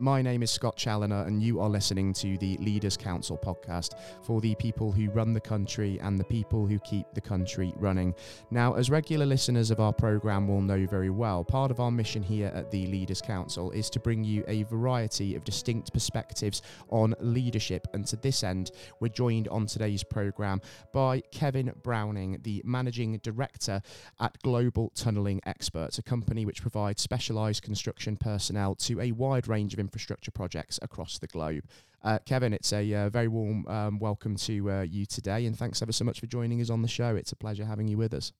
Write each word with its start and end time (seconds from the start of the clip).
My 0.00 0.20
name 0.22 0.42
is 0.42 0.50
Scott 0.50 0.76
Challoner, 0.76 1.22
and 1.22 1.40
you 1.40 1.60
are 1.60 1.68
listening 1.68 2.12
to 2.14 2.36
the 2.38 2.56
Leaders 2.56 2.96
Council 2.96 3.38
podcast 3.38 3.92
for 4.22 4.40
the 4.40 4.56
people 4.56 4.90
who 4.90 5.08
run 5.10 5.32
the 5.32 5.40
country 5.40 6.00
and 6.02 6.18
the 6.18 6.24
people 6.24 6.66
who 6.66 6.80
keep 6.80 7.06
the 7.14 7.20
country 7.20 7.72
running. 7.76 8.12
Now, 8.50 8.74
as 8.74 8.90
regular 8.90 9.24
listeners 9.24 9.70
of 9.70 9.78
our 9.78 9.92
programme 9.92 10.48
will 10.48 10.62
know 10.62 10.84
very 10.84 11.10
well, 11.10 11.44
part 11.44 11.70
of 11.70 11.78
our 11.78 11.92
mission 11.92 12.24
here 12.24 12.50
at 12.52 12.72
the 12.72 12.88
Leaders 12.88 13.22
Council 13.22 13.70
is 13.70 13.88
to 13.90 14.00
bring 14.00 14.24
you 14.24 14.42
a 14.48 14.64
variety 14.64 15.36
of 15.36 15.44
distinct 15.44 15.92
perspectives 15.92 16.62
on 16.88 17.14
leadership. 17.20 17.86
And 17.92 18.04
to 18.08 18.16
this 18.16 18.42
end, 18.42 18.72
we're 18.98 19.08
joined 19.10 19.46
on 19.46 19.66
today's 19.66 20.02
programme 20.02 20.60
by 20.92 21.20
Kevin 21.30 21.72
Browning, 21.84 22.40
the 22.42 22.62
Managing 22.64 23.18
Director 23.18 23.80
at 24.18 24.42
Global 24.42 24.90
Tunnelling 24.96 25.38
Experts, 25.46 25.98
a 25.98 26.02
company 26.02 26.44
which 26.44 26.62
provides 26.62 27.00
specialised 27.00 27.62
construction 27.62 28.16
personnel 28.16 28.74
to 28.74 29.00
a 29.00 29.12
wide 29.12 29.46
range 29.46 29.72
of 29.72 29.84
infrastructure 29.94 30.32
projects 30.32 30.80
across 30.82 31.18
the 31.18 31.28
globe. 31.28 31.62
Uh, 32.02 32.18
Kevin, 32.26 32.52
it's 32.52 32.72
a 32.72 32.92
uh, 32.94 33.08
very 33.08 33.28
warm 33.28 33.64
um, 33.68 33.98
welcome 34.00 34.34
to 34.34 34.70
uh, 34.70 34.82
you 34.82 35.06
today, 35.06 35.46
and 35.46 35.56
thanks 35.56 35.80
ever 35.80 35.92
so 35.92 36.04
much 36.04 36.18
for 36.18 36.26
joining 36.26 36.60
us 36.60 36.68
on 36.68 36.82
the 36.82 36.88
show. 36.88 37.14
It's 37.14 37.30
a 37.30 37.36
pleasure 37.36 37.64
having 37.64 37.86
you 37.86 37.96
with 37.96 38.12
us. 38.12 38.32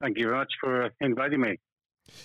Thank 0.00 0.18
you 0.18 0.28
very 0.28 0.38
much 0.38 0.52
for 0.60 0.90
inviting 1.02 1.42
me. 1.42 1.58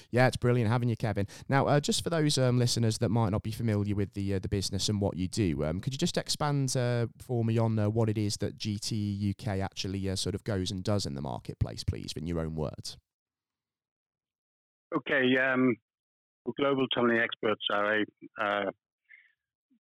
Yeah, 0.10 0.28
it's 0.28 0.38
brilliant 0.38 0.72
having 0.72 0.90
you, 0.90 0.96
Kevin. 0.96 1.28
Now, 1.50 1.68
uh, 1.68 1.80
just 1.80 2.04
for 2.04 2.10
those 2.10 2.38
um, 2.38 2.58
listeners 2.58 2.98
that 3.00 3.10
might 3.10 3.30
not 3.30 3.44
be 3.44 3.52
familiar 3.52 3.96
with 3.96 4.14
the 4.14 4.36
uh, 4.36 4.40
the 4.40 4.48
business 4.48 4.88
and 4.88 5.02
what 5.02 5.18
you 5.18 5.28
do, 5.28 5.66
um, 5.66 5.82
could 5.82 5.94
you 5.94 6.00
just 6.00 6.18
expand 6.18 6.76
uh, 6.78 7.08
for 7.20 7.44
me 7.44 7.58
on 7.58 7.78
uh, 7.78 7.90
what 7.90 8.10
it 8.10 8.18
is 8.18 8.38
that 8.38 8.58
GT 8.58 9.32
UK 9.32 9.60
actually 9.60 10.10
uh, 10.10 10.16
sort 10.16 10.36
of 10.36 10.44
goes 10.46 10.72
and 10.72 10.84
does 10.84 11.06
in 11.06 11.16
the 11.16 11.22
marketplace, 11.22 11.84
please, 11.84 12.14
in 12.16 12.28
your 12.28 12.40
own 12.40 12.56
words? 12.56 12.98
Okay, 14.96 15.36
um, 15.38 15.76
Global 16.56 16.88
Tunnelling 16.96 17.24
Experts 17.24 17.66
are 17.72 18.00
a, 18.00 18.06
uh, 18.42 18.72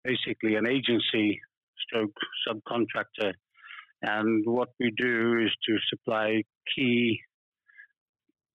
basically 0.05 0.57
an 0.57 0.69
agency 0.69 1.41
stroke 1.79 2.15
subcontractor. 2.49 3.33
And 4.03 4.45
what 4.47 4.69
we 4.79 4.93
do 4.97 5.39
is 5.45 5.51
to 5.69 5.77
supply 5.89 6.43
key 6.75 7.21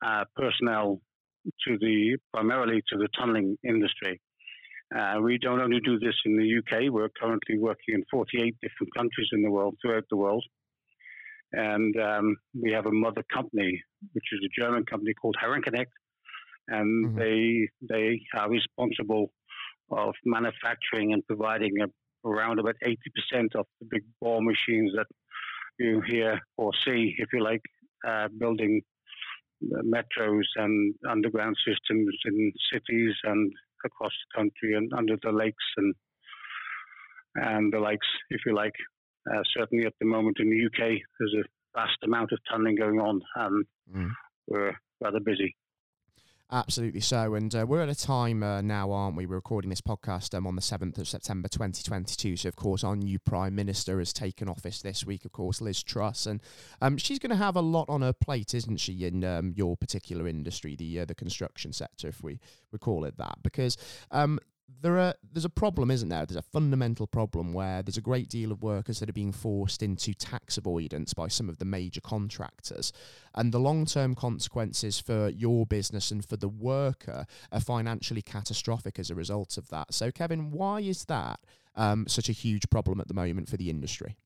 uh, 0.06 0.26
personnel 0.36 1.02
to 1.68 1.78
the 1.80 2.18
primarily 2.34 2.82
to 2.92 2.98
the 2.98 3.08
tunneling 3.18 3.58
industry. 3.64 4.22
Uh, 4.96 5.20
we 5.22 5.38
don't 5.38 5.62
only 5.62 5.80
do 5.80 5.98
this 6.00 6.16
in 6.26 6.38
the 6.38 6.58
UK. 6.60 6.92
We're 6.92 7.10
currently 7.10 7.58
working 7.58 7.96
in 7.96 8.04
48 8.12 8.56
different 8.62 8.94
countries 8.96 9.30
in 9.32 9.42
the 9.42 9.50
world, 9.50 9.78
throughout 9.82 10.04
the 10.10 10.18
world, 10.18 10.44
and 11.54 11.96
um, 11.98 12.36
we 12.60 12.72
have 12.74 12.86
a 12.86 12.92
mother 12.92 13.24
company, 13.34 13.82
which 14.14 14.26
is 14.34 14.40
a 14.46 14.62
German 14.62 14.86
company 14.86 15.14
called 15.14 15.38
Herrenknecht, 15.42 15.88
and 16.68 17.08
mm-hmm. 17.08 17.20
they 17.20 17.68
they 17.90 18.22
are 18.38 18.50
responsible 18.50 19.32
of 19.92 20.14
manufacturing 20.26 21.14
and 21.14 21.26
providing 21.28 21.74
a, 21.82 22.28
around 22.28 22.60
about 22.60 22.76
80% 22.86 22.96
of 23.56 23.66
the 23.80 23.88
big 23.90 24.04
bore 24.22 24.42
machines 24.42 24.92
that 24.96 25.08
you 25.80 26.02
hear 26.08 26.40
or 26.58 26.72
see, 26.86 27.14
if 27.18 27.30
you 27.34 27.44
like, 27.44 27.62
uh, 28.08 28.28
building 28.38 28.82
metros 29.84 30.46
and 30.56 30.96
underground 31.10 31.56
systems 31.68 32.16
in 32.26 32.52
cities 32.72 33.14
and 33.24 33.52
across 33.86 34.12
the 34.12 34.40
country 34.40 34.76
and 34.76 34.92
under 34.94 35.16
the 35.24 35.32
lakes 35.32 35.66
and 35.78 35.94
and 37.36 37.72
the 37.72 37.80
likes, 37.80 38.08
if 38.30 38.42
you 38.46 38.54
like. 38.54 38.74
Uh, 39.32 39.42
certainly 39.56 39.86
at 39.86 39.94
the 40.02 40.06
moment 40.06 40.38
in 40.40 40.50
the 40.50 40.66
UK, 40.66 40.98
there's 41.20 41.36
a 41.40 41.80
vast 41.80 41.98
amount 42.04 42.32
of 42.32 42.40
tunneling 42.50 42.76
going 42.76 43.00
on, 43.00 43.22
and 43.36 43.66
mm. 43.96 44.10
we're 44.48 44.74
rather 45.00 45.20
busy. 45.20 45.56
Absolutely 46.54 47.00
so. 47.00 47.34
And 47.36 47.56
uh, 47.56 47.66
we're 47.66 47.82
at 47.82 47.88
a 47.88 47.96
time 47.96 48.44
uh, 48.44 48.60
now, 48.60 48.92
aren't 48.92 49.16
we? 49.16 49.26
We're 49.26 49.36
recording 49.36 49.70
this 49.70 49.80
podcast 49.80 50.36
um, 50.36 50.46
on 50.46 50.58
the 50.58 50.62
7th 50.62 50.98
of 50.98 51.08
September 51.08 51.48
2022. 51.48 52.36
So, 52.36 52.50
of 52.50 52.58
course, 52.58 52.84
our 52.84 52.98
new 52.98 53.20
Prime 53.20 53.56
Minister 53.56 54.00
has 54.00 54.12
taken 54.12 54.50
office 54.50 54.82
this 54.82 55.06
week, 55.06 55.24
of 55.24 55.32
course, 55.32 55.62
Liz 55.62 55.82
Truss. 55.82 56.26
And 56.26 56.42
um, 56.82 56.98
she's 56.98 57.20
going 57.20 57.30
to 57.30 57.38
have 57.38 57.56
a 57.56 57.62
lot 57.62 57.88
on 57.88 58.02
her 58.02 58.12
plate, 58.12 58.54
isn't 58.54 58.82
she, 58.82 59.06
in 59.06 59.24
um, 59.24 59.54
your 59.56 59.78
particular 59.78 60.28
industry, 60.28 60.76
the 60.76 61.00
uh, 61.00 61.06
the 61.06 61.16
construction 61.16 61.72
sector, 61.72 62.10
if 62.10 62.22
we, 62.22 62.42
we 62.74 62.80
call 62.80 63.06
it 63.06 63.16
that? 63.16 63.38
Because 63.44 63.78
um, 64.12 64.38
there 64.82 64.98
are 64.98 65.14
there's 65.34 65.46
a 65.46 65.50
problem, 65.50 65.92
isn't 65.92 66.10
there? 66.10 66.26
There's 66.26 66.38
a 66.38 66.42
fundamental 66.42 67.08
problem 67.08 67.54
where 67.54 67.82
there's 67.82 67.98
a 67.98 68.02
great 68.02 68.30
deal 68.30 68.52
of 68.52 68.64
workers 68.64 69.00
that 69.00 69.10
are 69.10 69.14
being 69.14 69.32
forced 69.32 69.84
into 69.84 70.14
tax 70.14 70.58
avoidance 70.58 71.14
by 71.14 71.28
some 71.28 71.50
of 71.50 71.58
the 71.58 71.66
major 71.66 72.02
contractors, 72.02 72.92
and 73.36 73.52
the 73.52 73.60
long-term 73.60 74.16
consequences 74.16 75.00
for 75.00 75.30
your 75.30 75.66
business 75.66 76.12
and 76.12 76.26
for 76.26 76.38
the 76.38 76.50
worker 76.50 77.26
are 77.52 77.60
financially 77.60 78.22
catastrophic 78.22 79.00
as 79.00 79.10
a 79.10 79.16
result 79.16 79.58
of 79.58 79.70
that. 79.70 79.94
So, 79.94 80.12
Kevin, 80.12 80.52
why 80.52 80.82
is 80.82 81.06
that 81.06 81.40
um, 81.76 82.08
such 82.08 82.30
a 82.30 82.34
huge 82.34 82.70
problem 82.70 83.00
at 83.00 83.08
the 83.08 83.14
moment 83.14 83.50
for 83.50 83.58
the 83.58 83.70
industry? 83.70 84.18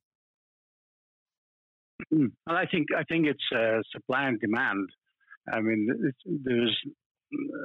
Hmm. 2.09 2.27
Well, 2.45 2.57
I 2.57 2.65
think 2.65 2.87
I 2.97 3.03
think 3.03 3.25
it's 3.27 3.43
uh, 3.55 3.81
supply 3.91 4.27
and 4.27 4.39
demand. 4.39 4.89
I 5.51 5.61
mean, 5.61 5.87
there's 6.25 6.77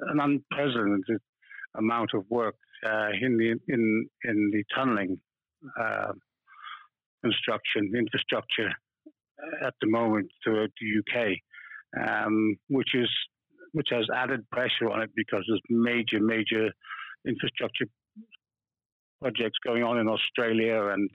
an 0.09 0.21
unprecedented 0.21 1.21
amount 1.77 2.11
of 2.15 2.25
work 2.29 2.57
in 2.83 3.37
the 3.37 3.55
in 3.73 4.09
in 4.25 4.51
the 4.53 4.65
tunneling 4.75 5.19
uh, 5.79 6.13
construction 7.23 7.93
infrastructure 7.97 8.71
at 9.65 9.75
the 9.81 9.89
moment 9.89 10.31
throughout 10.43 10.71
the 10.81 11.01
UK, 11.01 12.09
um, 12.09 12.57
which 12.69 12.95
is 12.95 13.09
which 13.73 13.89
has 13.91 14.07
added 14.15 14.49
pressure 14.51 14.91
on 14.91 15.03
it 15.03 15.11
because 15.15 15.45
there's 15.49 15.63
major 15.69 16.21
major 16.21 16.71
infrastructure 17.27 17.87
projects 19.21 19.59
going 19.65 19.83
on 19.83 19.99
in 19.99 20.09
Australia 20.09 20.89
and 20.93 21.11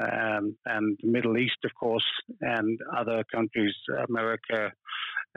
um, 0.00 0.56
and 0.66 0.96
the 1.02 1.10
Middle 1.10 1.36
East, 1.36 1.58
of 1.64 1.70
course, 1.78 2.06
and 2.40 2.78
other 2.96 3.22
countries, 3.32 3.74
America. 4.08 4.72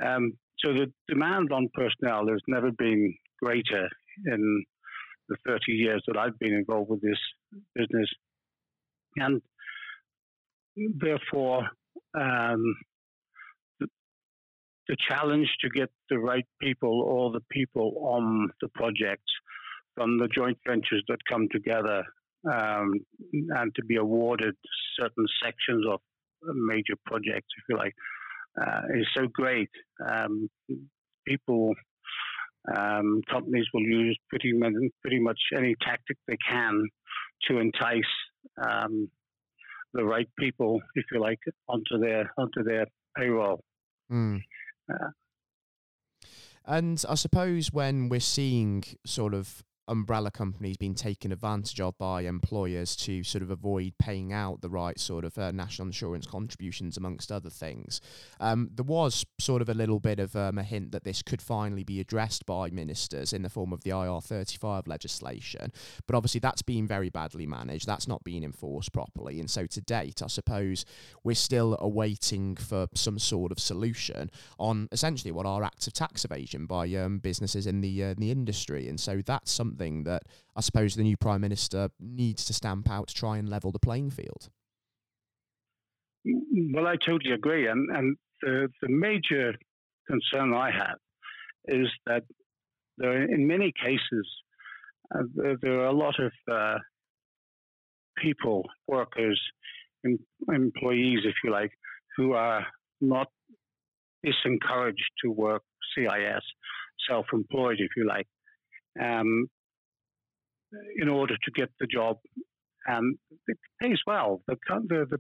Um, 0.02 0.34
so 0.60 0.74
the 0.74 0.92
demand 1.08 1.52
on 1.52 1.70
personnel 1.74 2.28
has 2.30 2.42
never 2.48 2.72
been 2.72 3.14
greater 3.42 3.90
in 4.26 4.64
the 5.30 5.38
30 5.46 5.72
years 5.72 6.04
that 6.08 6.18
I've 6.18 6.38
been 6.40 6.54
involved 6.54 6.90
with 6.90 7.02
this 7.02 7.20
business. 7.76 8.10
And 9.18 9.42
therefore, 10.76 11.64
um, 12.20 12.76
the, 13.80 13.88
the, 14.88 14.98
challenge 15.10 15.48
to 15.62 15.70
get 15.70 15.90
the 16.10 16.20
right 16.20 16.46
people 16.62 17.02
or 17.02 17.32
the 17.32 17.44
people 17.52 17.96
on 18.02 18.50
the 18.62 18.70
projects 18.70 19.32
from 19.96 20.20
the 20.20 20.28
joint 20.28 20.58
ventures 20.68 21.04
that 21.08 21.18
come 21.30 21.48
together 21.52 22.04
um, 22.52 22.94
and 23.34 23.74
to 23.76 23.84
be 23.86 23.96
awarded 23.96 24.56
certain 25.00 25.26
sections 25.44 25.84
of 25.90 26.00
major 26.44 26.94
projects, 27.06 27.48
if 27.58 27.64
you 27.70 27.78
like, 27.78 27.94
uh, 28.62 28.82
is 28.96 29.08
so 29.16 29.28
great. 29.34 29.70
Um, 30.08 30.50
people 31.28 31.74
um, 32.76 33.22
companies 33.30 33.66
will 33.74 33.84
use 33.84 34.18
pretty 34.30 34.54
much, 34.54 34.74
pretty 35.02 35.20
much 35.20 35.40
any 35.56 35.76
tactic 35.82 36.18
they 36.28 36.38
can 36.48 36.88
to 37.48 37.60
entice 37.60 38.04
um, 38.66 39.10
the 39.94 40.04
right 40.04 40.28
people, 40.38 40.82
if 40.96 41.06
you 41.12 41.20
like, 41.20 41.40
onto 41.68 41.98
their 42.00 42.32
onto 42.38 42.64
their 42.64 42.88
payroll. 43.16 43.62
Mm. 44.12 44.42
Uh, 44.92 45.10
and 46.66 47.04
I 47.08 47.16
suppose 47.16 47.72
when 47.72 48.10
we're 48.10 48.20
seeing 48.20 48.84
sort 49.06 49.34
of 49.34 49.64
umbrella 49.88 50.30
companies 50.30 50.78
being 50.78 50.96
taken 50.96 51.32
advantage 51.32 51.80
of 51.80 51.98
by 51.98 52.22
employers 52.22 52.96
to 52.96 53.24
sort 53.24 53.42
of 53.42 53.50
avoid 53.50 53.94
paying 53.98 54.34
out 54.34 54.62
the 54.62 54.70
right 54.70 55.00
sort 55.00 55.24
of 55.24 55.38
uh, 55.38 55.52
national 55.52 55.88
insurance 55.88 56.26
contributions, 56.26 56.98
amongst 56.98 57.32
other 57.32 57.50
things. 57.50 58.02
Um, 58.40 58.70
there 58.74 58.84
was 58.84 59.26
sort 59.40 59.62
of 59.62 59.70
a 59.70 59.74
little 59.74 60.00
bit 60.00 60.20
of 60.20 60.36
um, 60.36 60.58
a 60.58 60.64
hint 60.64 60.92
that 60.92 61.04
this 61.04 61.22
could 61.22 61.42
finally 61.42 61.84
be 61.84 62.00
addressed 62.00 62.46
by 62.46 62.70
ministers 62.70 63.34
in 63.34 63.44
the 63.44 63.50
form 63.50 63.72
of 63.72 63.84
the 63.84 63.92
IR35 63.92 64.88
legislation, 64.88 65.72
but 66.06 66.16
obviously 66.16 66.40
that's 66.40 66.62
been 66.62 66.88
very 66.88 67.10
badly 67.10 67.46
managed. 67.46 67.88
That's 67.88 68.08
not 68.08 68.24
being 68.24 68.44
enforced 68.44 68.92
properly, 68.92 69.40
and 69.40 69.50
so 69.50 69.66
to 69.68 69.82
date, 69.82 70.22
I 70.22 70.28
suppose 70.28 70.86
we're 71.24 71.36
still 71.36 71.78
awaiting 71.80 72.56
for 72.56 72.88
some 72.94 73.20
sort 73.20 73.52
of 73.52 73.60
solution 73.60 74.30
on 74.60 74.90
essentially 74.92 75.32
what 75.32 75.46
are 75.46 75.64
acts 75.64 75.88
of 75.88 75.94
tax 75.94 76.26
evasion 76.26 76.66
by 76.66 76.94
um, 76.96 77.20
businesses 77.20 77.68
in 77.68 77.82
the 77.82 78.04
uh, 78.04 78.08
in 78.08 78.18
the 78.18 78.32
industry, 78.32 78.90
and 78.90 79.00
so 79.00 79.22
that's 79.26 79.52
something 79.52 79.77
something 79.78 80.04
that 80.04 80.24
I 80.56 80.62
suppose 80.62 80.96
the 80.96 81.04
new 81.04 81.18
prime 81.18 81.42
minister 81.42 81.90
needs 82.00 82.46
to 82.46 82.54
stamp 82.54 82.90
out 82.90 83.08
to 83.10 83.14
try 83.14 83.38
and 83.38 83.50
level 83.50 83.72
the 83.72 83.80
playing 83.80 84.12
field. 84.12 84.50
Well, 86.74 86.88
I 86.88 86.96
totally 86.98 87.34
agree, 87.34 87.68
and 87.68 87.90
and 87.96 88.18
the 88.42 88.70
the 88.82 88.90
major 88.90 89.54
concern 90.08 90.54
I 90.54 90.72
have 90.72 90.98
is 91.66 91.88
that 92.06 92.24
there, 92.98 93.24
in 93.24 93.48
many 93.48 93.72
cases, 93.72 94.28
uh, 95.14 95.24
there, 95.36 95.58
there, 95.62 95.82
are 95.82 95.88
a 95.88 95.92
lot 95.92 96.16
of 96.20 96.32
uh, 96.52 96.80
people, 98.18 98.64
workers, 98.88 99.40
em- 100.06 100.26
employees, 100.54 101.20
if 101.26 101.36
you 101.44 101.52
like, 101.52 101.72
who 102.16 102.34
are 102.34 102.66
not 103.00 103.28
disencouraged 104.26 105.12
to 105.24 105.30
work 105.32 105.64
CIS, 105.94 106.44
self-employed, 107.10 107.78
if 107.80 107.92
you 107.96 108.08
like, 108.08 108.28
um, 109.02 109.48
in 111.02 111.10
order 111.10 111.36
to 111.36 111.52
get 111.52 111.70
the 111.80 111.88
job, 111.88 112.18
and 112.86 113.18
it 113.48 113.58
pays 113.82 114.00
well. 114.06 114.42
The 114.48 114.56
the 114.88 115.08
the 115.12 115.18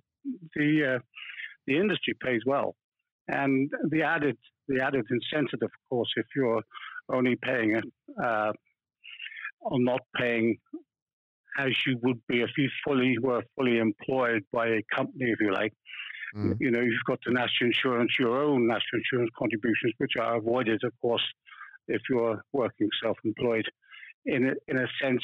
the, 0.55 0.95
uh, 0.95 0.99
the 1.65 1.77
industry 1.77 2.15
pays 2.23 2.41
well, 2.45 2.75
and 3.27 3.69
the 3.89 4.03
added 4.03 4.37
the 4.67 4.81
added 4.83 5.05
incentive, 5.09 5.59
of 5.61 5.71
course, 5.89 6.11
if 6.17 6.25
you're 6.35 6.63
only 7.09 7.35
paying 7.35 7.81
uh, 8.23 8.51
or 9.61 9.79
not 9.79 10.01
paying 10.15 10.57
as 11.57 11.71
you 11.85 11.97
would 12.03 12.19
be 12.27 12.41
if 12.41 12.51
you 12.57 12.69
fully 12.85 13.17
were 13.19 13.41
fully 13.55 13.79
employed 13.79 14.43
by 14.51 14.67
a 14.67 14.81
company, 14.95 15.31
if 15.31 15.39
you 15.39 15.51
like. 15.51 15.73
Mm. 16.35 16.55
You 16.59 16.71
know, 16.71 16.81
you've 16.81 17.03
got 17.07 17.19
the 17.25 17.31
national 17.31 17.69
insurance, 17.69 18.11
your 18.19 18.37
own 18.37 18.67
national 18.67 19.01
insurance 19.01 19.31
contributions, 19.37 19.93
which 19.97 20.11
are 20.19 20.35
avoided, 20.35 20.81
of 20.83 20.93
course, 21.01 21.23
if 21.87 22.01
you're 22.09 22.41
working 22.53 22.89
self-employed. 23.01 23.65
In 24.25 24.49
a, 24.49 24.53
in 24.67 24.77
a 24.77 24.87
sense, 25.01 25.23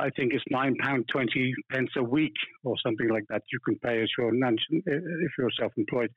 I 0.00 0.10
think 0.16 0.32
it's 0.32 0.44
nine 0.50 0.76
pound 0.76 1.08
twenty 1.08 1.54
pence 1.70 1.90
a 1.96 2.02
week 2.02 2.34
or 2.64 2.76
something 2.84 3.08
like 3.08 3.24
that. 3.28 3.42
You 3.52 3.58
can 3.66 3.76
pay 3.78 4.02
as 4.02 4.08
your 4.16 4.32
if 4.34 5.32
you're 5.38 5.50
self-employed, 5.58 6.10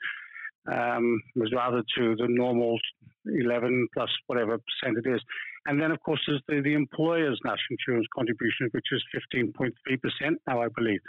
um, 0.71 1.21
was 1.35 1.51
rather 1.53 1.83
to 1.97 2.15
the 2.15 2.27
normal 2.29 2.79
eleven 3.25 3.87
plus 3.93 4.09
whatever 4.27 4.57
percent 4.57 4.97
it 5.03 5.09
is. 5.15 5.21
And 5.67 5.81
then, 5.81 5.91
of 5.91 5.99
course, 6.01 6.21
there's 6.27 6.41
the, 6.47 6.61
the 6.61 6.73
employer's 6.73 7.39
national 7.43 7.77
insurance 7.77 8.07
contribution, 8.15 8.69
which 8.71 8.85
is 8.91 9.03
fifteen 9.11 9.51
point 9.51 9.73
three 9.85 9.97
percent 9.97 10.39
now, 10.47 10.61
I 10.61 10.67
believe. 10.75 11.01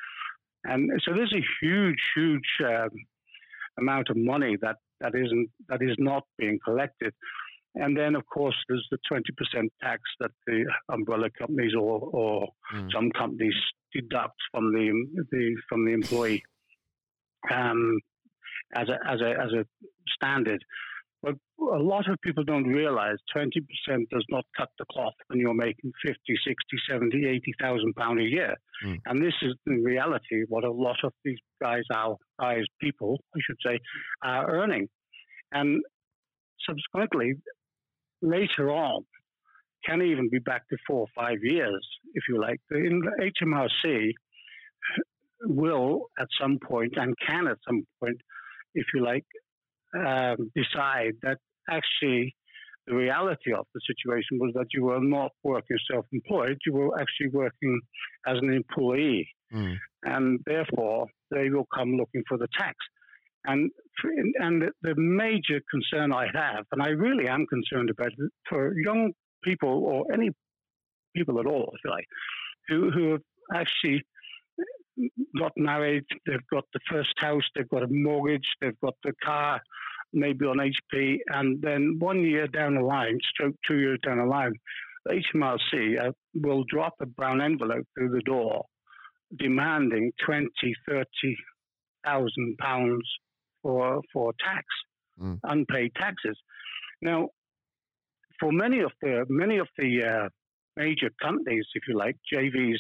And 0.65 0.91
so 1.05 1.15
there's 1.15 1.33
a 1.33 1.45
huge, 1.61 2.03
huge 2.17 2.51
um, 2.65 2.91
amount 3.79 4.09
of 4.11 4.17
money 4.17 4.57
that, 4.63 4.77
that 5.01 5.15
isn't 5.15 5.49
that 5.69 5.81
is 5.81 5.95
not 5.99 6.25
being 6.39 6.59
collected. 6.65 7.13
And 7.77 7.97
then, 7.97 8.15
of 8.15 8.25
course, 8.27 8.57
there's 8.69 8.87
the 8.91 8.99
20% 9.11 9.21
tax 9.83 10.03
that 10.21 10.31
the 10.47 10.65
umbrella 10.89 11.29
companies 11.39 11.73
or, 11.75 12.01
or 12.01 12.49
mm. 12.75 12.89
some 12.93 13.11
companies 13.11 13.55
deduct 13.93 14.37
from 14.51 14.73
the, 14.73 15.25
the 15.31 15.57
from 15.69 15.85
the 15.85 15.93
employee 15.93 16.43
um, 17.53 17.99
as 18.75 18.89
a 18.89 18.99
as 19.09 19.21
a 19.21 19.31
as 19.31 19.53
a 19.53 19.65
standard. 20.15 20.63
But 21.23 21.35
a 21.59 21.83
lot 21.83 22.09
of 22.09 22.21
people 22.21 22.45
don't 22.45 22.67
realize 22.67 23.17
20% 23.35 23.49
does 24.11 24.25
not 24.29 24.45
cut 24.57 24.69
the 24.79 24.85
cloth 24.93 25.15
when 25.27 25.41
you're 25.41 25.55
making 25.55 25.91
50, 26.05 26.19
60, 26.29 26.55
70, 26.89 27.27
80,000 27.27 27.95
pounds 27.95 28.21
a 28.21 28.25
year. 28.25 28.55
Mm. 28.85 28.99
And 29.07 29.23
this 29.23 29.35
is 29.43 29.55
in 29.67 29.83
reality 29.83 30.45
what 30.49 30.65
a 30.65 30.71
lot 30.71 30.99
of 31.03 31.13
these 31.25 31.39
guys, 31.61 31.83
our 31.93 32.17
guys, 32.39 32.65
people, 32.81 33.19
I 33.35 33.39
should 33.45 33.57
say, 33.65 33.81
are 34.23 34.49
earning. 34.51 34.89
And 35.53 35.83
subsequently, 36.69 37.35
later 38.27 38.71
on, 38.71 39.05
can 39.85 40.03
even 40.03 40.29
be 40.29 40.39
back 40.39 40.69
to 40.69 40.77
four 40.87 41.01
or 41.01 41.07
five 41.15 41.39
years, 41.43 41.87
if 42.15 42.25
you 42.29 42.41
like. 42.41 42.61
The 42.71 43.33
HMRC 43.43 44.11
will, 45.43 46.07
at 46.19 46.29
some 46.41 46.59
point, 46.59 46.95
and 46.97 47.15
can 47.27 47.47
at 47.47 47.59
some 47.67 47.87
point, 48.01 48.19
if 48.75 48.87
you 48.95 49.05
like, 49.05 49.25
um, 49.97 50.51
decide 50.55 51.13
that 51.23 51.39
actually 51.71 52.35
the 52.87 52.95
reality 52.95 53.53
of 53.53 53.67
the 53.75 53.81
situation 53.87 54.39
was 54.39 54.53
that 54.55 54.67
you 54.73 54.85
were 54.85 55.01
not 55.01 55.33
working 55.43 55.79
self-employed; 55.91 56.59
you 56.67 56.73
were 56.73 57.01
actually 57.01 57.29
working 57.33 57.81
as 58.27 58.39
an 58.39 58.53
employee, 58.53 59.29
mm. 59.53 59.77
and 60.05 60.41
therefore 60.47 61.07
they 61.31 61.49
will 61.49 61.67
come 61.75 61.93
looking 61.97 62.23
for 62.29 62.39
the 62.39 62.49
tax. 62.59 62.77
And 63.47 63.71
and 64.41 64.63
the 64.83 64.95
major 64.97 65.61
concern 65.71 66.13
I 66.13 66.27
have, 66.35 66.65
and 66.73 66.83
I 66.83 66.89
really 66.89 67.29
am 67.29 67.47
concerned 67.47 67.91
about 67.91 68.09
it, 68.09 68.31
for 68.49 68.73
young 68.79 69.13
people 69.43 69.85
or 69.85 70.13
any 70.13 70.31
people 71.15 71.41
at 71.41 71.47
all, 71.47 71.73
if 71.75 71.91
like, 71.91 72.07
who 72.69 72.91
who 72.91 73.13
have 73.13 73.23
actually 73.55 74.03
got 75.39 75.53
married, 75.57 76.05
they've 76.27 76.47
got 76.53 76.65
the 76.73 76.81
first 76.91 77.15
house, 77.19 77.43
they've 77.55 77.69
got 77.69 77.83
a 77.83 77.89
mortgage, 77.89 78.47
they've 78.61 78.81
got 78.83 78.95
the 79.05 79.13
car, 79.25 79.61
maybe 80.13 80.47
on 80.47 80.59
HP, 80.59 81.19
and 81.29 81.61
then 81.63 81.97
one 81.99 82.23
year 82.23 82.47
down 82.47 82.75
the 82.75 82.81
line, 82.81 83.19
stroke 83.31 83.55
two 83.67 83.79
years 83.79 83.99
down 84.05 84.19
the 84.19 84.25
line, 84.25 84.55
HMRC 85.09 86.01
uh, 86.01 86.13
will 86.35 86.65
drop 86.69 86.95
a 87.01 87.07
brown 87.07 87.41
envelope 87.41 87.87
through 87.95 88.11
the 88.11 88.23
door 88.23 88.65
demanding 89.39 90.13
20, 90.25 90.49
30,000 90.89 92.57
pounds 92.59 93.09
for, 93.67 94.01
for 94.13 94.33
tax, 94.39 94.65
mm. 95.21 95.41
unpaid 95.43 95.91
taxes. 95.97 96.39
Now, 97.03 97.31
for 98.39 98.53
many 98.53 98.81
of 98.81 98.93
the, 99.03 99.25
many 99.29 99.59
of 99.59 99.67
the 99.77 100.05
uh, 100.05 100.29
major 100.77 101.11
companies, 101.21 101.67
if 101.75 101.83
you 101.89 101.99
like, 101.99 102.17
JVs, 102.33 102.79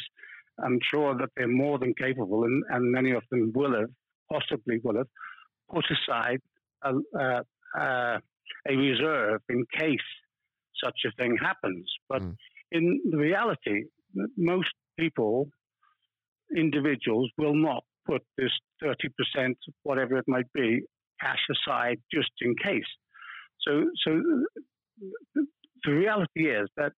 I'm 0.64 0.78
sure 0.88 1.16
that 1.18 1.30
they're 1.36 1.48
more 1.48 1.78
than 1.78 1.92
capable, 1.94 2.44
and, 2.44 2.62
and 2.70 2.92
many 2.92 3.10
of 3.10 3.24
them 3.30 3.52
will 3.54 3.74
have, 3.74 3.90
possibly 4.32 4.80
will 4.84 4.96
have, 4.96 5.08
put 5.74 5.84
aside 5.90 6.40
a, 6.84 6.92
a, 7.18 8.20
a 8.68 8.76
reserve 8.76 9.40
in 9.48 9.64
case 9.76 10.08
such 10.84 11.00
a 11.04 11.10
thing 11.20 11.36
happens. 11.40 11.90
But 12.08 12.22
mm. 12.22 12.36
in 12.70 13.00
reality, 13.12 13.86
most 14.36 14.70
people, 14.96 15.48
individuals, 16.56 17.28
will 17.38 17.56
not 17.56 17.82
put 18.06 18.22
this 18.38 18.50
30%, 18.82 19.54
whatever 19.82 20.16
it 20.16 20.24
might 20.26 20.50
be, 20.52 20.82
cash 21.20 21.40
aside 21.50 21.98
just 22.12 22.30
in 22.40 22.54
case. 22.62 22.84
So, 23.66 23.84
so 24.04 24.22
the 25.84 25.92
reality 25.92 26.48
is 26.50 26.68
that 26.76 26.92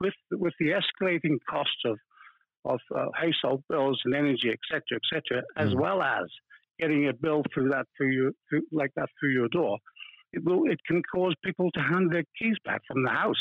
with 0.00 0.14
with 0.32 0.54
the 0.60 0.70
escalating 0.70 1.38
costs 1.48 1.82
of 1.84 1.98
of 2.64 2.80
uh, 2.94 3.06
household 3.14 3.62
bills 3.68 4.00
and 4.04 4.14
energy, 4.14 4.50
et 4.50 4.58
etc., 4.74 4.98
etc., 4.98 5.42
mm. 5.42 5.66
as 5.66 5.74
well 5.74 6.02
as 6.02 6.26
getting 6.78 7.08
a 7.08 7.12
bill 7.12 7.42
through 7.52 7.70
that 7.70 7.86
through 7.96 8.12
your 8.12 8.30
through, 8.48 8.62
like 8.72 8.90
that 8.96 9.08
through 9.18 9.32
your 9.32 9.48
door, 9.48 9.78
it 10.32 10.44
will 10.44 10.70
it 10.70 10.78
can 10.86 11.02
cause 11.14 11.34
people 11.44 11.70
to 11.72 11.80
hand 11.80 12.12
their 12.12 12.24
keys 12.38 12.56
back 12.64 12.80
from 12.86 13.02
the 13.02 13.10
house, 13.10 13.40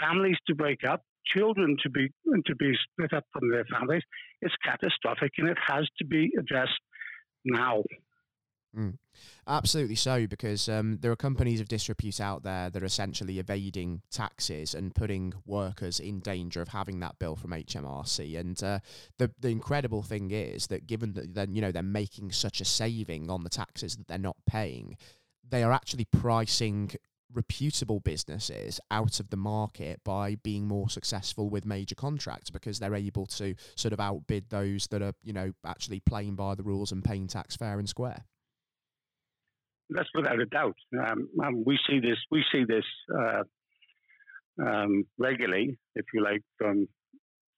families 0.00 0.36
to 0.46 0.54
break 0.54 0.80
up, 0.88 1.02
children 1.36 1.76
to 1.82 1.90
be 1.90 2.08
to 2.46 2.54
be 2.56 2.72
split 2.90 3.12
up 3.12 3.24
from 3.32 3.50
their 3.50 3.64
families. 3.64 4.02
It's 4.40 4.54
catastrophic, 4.64 5.32
and 5.38 5.48
it 5.48 5.58
has 5.66 5.86
to 5.98 6.06
be 6.06 6.30
addressed 6.38 6.80
now. 7.44 7.82
Mm. 8.76 8.98
Absolutely 9.46 9.94
so, 9.94 10.26
because 10.26 10.68
um, 10.68 10.98
there 11.00 11.10
are 11.10 11.16
companies 11.16 11.60
of 11.60 11.68
disrepute 11.68 12.20
out 12.20 12.42
there 12.42 12.68
that 12.68 12.82
are 12.82 12.86
essentially 12.86 13.38
evading 13.38 14.02
taxes 14.10 14.74
and 14.74 14.94
putting 14.94 15.32
workers 15.46 15.98
in 15.98 16.20
danger 16.20 16.60
of 16.60 16.68
having 16.68 17.00
that 17.00 17.18
bill 17.18 17.34
from 17.34 17.50
HMRC. 17.50 18.38
And 18.38 18.62
uh, 18.62 18.80
the 19.16 19.30
the 19.40 19.48
incredible 19.48 20.02
thing 20.02 20.30
is 20.30 20.66
that 20.66 20.86
given 20.86 21.14
that 21.14 21.34
then 21.34 21.54
you 21.54 21.62
know 21.62 21.72
they're 21.72 21.82
making 21.82 22.32
such 22.32 22.60
a 22.60 22.64
saving 22.64 23.30
on 23.30 23.42
the 23.42 23.50
taxes 23.50 23.96
that 23.96 24.06
they're 24.06 24.18
not 24.18 24.36
paying, 24.46 24.96
they 25.48 25.62
are 25.62 25.72
actually 25.72 26.04
pricing 26.04 26.90
reputable 27.32 28.00
businesses 28.00 28.80
out 28.90 29.20
of 29.20 29.30
the 29.30 29.36
market 29.36 30.00
by 30.04 30.36
being 30.36 30.66
more 30.66 30.88
successful 30.88 31.50
with 31.50 31.64
major 31.64 31.94
contracts 31.94 32.50
because 32.50 32.78
they're 32.78 32.94
able 32.94 33.26
to 33.26 33.54
sort 33.76 33.92
of 33.92 34.00
outbid 34.00 34.48
those 34.48 34.86
that 34.88 35.02
are 35.02 35.12
you 35.22 35.32
know 35.32 35.52
actually 35.66 36.00
playing 36.00 36.34
by 36.34 36.54
the 36.54 36.62
rules 36.62 36.92
and 36.92 37.04
paying 37.04 37.26
tax 37.26 37.56
fair 37.56 37.78
and 37.78 37.88
square. 37.88 38.24
That's 39.90 40.08
without 40.14 40.40
a 40.40 40.46
doubt. 40.46 40.76
Um, 40.98 41.28
um, 41.42 41.64
we 41.64 41.78
see 41.88 41.98
this. 41.98 42.18
We 42.30 42.44
see 42.52 42.64
this 42.64 42.84
uh, 43.16 43.42
um, 44.62 45.04
regularly, 45.18 45.78
if 45.94 46.04
you 46.12 46.22
like, 46.22 46.42
from 46.58 46.88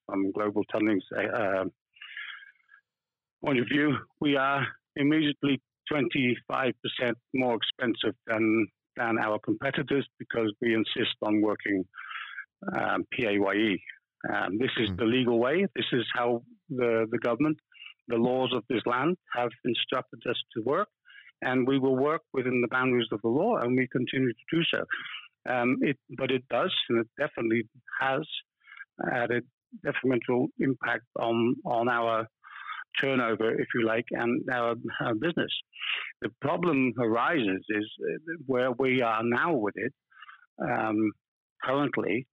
from 0.07 0.33
global 0.33 0.65
tunneling's 0.65 1.05
uh, 1.17 1.65
point 3.45 3.59
of 3.59 3.67
view. 3.71 3.97
We 4.21 4.37
are 4.37 4.67
immediately 4.97 5.61
25% 5.93 6.35
more 7.35 7.57
expensive 7.57 8.17
than 8.27 8.67
than 9.01 9.19
our 9.19 9.39
competitors 9.39 10.07
because 10.19 10.53
we 10.61 10.75
insist 10.75 11.17
on 11.23 11.41
working 11.41 11.85
um, 12.79 13.05
PAYE. 13.13 13.81
Um, 14.33 14.59
this 14.59 14.71
is 14.79 14.91
mm. 14.91 14.99
the 14.99 15.05
legal 15.05 15.39
way. 15.39 15.67
This 15.75 15.87
is 15.93 16.05
how 16.15 16.43
the, 16.69 17.07
the 17.11 17.19
government, 17.19 17.59
the 18.09 18.17
laws 18.17 18.53
of 18.55 18.63
this 18.69 18.83
land 18.85 19.17
have 19.35 19.51
instructed 19.65 20.21
us 20.29 20.37
to 20.55 20.63
work 20.63 20.89
and 21.43 21.67
we 21.67 21.79
will 21.79 21.97
work 21.97 22.23
within 22.33 22.61
the 22.61 22.69
boundaries 22.69 23.09
of 23.13 23.21
the 23.23 23.29
law, 23.29 23.57
and 23.57 23.77
we 23.77 23.89
continue 23.89 24.33
to 24.33 24.57
do 24.57 24.63
so. 24.71 24.85
Um, 25.51 25.79
it, 25.81 25.97
but 26.19 26.31
it 26.31 26.43
does, 26.51 26.73
and 26.89 26.99
it 27.01 27.09
definitely 27.19 27.65
has 28.01 28.23
had 29.11 29.31
a 29.31 29.41
detrimental 29.85 30.49
impact 30.59 31.05
on 31.19 31.55
on 31.65 31.89
our 31.89 32.27
turnover, 33.01 33.51
if 33.61 33.69
you 33.75 33.87
like, 33.87 34.07
and 34.11 34.43
our, 34.51 34.75
our 35.01 35.15
business. 35.15 35.53
The 36.23 36.31
problem 36.41 36.93
arises 36.99 37.65
is 37.69 37.87
uh, 38.01 38.35
where 38.47 38.73
we 38.73 39.03
are 39.03 39.23
now 39.23 39.55
with 39.55 39.75
it 39.77 39.93
um, 40.63 41.11
currently. 41.63 42.27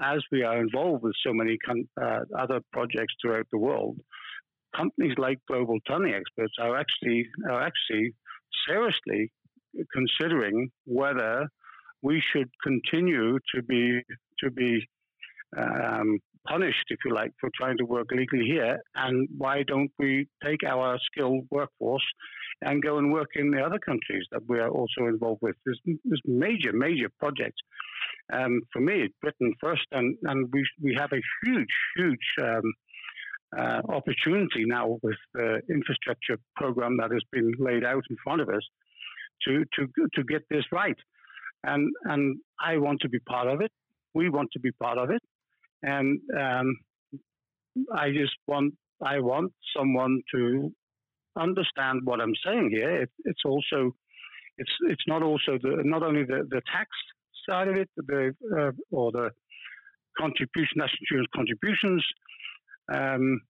As 0.00 0.22
we 0.32 0.42
are 0.42 0.58
involved 0.58 1.04
with 1.04 1.14
so 1.24 1.32
many 1.32 1.56
uh, 2.02 2.20
other 2.36 2.60
projects 2.72 3.14
throughout 3.22 3.46
the 3.52 3.58
world, 3.58 3.96
companies 4.76 5.14
like 5.18 5.38
Global 5.46 5.78
Tunneling 5.86 6.14
Experts 6.14 6.54
are 6.58 6.76
actually 6.76 7.26
are 7.48 7.62
actually 7.62 8.12
seriously 8.66 9.30
considering 9.92 10.70
whether 10.84 11.48
we 12.02 12.22
should 12.32 12.48
continue 12.62 13.38
to 13.54 13.62
be 13.62 14.02
to 14.40 14.50
be 14.50 14.86
um, 15.56 16.18
punished, 16.48 16.84
if 16.88 16.98
you 17.04 17.14
like, 17.14 17.32
for 17.40 17.50
trying 17.54 17.78
to 17.78 17.84
work 17.84 18.08
legally 18.10 18.46
here. 18.46 18.78
And 18.94 19.28
why 19.36 19.62
don't 19.62 19.90
we 19.98 20.28
take 20.42 20.62
our 20.64 20.98
skilled 21.06 21.46
workforce 21.50 22.04
and 22.62 22.82
go 22.82 22.98
and 22.98 23.12
work 23.12 23.30
in 23.34 23.50
the 23.50 23.60
other 23.60 23.78
countries 23.78 24.26
that 24.32 24.42
we 24.48 24.58
are 24.58 24.68
also 24.68 25.06
involved 25.06 25.42
with? 25.42 25.56
There's, 25.64 25.80
there's 26.04 26.22
major, 26.24 26.72
major 26.72 27.08
projects. 27.18 27.60
Um, 28.32 28.60
for 28.72 28.80
me, 28.80 29.08
Britain 29.20 29.54
first, 29.60 29.86
and, 29.92 30.16
and 30.22 30.48
we, 30.52 30.64
we 30.82 30.96
have 30.98 31.12
a 31.12 31.20
huge, 31.44 31.74
huge 31.96 32.26
um, 32.40 32.72
uh, 33.56 33.80
opportunity 33.88 34.64
now 34.64 34.98
with 35.02 35.18
the 35.34 35.60
infrastructure 35.70 36.38
program 36.56 36.96
that 36.98 37.10
has 37.12 37.22
been 37.30 37.52
laid 37.58 37.84
out 37.84 38.02
in 38.10 38.16
front 38.24 38.40
of 38.40 38.48
us 38.48 38.62
to, 39.46 39.64
to, 39.76 39.86
to 40.14 40.24
get 40.24 40.42
this 40.50 40.64
right. 40.72 40.96
And, 41.64 41.90
and 42.04 42.38
I 42.60 42.78
want 42.78 43.00
to 43.02 43.08
be 43.08 43.18
part 43.20 43.48
of 43.48 43.60
it. 43.60 43.70
We 44.14 44.28
want 44.28 44.50
to 44.52 44.60
be 44.60 44.70
part 44.72 44.98
of 44.98 45.10
it. 45.10 45.22
And 45.84 46.20
um, 46.38 46.76
I 47.94 48.10
just 48.10 48.36
want 48.46 48.74
I 49.04 49.18
want 49.20 49.52
someone 49.76 50.20
to 50.34 50.72
understand 51.38 52.00
what 52.04 52.20
I'm 52.20 52.34
saying 52.44 52.70
here. 52.72 53.02
It, 53.02 53.10
it's 53.24 53.42
also 53.44 53.94
it's 54.56 54.70
it's 54.88 55.02
not 55.06 55.22
also 55.22 55.58
the 55.62 55.82
not 55.84 56.02
only 56.02 56.24
the, 56.24 56.46
the 56.48 56.62
tax 56.72 56.88
side 57.48 57.68
of 57.68 57.76
it, 57.76 57.90
the 57.96 58.34
uh, 58.58 58.70
or 58.90 59.12
the 59.12 59.30
contribution 60.18 60.76
national 60.76 60.98
insurance 61.02 61.28
contributions 61.34 62.04
um, 62.94 63.40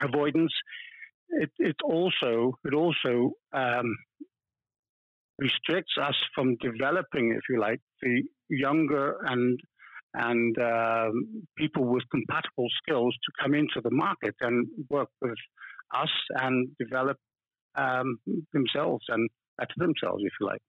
avoidance. 0.00 0.52
It 1.30 1.50
it 1.58 1.76
also 1.82 2.58
it 2.64 2.74
also 2.74 3.32
um, 3.52 3.96
restricts 5.38 5.94
us 6.00 6.14
from 6.34 6.56
developing, 6.60 7.34
if 7.36 7.42
you 7.48 7.60
like, 7.60 7.80
the 8.02 8.22
younger 8.48 9.16
and 9.26 9.58
and 10.14 10.56
um, 10.58 11.46
people 11.58 11.84
with 11.84 12.04
compatible 12.10 12.68
skills 12.82 13.14
to 13.14 13.42
come 13.42 13.54
into 13.54 13.80
the 13.82 13.90
market 13.90 14.34
and 14.40 14.66
work 14.88 15.08
with 15.20 15.34
us 15.94 16.10
and 16.30 16.68
develop 16.78 17.16
um, 17.76 18.18
themselves 18.52 19.04
and 19.08 19.28
better 19.58 19.74
themselves, 19.76 20.22
if 20.24 20.32
you 20.40 20.46
like. 20.46 20.60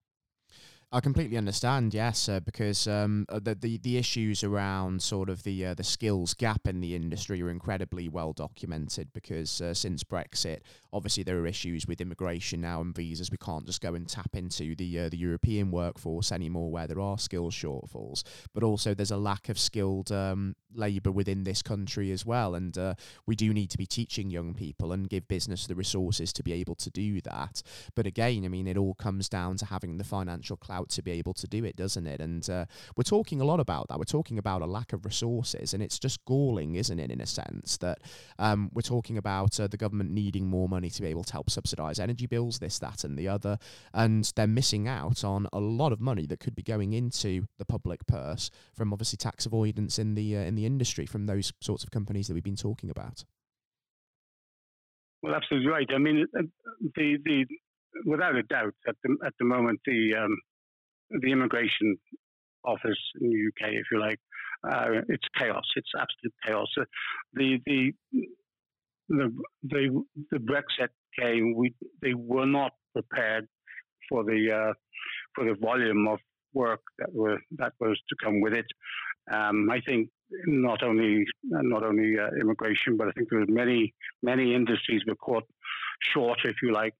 I 0.96 1.02
completely 1.02 1.36
understand, 1.36 1.94
yes, 1.94 2.30
uh, 2.30 2.40
because 2.40 2.88
um, 2.88 3.26
uh, 3.28 3.40
the, 3.40 3.54
the 3.54 3.78
the 3.80 3.98
issues 3.98 4.46
around 4.46 5.02
sort 5.02 5.28
of 5.28 5.44
the 5.44 5.66
uh, 5.66 5.74
the 5.74 5.84
skills 5.84 6.34
gap 6.34 6.70
in 6.70 6.80
the 6.80 6.96
industry 6.96 7.42
are 7.42 7.50
incredibly 7.50 8.08
well 8.08 8.32
documented. 8.32 9.12
Because 9.12 9.60
uh, 9.60 9.74
since 9.74 10.06
Brexit, 10.06 10.60
obviously 10.94 11.24
there 11.24 11.38
are 11.38 11.48
issues 11.48 11.86
with 11.86 12.00
immigration 12.00 12.62
now 12.62 12.80
and 12.80 12.96
visas. 12.96 13.30
We 13.30 13.36
can't 13.36 13.66
just 13.66 13.82
go 13.82 13.94
and 13.94 14.08
tap 14.08 14.38
into 14.38 14.74
the 14.74 15.00
uh, 15.02 15.10
the 15.10 15.18
European 15.18 15.70
workforce 15.70 16.32
anymore, 16.32 16.72
where 16.72 16.88
there 16.88 17.02
are 17.02 17.18
skills 17.18 17.54
shortfalls. 17.54 18.24
But 18.54 18.64
also 18.64 18.94
there's 18.94 19.12
a 19.12 19.18
lack 19.18 19.50
of 19.50 19.60
skilled 19.60 20.14
um, 20.14 20.56
labour 20.74 21.12
within 21.12 21.44
this 21.44 21.62
country 21.62 22.12
as 22.12 22.26
well, 22.26 22.56
and 22.56 22.78
uh, 22.78 22.94
we 23.26 23.36
do 23.36 23.54
need 23.54 23.70
to 23.72 23.78
be 23.78 23.86
teaching 23.86 24.30
young 24.30 24.54
people 24.54 24.94
and 24.94 25.10
give 25.10 25.28
business 25.28 25.68
the 25.68 25.76
resources 25.76 26.32
to 26.32 26.42
be 26.44 26.54
able 26.54 26.76
to 26.76 26.90
do 26.90 27.20
that. 27.20 27.62
But 27.96 28.08
again, 28.08 28.46
I 28.46 28.48
mean, 28.48 28.66
it 28.66 28.78
all 28.78 28.94
comes 28.94 29.28
down 29.28 29.58
to 29.58 29.66
having 29.66 29.98
the 29.98 30.06
financial 30.06 30.56
clout 30.56 30.85
to 30.90 31.02
be 31.02 31.12
able 31.12 31.34
to 31.34 31.48
do 31.48 31.64
it, 31.64 31.76
doesn't 31.76 32.08
it? 32.08 32.22
And 32.22 32.48
uh, 32.50 32.66
we're 32.96 33.04
talking 33.04 33.42
a 33.42 33.46
lot 33.46 33.60
about 33.60 33.88
that. 33.90 33.98
We're 33.98 34.06
talking 34.06 34.38
about 34.38 34.62
a 34.62 34.66
lack 34.66 34.94
of 34.94 35.06
resources, 35.06 35.74
and 35.74 35.82
it's 35.82 36.00
just 36.00 36.24
galling, 36.26 36.76
isn't 36.76 37.00
it, 37.00 37.12
in 37.12 37.22
a 37.22 37.26
sense, 37.26 37.78
that 37.78 38.00
um, 38.40 38.70
we're 38.74 38.82
talking 38.82 39.18
about 39.18 39.60
uh, 39.60 39.68
the 39.68 39.78
government 39.78 40.12
needing 40.12 40.48
more 40.48 40.70
money 40.70 40.90
to 40.90 41.02
be 41.02 41.08
able 41.08 41.24
to 41.24 41.34
help 41.34 41.50
subsidise 41.50 42.00
energy 42.00 42.28
bills, 42.28 42.60
this, 42.60 42.80
that, 42.80 43.04
and 43.04 43.18
the 43.18 43.28
other, 43.28 43.58
and 43.94 44.32
they're 44.36 44.48
missing 44.48 44.88
out 44.88 45.24
on 45.24 45.48
a 45.54 45.60
lot 45.60 45.92
of 45.92 46.00
money 46.00 46.26
that 46.26 46.40
could 46.40 46.56
be 46.56 46.64
going 46.64 46.94
into 46.94 47.46
the 47.58 47.66
public 47.66 48.06
purse 48.08 48.50
from 48.74 48.92
obviously 48.94 49.18
tax 49.18 49.46
avoidance 49.46 50.00
in 50.00 50.16
the 50.16 50.38
uh, 50.38 50.42
in 50.42 50.56
the 50.56 50.66
industry 50.66 51.06
from 51.06 51.26
those 51.26 51.54
sorts 51.62 51.84
of 51.84 51.92
companies 51.92 52.28
that 52.28 52.34
we've 52.34 52.44
been 52.44 52.56
talking 52.56 52.90
about. 52.90 53.24
Well, 55.22 55.34
absolutely 55.34 55.70
right. 55.70 55.88
I 55.94 55.98
mean, 55.98 56.26
uh, 56.38 56.44
the 56.96 57.18
the 57.24 57.46
without 58.06 58.36
a 58.36 58.44
doubt, 58.44 58.76
at 58.88 58.96
the 59.04 59.18
at 59.26 59.34
the 59.40 59.46
moment, 59.46 59.80
the 59.86 60.14
um, 60.16 60.38
the 61.10 61.32
immigration 61.32 61.98
office 62.64 63.00
in 63.22 63.30
the 63.30 63.48
UK, 63.48 63.74
if 63.74 63.86
you 63.92 64.00
like. 64.00 64.20
Uh, 64.68 65.02
it's 65.10 65.28
chaos. 65.38 65.66
It's 65.76 65.90
absolute 65.98 66.34
chaos. 66.46 66.68
Uh, 66.80 66.86
the, 67.34 67.60
the 67.66 67.94
the 69.10 69.44
the 69.64 70.04
the 70.32 70.38
Brexit 70.38 70.90
came. 71.20 71.54
We 71.56 71.74
they 72.02 72.14
were 72.14 72.48
not 72.48 72.72
prepared 72.94 73.48
for 74.10 74.24
the 74.24 74.52
uh, 74.52 74.74
for 75.36 75.46
the 75.46 75.56
volume 75.62 76.08
of 76.08 76.20
work 76.54 76.82
that 76.98 77.14
were 77.14 77.38
that 77.58 77.74
was 77.80 78.00
to 78.10 78.16
come 78.24 78.42
with 78.42 78.54
it. 78.54 78.66
Um, 79.32 79.70
I 79.70 79.82
think 79.82 80.10
not 80.48 80.82
only 80.82 81.26
not 81.44 81.84
only 81.84 82.18
uh, 82.18 82.30
immigration, 82.42 82.98
but 82.98 83.10
I 83.10 83.12
think 83.12 83.30
there 83.30 83.40
were 83.40 83.46
many 83.48 83.94
many 84.24 84.56
industries 84.56 85.04
were 85.06 85.16
caught 85.16 85.44
short, 86.14 86.40
if 86.44 86.56
you 86.62 86.74
like, 86.74 86.94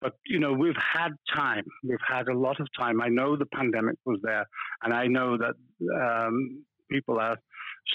but 0.00 0.14
you 0.26 0.38
know, 0.38 0.52
we've 0.52 0.74
had 0.76 1.10
time. 1.34 1.64
We've 1.84 1.98
had 2.06 2.28
a 2.28 2.36
lot 2.36 2.60
of 2.60 2.68
time. 2.78 3.00
I 3.00 3.08
know 3.08 3.36
the 3.36 3.46
pandemic 3.46 3.96
was 4.04 4.18
there, 4.22 4.46
and 4.82 4.92
I 4.92 5.06
know 5.06 5.36
that 5.36 5.54
um, 5.94 6.64
people 6.90 7.18
are 7.18 7.36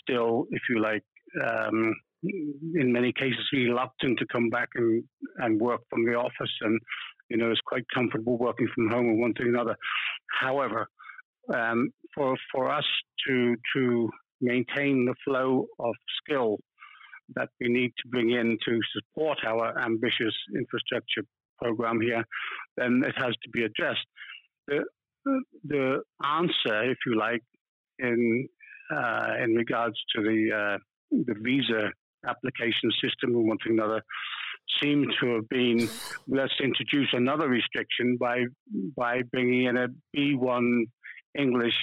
still, 0.02 0.46
if 0.52 0.62
you 0.70 0.82
like, 0.82 1.04
um, 1.44 1.96
in 2.24 2.92
many 2.92 3.12
cases 3.12 3.40
reluctant 3.54 4.20
to 4.20 4.26
come 4.32 4.50
back 4.50 4.70
and, 4.76 5.04
and 5.38 5.60
work 5.60 5.82
from 5.90 6.06
the 6.06 6.16
office, 6.16 6.52
and 6.62 6.80
you 7.30 7.38
know, 7.38 7.50
it's 7.50 7.62
quite 7.66 7.86
comfortable 7.94 8.38
working 8.38 8.68
from 8.74 8.90
home 8.90 9.10
and 9.10 9.20
one 9.20 9.34
thing 9.34 9.48
another. 9.48 9.76
However, 10.40 10.88
um, 11.54 11.90
for 12.14 12.36
for 12.52 12.72
us 12.72 12.86
to 13.28 13.56
to 13.76 14.10
maintain 14.42 15.06
the 15.06 15.16
flow 15.24 15.66
of 15.80 15.94
skill 16.22 16.58
that 17.36 17.50
we 17.60 17.68
need 17.70 17.92
to 17.98 18.08
bring 18.10 18.30
in 18.32 18.58
to 18.66 18.80
support 18.94 19.40
our 19.46 19.80
ambitious 19.82 20.36
infrastructure 20.56 21.24
program 21.62 22.02
here, 22.02 22.24
then 22.78 23.04
it 23.06 23.16
has 23.18 23.34
to 23.44 23.50
be 23.52 23.64
addressed. 23.64 24.06
The, 24.68 24.84
the 25.64 26.02
answer, 26.24 26.92
if 26.92 26.98
you 27.06 27.18
like, 27.18 27.42
in 28.00 28.48
uh, 28.94 29.34
in 29.44 29.56
regards 29.56 29.96
to 30.16 30.22
the 30.22 30.52
uh, 30.52 30.78
the 31.12 31.36
visa 31.42 31.92
application 32.28 32.92
system 33.02 33.36
and 33.36 33.48
one 33.48 33.58
thing 33.64 33.74
another, 33.74 34.02
seemed 34.82 35.14
to 35.22 35.36
have 35.36 35.50
been 35.50 35.90
let's 36.28 36.54
introduce 36.62 37.10
another 37.14 37.48
restriction 37.48 38.18
by 38.20 38.44
by 38.96 39.22
bringing 39.32 39.66
in 39.66 39.78
a 39.78 39.88
B1 40.16 40.84
English 41.38 41.78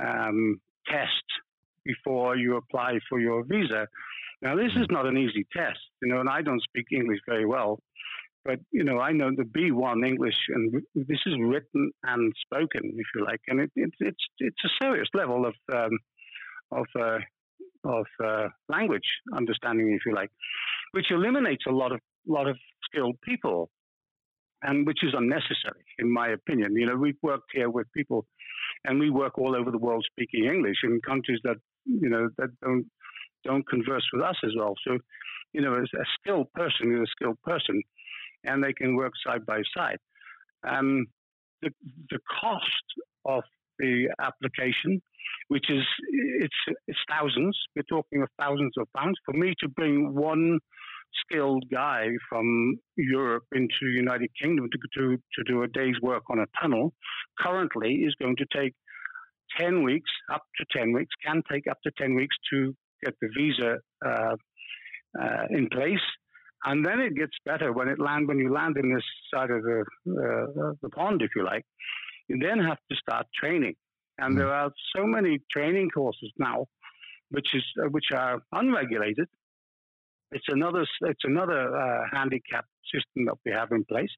um, 0.00 0.60
test 0.86 1.24
before 1.84 2.36
you 2.36 2.56
apply 2.56 2.98
for 3.08 3.20
your 3.20 3.44
visa. 3.44 3.86
Now, 4.42 4.56
this 4.56 4.72
is 4.76 4.86
not 4.90 5.06
an 5.06 5.16
easy 5.16 5.46
test, 5.56 5.78
you 6.02 6.12
know, 6.12 6.20
and 6.20 6.28
I 6.28 6.42
don't 6.42 6.62
speak 6.62 6.86
English 6.92 7.20
very 7.26 7.46
well. 7.46 7.80
But 8.44 8.60
you 8.70 8.84
know, 8.84 8.98
I 8.98 9.12
know 9.12 9.30
the 9.34 9.44
B1 9.44 10.06
English, 10.06 10.36
and 10.48 10.82
this 10.94 11.20
is 11.24 11.34
written 11.40 11.90
and 12.02 12.32
spoken, 12.44 12.82
if 12.84 13.06
you 13.14 13.24
like, 13.24 13.40
and 13.48 13.60
it, 13.60 13.70
it, 13.74 13.90
it's 14.00 14.24
it's 14.38 14.64
a 14.64 14.84
serious 14.84 15.08
level 15.14 15.46
of 15.46 15.54
um, 15.72 15.98
of 16.70 16.86
uh, 16.98 17.18
of 17.84 18.06
uh, 18.22 18.48
language 18.68 19.08
understanding, 19.34 19.92
if 19.92 20.02
you 20.04 20.14
like, 20.14 20.30
which 20.92 21.10
eliminates 21.10 21.64
a 21.66 21.72
lot 21.72 21.92
of 21.92 22.00
lot 22.26 22.46
of 22.46 22.58
skilled 22.84 23.16
people, 23.22 23.70
and 24.62 24.86
which 24.86 25.02
is 25.02 25.14
unnecessary, 25.16 25.84
in 25.98 26.12
my 26.12 26.28
opinion. 26.28 26.76
You 26.76 26.86
know, 26.86 26.96
we've 26.96 27.22
worked 27.22 27.50
here 27.54 27.70
with 27.70 27.86
people, 27.96 28.26
and 28.84 29.00
we 29.00 29.08
work 29.08 29.38
all 29.38 29.56
over 29.56 29.70
the 29.70 29.78
world 29.78 30.04
speaking 30.10 30.44
English 30.44 30.78
in 30.82 31.00
countries 31.00 31.40
that 31.44 31.56
you 31.86 32.10
know 32.10 32.28
that 32.36 32.50
don't 32.60 32.84
don't 33.42 33.66
converse 33.68 34.06
with 34.12 34.22
us 34.22 34.36
as 34.44 34.50
well. 34.54 34.74
So, 34.86 34.98
you 35.54 35.62
know, 35.62 35.74
as 35.74 35.88
a 35.94 36.04
skilled 36.18 36.52
person 36.52 36.94
is 36.94 37.00
a 37.00 37.10
skilled 37.10 37.40
person 37.42 37.82
and 38.44 38.62
they 38.62 38.72
can 38.72 38.94
work 38.94 39.12
side 39.26 39.44
by 39.46 39.62
side. 39.76 39.98
Um, 40.68 41.06
the, 41.62 41.70
the 42.10 42.18
cost 42.40 42.86
of 43.24 43.42
the 43.78 44.08
application, 44.20 45.00
which 45.48 45.66
is 45.68 45.82
it's, 46.40 46.78
it's 46.86 46.98
thousands. 47.10 47.58
We're 47.74 47.82
talking 47.82 48.22
of 48.22 48.28
thousands 48.38 48.72
of 48.78 48.86
pounds 48.96 49.18
for 49.24 49.32
me 49.32 49.54
to 49.60 49.68
bring 49.68 50.14
one 50.14 50.58
skilled 51.24 51.64
guy 51.72 52.08
from 52.28 52.76
Europe 52.96 53.44
into 53.54 53.74
the 53.82 53.92
United 53.92 54.30
Kingdom 54.40 54.68
to, 54.70 54.78
to, 54.98 55.16
to 55.16 55.44
do 55.46 55.62
a 55.62 55.68
day's 55.68 56.00
work 56.02 56.24
on 56.30 56.40
a 56.40 56.46
tunnel. 56.60 56.92
Currently, 57.38 57.94
is 57.94 58.14
going 58.20 58.36
to 58.36 58.46
take 58.54 58.74
ten 59.58 59.82
weeks, 59.82 60.10
up 60.32 60.42
to 60.58 60.64
ten 60.76 60.92
weeks, 60.92 61.10
can 61.24 61.42
take 61.50 61.66
up 61.68 61.78
to 61.84 61.90
ten 61.98 62.14
weeks 62.14 62.36
to 62.52 62.74
get 63.04 63.14
the 63.20 63.28
visa 63.36 63.78
uh, 64.04 64.36
uh, 65.20 65.44
in 65.50 65.68
place 65.68 66.00
and 66.64 66.84
then 66.84 67.00
it 67.00 67.14
gets 67.14 67.36
better 67.44 67.72
when 67.72 67.88
it 67.88 67.98
land 67.98 68.28
when 68.28 68.38
you 68.38 68.52
land 68.52 68.76
in 68.76 68.94
this 68.94 69.04
side 69.32 69.50
of 69.50 69.62
the 69.62 69.84
uh, 70.08 70.72
the 70.82 70.88
pond, 70.90 71.22
if 71.22 71.30
you 71.36 71.44
like. 71.44 71.64
You 72.28 72.38
then 72.38 72.58
have 72.58 72.78
to 72.90 72.96
start 72.96 73.26
training, 73.38 73.74
and 74.18 74.34
mm. 74.34 74.38
there 74.38 74.52
are 74.52 74.70
so 74.96 75.04
many 75.04 75.40
training 75.52 75.90
courses 75.90 76.32
now, 76.38 76.66
which 77.30 77.48
is 77.54 77.64
uh, 77.82 77.88
which 77.88 78.06
are 78.14 78.42
unregulated. 78.52 79.28
It's 80.32 80.46
another 80.48 80.86
it's 81.02 81.24
another 81.24 81.76
uh, 81.76 82.02
handicap 82.12 82.64
system 82.92 83.26
that 83.26 83.36
we 83.44 83.52
have 83.52 83.70
in 83.72 83.84
place. 83.84 84.10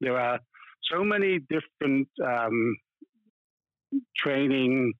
There 0.00 0.18
are 0.18 0.40
so 0.92 1.04
many 1.04 1.38
different 1.38 2.08
um, 2.24 2.76
training 4.16 4.92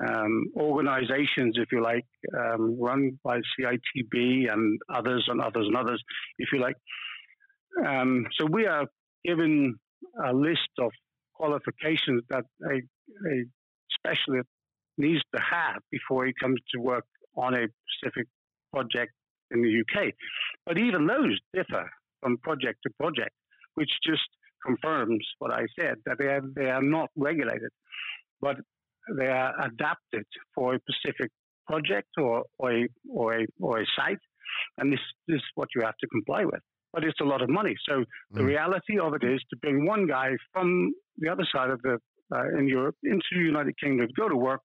um, 0.00 0.46
organizations, 0.56 1.56
if 1.56 1.70
you 1.70 1.82
like, 1.82 2.06
um, 2.36 2.78
run 2.80 3.18
by 3.22 3.38
CITB 3.38 4.52
and 4.52 4.78
others 4.92 5.26
and 5.28 5.40
others 5.40 5.66
and 5.66 5.76
others, 5.76 6.02
if 6.38 6.48
you 6.52 6.60
like. 6.60 6.76
Um, 7.86 8.26
so 8.38 8.46
we 8.46 8.66
are 8.66 8.86
given 9.24 9.76
a 10.26 10.32
list 10.32 10.70
of 10.78 10.90
qualifications 11.34 12.22
that 12.30 12.44
a, 12.70 12.76
a 12.76 13.44
specialist 13.98 14.48
needs 14.98 15.22
to 15.34 15.40
have 15.40 15.80
before 15.90 16.26
he 16.26 16.32
comes 16.40 16.60
to 16.74 16.80
work 16.80 17.04
on 17.36 17.54
a 17.54 17.66
specific 17.96 18.26
project 18.72 19.12
in 19.50 19.62
the 19.62 19.80
UK. 19.80 20.12
But 20.66 20.78
even 20.78 21.06
those 21.06 21.38
differ 21.54 21.90
from 22.20 22.38
project 22.38 22.78
to 22.84 22.90
project, 22.98 23.32
which 23.74 23.90
just 24.04 24.22
confirms 24.64 25.26
what 25.38 25.52
I 25.52 25.66
said 25.78 25.96
that 26.06 26.18
they 26.18 26.26
are, 26.26 26.42
they 26.54 26.70
are 26.70 26.82
not 26.82 27.10
regulated, 27.16 27.70
but 28.40 28.56
they 29.16 29.26
are 29.26 29.54
adapted 29.64 30.24
for 30.54 30.74
a 30.74 30.78
specific 30.80 31.30
project 31.66 32.08
or, 32.18 32.44
or, 32.58 32.72
a, 32.72 32.88
or, 33.08 33.40
a, 33.40 33.46
or 33.60 33.80
a 33.80 33.84
site. 33.96 34.18
And 34.78 34.92
this, 34.92 35.00
this 35.28 35.36
is 35.36 35.42
what 35.54 35.68
you 35.74 35.82
have 35.82 35.96
to 36.00 36.06
comply 36.08 36.44
with. 36.44 36.60
But 36.92 37.04
it's 37.04 37.20
a 37.20 37.24
lot 37.24 37.40
of 37.40 37.48
money. 37.48 37.74
So 37.88 38.00
mm. 38.00 38.04
the 38.32 38.44
reality 38.44 38.98
of 38.98 39.14
it 39.14 39.24
is 39.24 39.40
to 39.50 39.56
bring 39.56 39.86
one 39.86 40.06
guy 40.06 40.30
from 40.52 40.92
the 41.18 41.30
other 41.30 41.46
side 41.54 41.70
of 41.70 41.80
the 41.82 41.98
uh, 42.34 42.58
in 42.58 42.66
Europe 42.66 42.96
into 43.04 43.22
the 43.32 43.40
United 43.40 43.74
Kingdom, 43.78 44.08
go 44.16 44.28
to 44.28 44.36
work 44.36 44.60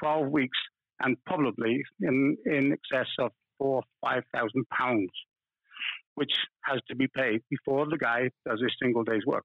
12 0.00 0.28
weeks 0.30 0.58
and 1.00 1.16
probably 1.26 1.82
in, 2.00 2.36
in 2.46 2.72
excess 2.72 3.08
of 3.18 3.30
four, 3.58 3.76
or 3.76 3.82
five 4.00 4.22
thousand 4.32 4.64
pounds, 4.68 5.10
which 6.14 6.32
has 6.64 6.80
to 6.88 6.96
be 6.96 7.06
paid 7.06 7.40
before 7.50 7.86
the 7.88 7.98
guy 7.98 8.30
does 8.46 8.60
a 8.62 8.70
single 8.82 9.04
day's 9.04 9.24
work, 9.26 9.44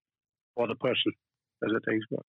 or 0.55 0.67
the 0.67 0.75
person 0.75 1.11
does 1.61 1.73
a 1.75 1.91
day's 1.91 2.03
work. 2.11 2.25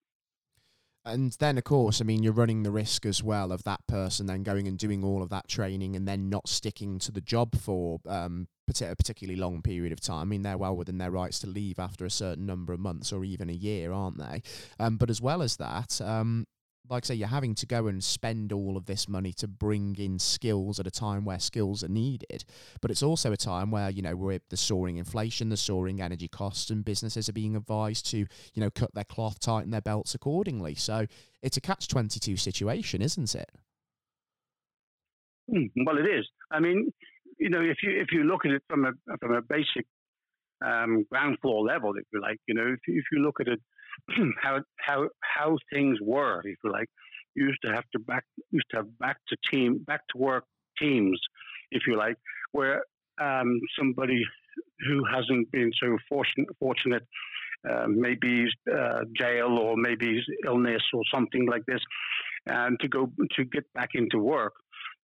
And 1.04 1.32
then, 1.38 1.56
of 1.56 1.64
course, 1.64 2.00
I 2.00 2.04
mean, 2.04 2.22
you're 2.22 2.32
running 2.32 2.62
the 2.62 2.70
risk 2.70 3.06
as 3.06 3.22
well 3.22 3.52
of 3.52 3.64
that 3.64 3.86
person 3.86 4.26
then 4.26 4.42
going 4.42 4.68
and 4.68 4.78
doing 4.78 5.02
all 5.02 5.22
of 5.22 5.30
that 5.30 5.48
training 5.48 5.96
and 5.96 6.06
then 6.06 6.28
not 6.28 6.48
sticking 6.48 6.98
to 7.00 7.12
the 7.12 7.22
job 7.22 7.58
for 7.58 8.00
um, 8.06 8.48
a 8.68 8.94
particularly 8.94 9.40
long 9.40 9.62
period 9.62 9.92
of 9.92 10.00
time. 10.00 10.20
I 10.20 10.24
mean, 10.24 10.42
they're 10.42 10.58
well 10.58 10.76
within 10.76 10.98
their 10.98 11.10
rights 11.10 11.38
to 11.40 11.46
leave 11.46 11.78
after 11.78 12.04
a 12.04 12.10
certain 12.10 12.44
number 12.44 12.72
of 12.72 12.80
months 12.80 13.12
or 13.12 13.24
even 13.24 13.48
a 13.48 13.54
year, 13.54 13.92
aren't 13.92 14.18
they? 14.18 14.42
Um, 14.78 14.98
but 14.98 15.10
as 15.10 15.22
well 15.22 15.42
as 15.42 15.56
that, 15.56 16.00
um, 16.02 16.46
like 16.90 17.04
I 17.04 17.06
say, 17.06 17.14
you're 17.14 17.28
having 17.28 17.54
to 17.54 17.66
go 17.66 17.86
and 17.86 18.02
spend 18.02 18.52
all 18.52 18.76
of 18.76 18.86
this 18.86 19.08
money 19.08 19.32
to 19.34 19.46
bring 19.46 19.94
in 19.96 20.18
skills 20.18 20.80
at 20.80 20.88
a 20.88 20.90
time 20.90 21.24
where 21.24 21.38
skills 21.38 21.84
are 21.84 21.88
needed. 21.88 22.44
But 22.80 22.90
it's 22.90 23.02
also 23.02 23.30
a 23.30 23.36
time 23.36 23.70
where, 23.70 23.88
you 23.88 24.02
know, 24.02 24.16
we're 24.16 24.40
the 24.50 24.56
soaring 24.56 24.96
inflation, 24.96 25.50
the 25.50 25.56
soaring 25.56 26.02
energy 26.02 26.26
costs, 26.26 26.68
and 26.68 26.84
businesses 26.84 27.28
are 27.28 27.32
being 27.32 27.54
advised 27.54 28.10
to, 28.10 28.18
you 28.18 28.26
know, 28.56 28.70
cut 28.70 28.92
their 28.92 29.04
cloth, 29.04 29.38
tighten 29.38 29.70
their 29.70 29.80
belts 29.80 30.16
accordingly. 30.16 30.74
So 30.74 31.06
it's 31.42 31.56
a 31.56 31.60
catch 31.60 31.86
22 31.86 32.36
situation, 32.36 33.02
isn't 33.02 33.36
it? 33.36 33.50
Hmm, 35.48 35.66
well, 35.86 35.96
it 35.96 36.08
is. 36.08 36.26
I 36.50 36.58
mean, 36.58 36.92
you 37.38 37.50
know, 37.50 37.60
if 37.60 37.78
you 37.84 38.00
if 38.00 38.08
you 38.12 38.24
look 38.24 38.44
at 38.44 38.50
it 38.50 38.62
from 38.68 38.84
a 38.84 38.92
from 39.20 39.32
a 39.32 39.42
basic 39.42 39.86
um, 40.64 41.06
ground 41.10 41.38
floor 41.40 41.64
level, 41.64 41.94
if 41.96 42.04
you 42.12 42.20
like, 42.20 42.38
you 42.46 42.54
know, 42.54 42.66
if, 42.66 42.80
if 42.86 43.04
you 43.12 43.20
look 43.20 43.40
at 43.40 43.48
it 43.48 43.60
how 44.42 44.60
how 44.78 45.08
how 45.20 45.56
things 45.72 45.98
were, 46.00 46.40
if 46.44 46.56
you 46.64 46.72
like. 46.72 46.88
You 47.34 47.46
used 47.46 47.62
to 47.64 47.72
have 47.72 47.84
to 47.92 47.98
back 47.98 48.24
used 48.50 48.66
to 48.72 48.78
have 48.78 48.98
back 48.98 49.18
to 49.28 49.36
team 49.50 49.78
back 49.86 50.00
to 50.12 50.18
work 50.18 50.44
teams, 50.80 51.20
if 51.70 51.82
you 51.86 51.96
like, 51.96 52.16
where 52.52 52.82
um, 53.20 53.60
somebody 53.78 54.22
who 54.86 55.04
hasn't 55.04 55.50
been 55.52 55.70
so 55.80 55.96
fortunate, 56.08 56.48
fortunate 56.58 57.06
uh, 57.68 57.86
maybe 57.88 58.46
uh, 58.74 59.00
jail 59.16 59.58
or 59.58 59.76
maybe 59.76 60.20
illness 60.46 60.82
or 60.92 61.02
something 61.12 61.46
like 61.46 61.64
this, 61.66 61.80
and 62.46 62.78
to 62.80 62.88
go 62.88 63.10
to 63.36 63.44
get 63.44 63.70
back 63.74 63.90
into 63.94 64.18
work, 64.18 64.54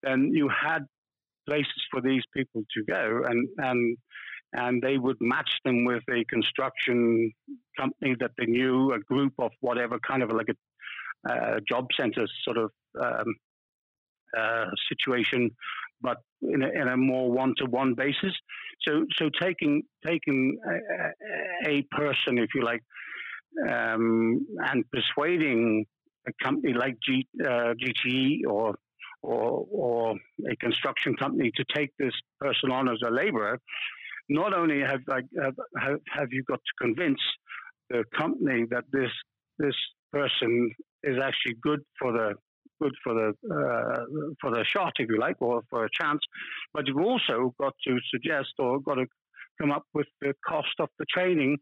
then 0.02 0.30
you 0.32 0.48
had 0.48 0.86
places 1.46 1.82
for 1.90 2.00
these 2.00 2.23
people 2.34 2.62
to 2.75 2.84
go, 2.84 3.23
and 3.26 3.49
and 3.58 3.97
and 4.54 4.80
they 4.80 4.99
would 4.99 5.17
match 5.21 5.50
them 5.64 5.84
with 5.84 6.02
a 6.10 6.25
construction 6.25 7.32
company 7.78 8.14
that 8.21 8.30
they 8.38 8.47
knew, 8.47 8.93
a 8.93 9.00
group 9.00 9.32
of 9.38 9.50
whatever 9.60 9.99
kind 10.06 10.23
of 10.23 10.30
like 10.30 10.49
a 10.49 11.30
uh, 11.30 11.58
job 11.69 11.86
center 11.99 12.26
sort 12.45 12.58
of 12.58 12.71
um, 13.02 13.34
uh, 14.36 14.67
situation, 14.88 15.50
but 16.00 16.19
in 16.43 16.62
a, 16.62 16.69
in 16.69 16.88
a 16.88 16.97
more 16.97 17.30
one-to-one 17.30 17.95
basis. 17.95 18.32
So, 18.86 19.06
so 19.17 19.30
taking 19.40 19.82
taking 20.06 20.58
a, 20.69 21.71
a 21.71 21.82
person, 21.90 22.38
if 22.38 22.50
you 22.54 22.64
like, 22.64 22.82
um, 23.69 24.47
and 24.58 24.84
persuading 24.90 25.86
a 26.28 26.45
company 26.45 26.75
like 26.75 26.97
G, 27.06 27.26
uh, 27.43 27.75
GTE 27.75 28.40
or 28.49 28.75
or, 29.23 29.67
or 29.71 30.14
a 30.50 30.56
construction 30.56 31.17
company 31.17 31.50
to 31.56 31.64
take 31.75 31.90
this 31.99 32.12
person 32.38 32.71
on 32.71 32.90
as 32.90 32.99
a 33.06 33.10
laborer 33.10 33.58
not 34.28 34.54
only 34.54 34.80
have, 34.80 35.00
have, 35.08 35.99
have 36.10 36.28
you 36.30 36.43
got 36.45 36.58
to 36.58 36.84
convince 36.84 37.21
the 37.91 38.04
company 38.17 38.65
that 38.71 38.84
this 38.93 39.10
this 39.58 39.75
person 40.13 40.71
is 41.02 41.17
actually 41.23 41.54
good 41.63 41.80
for 41.99 42.13
the 42.13 42.34
good 42.80 42.93
for 43.02 43.15
the 43.15 43.28
uh, 43.54 44.04
for 44.41 44.50
the 44.50 44.65
shot, 44.65 44.93
if 44.99 45.08
you 45.08 45.19
like, 45.19 45.37
or 45.41 45.63
for 45.71 45.84
a 45.84 45.89
chance, 45.93 46.21
but 46.73 46.87
you've 46.87 46.99
also 46.99 47.54
got 47.60 47.75
to 47.87 47.99
suggest 48.10 48.52
or 48.58 48.80
got 48.80 48.95
to 48.95 49.06
come 49.60 49.71
up 49.71 49.84
with 49.93 50.06
the 50.21 50.32
cost 50.47 50.75
of 50.80 50.89
the 50.99 51.06
training 51.13 51.56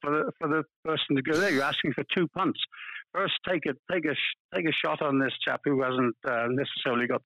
for 0.00 0.10
the 0.10 0.32
for 0.38 0.48
the 0.48 0.62
person 0.84 1.16
to 1.16 1.22
go 1.22 1.38
there. 1.38 1.50
You're 1.50 1.62
asking 1.62 1.92
for 1.92 2.04
two 2.14 2.26
punts. 2.28 2.60
First, 3.12 3.34
take 3.48 3.64
a 3.66 3.74
take 3.92 4.04
a 4.04 4.14
take 4.54 4.66
a 4.68 4.72
shot 4.72 5.02
on 5.02 5.18
this 5.18 5.32
chap 5.44 5.60
who 5.64 5.82
hasn't 5.82 6.16
uh, 6.28 6.46
necessarily 6.50 7.06
got 7.06 7.22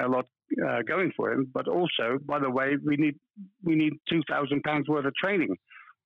a 0.00 0.08
lot 0.08 0.26
uh, 0.66 0.82
going 0.82 1.12
for 1.16 1.32
him. 1.32 1.50
But 1.52 1.68
also, 1.68 2.18
by 2.24 2.38
the 2.38 2.50
way, 2.50 2.76
we 2.84 2.96
need 2.96 3.14
we 3.62 3.74
need 3.74 3.94
two 4.08 4.22
thousand 4.28 4.62
pounds 4.62 4.88
worth 4.88 5.06
of 5.06 5.14
training. 5.14 5.56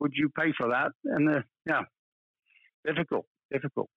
Would 0.01 0.13
you 0.15 0.29
pay 0.39 0.53
for 0.57 0.69
that? 0.69 0.93
And 1.05 1.37
uh, 1.37 1.43
yeah, 1.67 1.83
difficult, 2.85 3.27
difficult. 3.51 3.89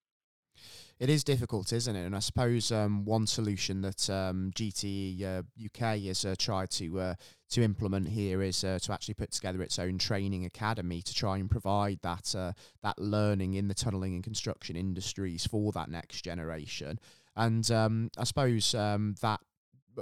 It 0.99 1.09
is 1.09 1.23
difficult, 1.23 1.71
isn't 1.71 1.95
it? 1.95 2.05
And 2.05 2.13
I 2.13 2.19
suppose 2.19 2.73
um, 2.73 3.05
one 3.05 3.25
solution 3.25 3.81
that 3.81 4.09
um, 4.09 4.51
GTE 4.53 5.23
uh, 5.23 5.43
UK 5.63 5.99
has 6.07 6.25
uh, 6.25 6.35
tried 6.37 6.71
to 6.71 6.99
uh, 6.99 7.13
to 7.51 7.63
implement 7.63 8.09
here 8.09 8.41
is 8.41 8.65
uh, 8.65 8.79
to 8.81 8.91
actually 8.91 9.13
put 9.13 9.31
together 9.31 9.61
its 9.61 9.79
own 9.79 9.97
training 9.97 10.43
academy 10.43 11.01
to 11.01 11.13
try 11.13 11.37
and 11.37 11.49
provide 11.49 11.99
that 12.01 12.35
uh, 12.35 12.51
that 12.83 12.99
learning 12.99 13.53
in 13.53 13.69
the 13.69 13.73
tunnelling 13.73 14.13
and 14.13 14.23
construction 14.25 14.75
industries 14.75 15.47
for 15.47 15.71
that 15.71 15.89
next 15.89 16.21
generation. 16.21 16.99
And 17.33 17.69
um, 17.71 18.11
I 18.17 18.25
suppose 18.25 18.75
um, 18.75 19.15
that 19.21 19.39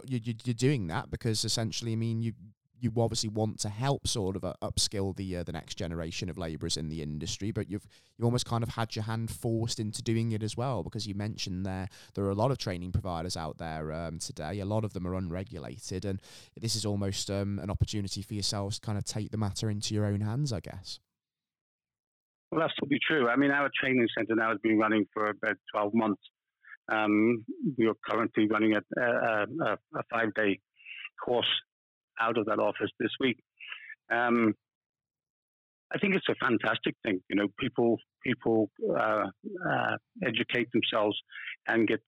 you, 0.05 0.33
are 0.47 0.53
doing 0.53 0.88
that 0.88 1.10
because 1.10 1.43
essentially, 1.45 1.93
I 1.93 1.95
mean, 1.95 2.21
you 2.21 2.33
you 2.79 2.91
obviously 2.97 3.29
want 3.29 3.60
to 3.60 3.69
help 3.69 4.07
sort 4.07 4.36
of 4.36 4.43
uh, 4.43 4.53
upskill 4.62 5.15
the 5.15 5.38
uh, 5.38 5.43
the 5.43 5.51
next 5.51 5.75
generation 5.75 6.29
of 6.29 6.38
labourers 6.38 6.77
in 6.77 6.89
the 6.89 7.01
industry, 7.01 7.51
but 7.51 7.69
you've 7.69 7.88
you 8.17 8.25
almost 8.25 8.45
kind 8.45 8.63
of 8.63 8.69
had 8.69 8.95
your 8.95 9.03
hand 9.03 9.31
forced 9.31 9.79
into 9.79 10.01
doing 10.01 10.31
it 10.31 10.43
as 10.43 10.55
well 10.55 10.83
because 10.83 11.07
you 11.07 11.15
mentioned 11.15 11.65
there 11.65 11.88
there 12.13 12.25
are 12.25 12.29
a 12.29 12.36
lot 12.36 12.51
of 12.51 12.57
training 12.57 12.91
providers 12.91 13.36
out 13.36 13.57
there 13.57 13.91
um, 13.91 14.19
today. 14.19 14.60
A 14.60 14.65
lot 14.65 14.83
of 14.83 14.93
them 14.93 15.07
are 15.07 15.15
unregulated, 15.15 16.05
and 16.05 16.21
this 16.60 16.75
is 16.75 16.86
almost 16.86 17.31
um, 17.31 17.60
an 17.60 17.69
opportunity 17.69 18.21
for 18.21 18.33
yourselves 18.33 18.79
to 18.79 18.86
kind 18.86 18.97
of 18.97 19.05
take 19.05 19.31
the 19.31 19.38
matter 19.38 19.69
into 19.69 19.93
your 19.93 20.05
own 20.05 20.21
hands, 20.21 20.53
I 20.53 20.60
guess. 20.60 20.99
Well, 22.51 22.62
that's 22.62 22.73
probably 22.77 22.99
true. 23.05 23.27
I 23.27 23.36
mean, 23.36 23.51
our 23.51 23.69
training 23.77 24.07
centre 24.17 24.36
now 24.36 24.49
has 24.49 24.60
been 24.62 24.77
running 24.77 25.05
for 25.13 25.29
about 25.29 25.57
twelve 25.73 25.93
months. 25.93 26.21
Um, 26.91 27.45
we 27.78 27.88
are 27.88 27.95
currently 28.08 28.47
running 28.47 28.76
a, 28.76 29.02
a, 29.02 29.45
a 29.95 30.04
five 30.12 30.34
day 30.36 30.60
course 31.23 31.45
out 32.19 32.38
of 32.38 32.45
that 32.45 32.60
office 32.60 32.91
this 33.00 33.12
week. 33.19 33.38
Um, 34.12 34.54
I 35.93 36.00
think 36.00 36.15
it's 36.15 36.30
a 36.30 36.36
fantastic 36.45 36.95
thing. 37.04 37.21
You 37.30 37.38
know, 37.38 37.47
people 37.60 37.97
people 38.23 38.69
uh, 38.89 39.26
uh, 39.69 39.97
educate 40.26 40.67
themselves 40.71 41.17
and 41.67 41.88
get 41.88 42.02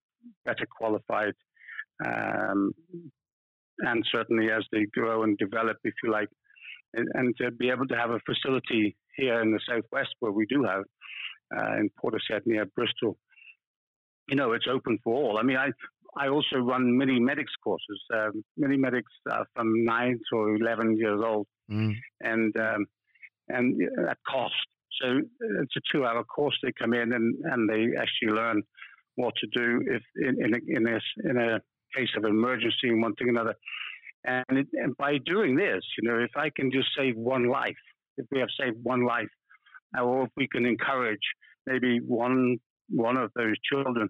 better 0.46 0.68
qualified, 0.70 1.34
um, 2.06 2.72
and 3.80 4.04
certainly 4.14 4.52
as 4.52 4.66
they 4.72 4.86
grow 4.94 5.24
and 5.24 5.38
develop, 5.38 5.78
if 5.84 5.94
you 6.04 6.12
like, 6.12 6.28
and, 6.94 7.08
and, 7.14 7.36
to 7.38 7.52
be 7.52 7.70
able 7.70 7.88
to 7.88 7.96
have 7.96 8.10
a 8.10 8.20
facility 8.26 8.98
here 9.16 9.42
in 9.42 9.52
the 9.52 9.62
southwest 9.68 10.10
where 10.20 10.34
we 10.34 10.46
do 10.48 10.64
have 10.64 10.84
uh, 11.58 11.78
in 11.78 11.90
Portishead 12.04 12.42
near 12.46 12.66
Bristol, 12.76 13.18
you 14.30 14.36
know, 14.36 14.54
it's 14.54 14.68
open 14.72 15.00
for 15.04 15.14
all. 15.16 15.38
I 15.38 15.44
mean, 15.44 15.58
I 15.58 15.70
I 16.18 16.28
also 16.28 16.58
run 16.58 16.98
mini 16.98 17.20
medics 17.20 17.54
courses, 17.64 18.02
um, 18.14 18.44
mini 18.58 18.78
medics 18.78 19.12
uh, 19.32 19.44
from 19.56 19.86
nine 19.86 20.20
to 20.32 20.56
eleven 20.60 20.98
years 20.98 21.22
old, 21.24 21.48
mm. 21.72 21.94
and 22.22 22.56
um, 22.60 22.86
and 23.48 23.82
at 24.10 24.18
cost. 24.28 24.54
So 25.02 25.20
it's 25.62 25.76
a 25.78 25.82
two-hour 25.92 26.24
course. 26.26 26.58
They 26.62 26.74
come 26.78 26.94
in 26.94 27.14
and, 27.14 27.36
and 27.46 27.70
they 27.70 27.96
actually 27.98 28.34
learn 28.34 28.64
what 29.16 29.34
to 29.38 29.48
do 29.48 29.82
if 29.88 30.04
in 30.16 30.44
in 30.44 30.54
a, 30.56 30.60
in 30.68 30.88
a, 30.88 31.30
in 31.30 31.38
a 31.38 31.62
case 31.96 32.10
of 32.18 32.26
emergency 32.26 32.90
and 32.90 33.02
one 33.02 33.16
thing 33.16 33.28
or 33.28 33.32
another. 33.32 33.56
And, 34.26 34.60
it, 34.60 34.68
and 34.74 34.98
by 34.98 35.18
doing 35.26 35.56
this, 35.56 35.84
you 35.98 36.10
know, 36.10 36.20
if 36.20 36.32
I 36.36 36.50
can 36.54 36.72
just 36.72 36.90
save 36.98 37.16
one 37.16 37.48
life, 37.48 37.78
if 38.18 38.26
we 38.32 38.40
have 38.40 38.50
saved 38.60 38.78
one 38.84 39.06
life, 39.06 39.30
or 39.98 40.24
if 40.24 40.32
we 40.36 40.48
can 40.48 40.66
encourage 40.66 41.26
maybe 41.66 42.00
one 42.00 42.58
one 42.90 43.18
of 43.18 43.32
those 43.36 43.56
children 43.72 44.10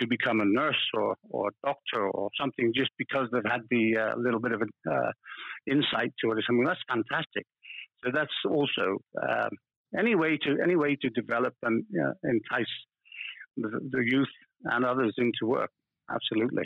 to 0.00 0.06
become 0.06 0.40
a 0.40 0.44
nurse 0.44 0.82
or, 0.94 1.16
or 1.30 1.48
a 1.48 1.66
doctor 1.66 2.08
or 2.08 2.30
something 2.40 2.72
just 2.74 2.90
because 2.98 3.28
they've 3.32 3.50
had 3.50 3.62
the 3.70 3.96
uh, 3.96 4.16
little 4.16 4.40
bit 4.40 4.52
of 4.52 4.62
an 4.62 4.70
uh, 4.90 5.10
insight 5.66 6.12
to 6.20 6.30
it 6.30 6.38
or 6.38 6.42
something. 6.46 6.64
That's 6.64 6.80
fantastic. 6.88 7.46
So 8.04 8.10
that's 8.12 8.32
also 8.48 8.98
um, 9.20 9.50
any 9.98 10.14
way 10.14 10.38
to 10.38 10.56
any 10.62 10.76
way 10.76 10.96
to 11.02 11.10
develop 11.10 11.54
and 11.62 11.84
uh, 12.02 12.12
entice 12.24 12.66
the, 13.56 13.80
the 13.90 14.02
youth 14.04 14.28
and 14.64 14.84
others 14.84 15.14
into 15.18 15.46
work. 15.46 15.70
Absolutely. 16.10 16.64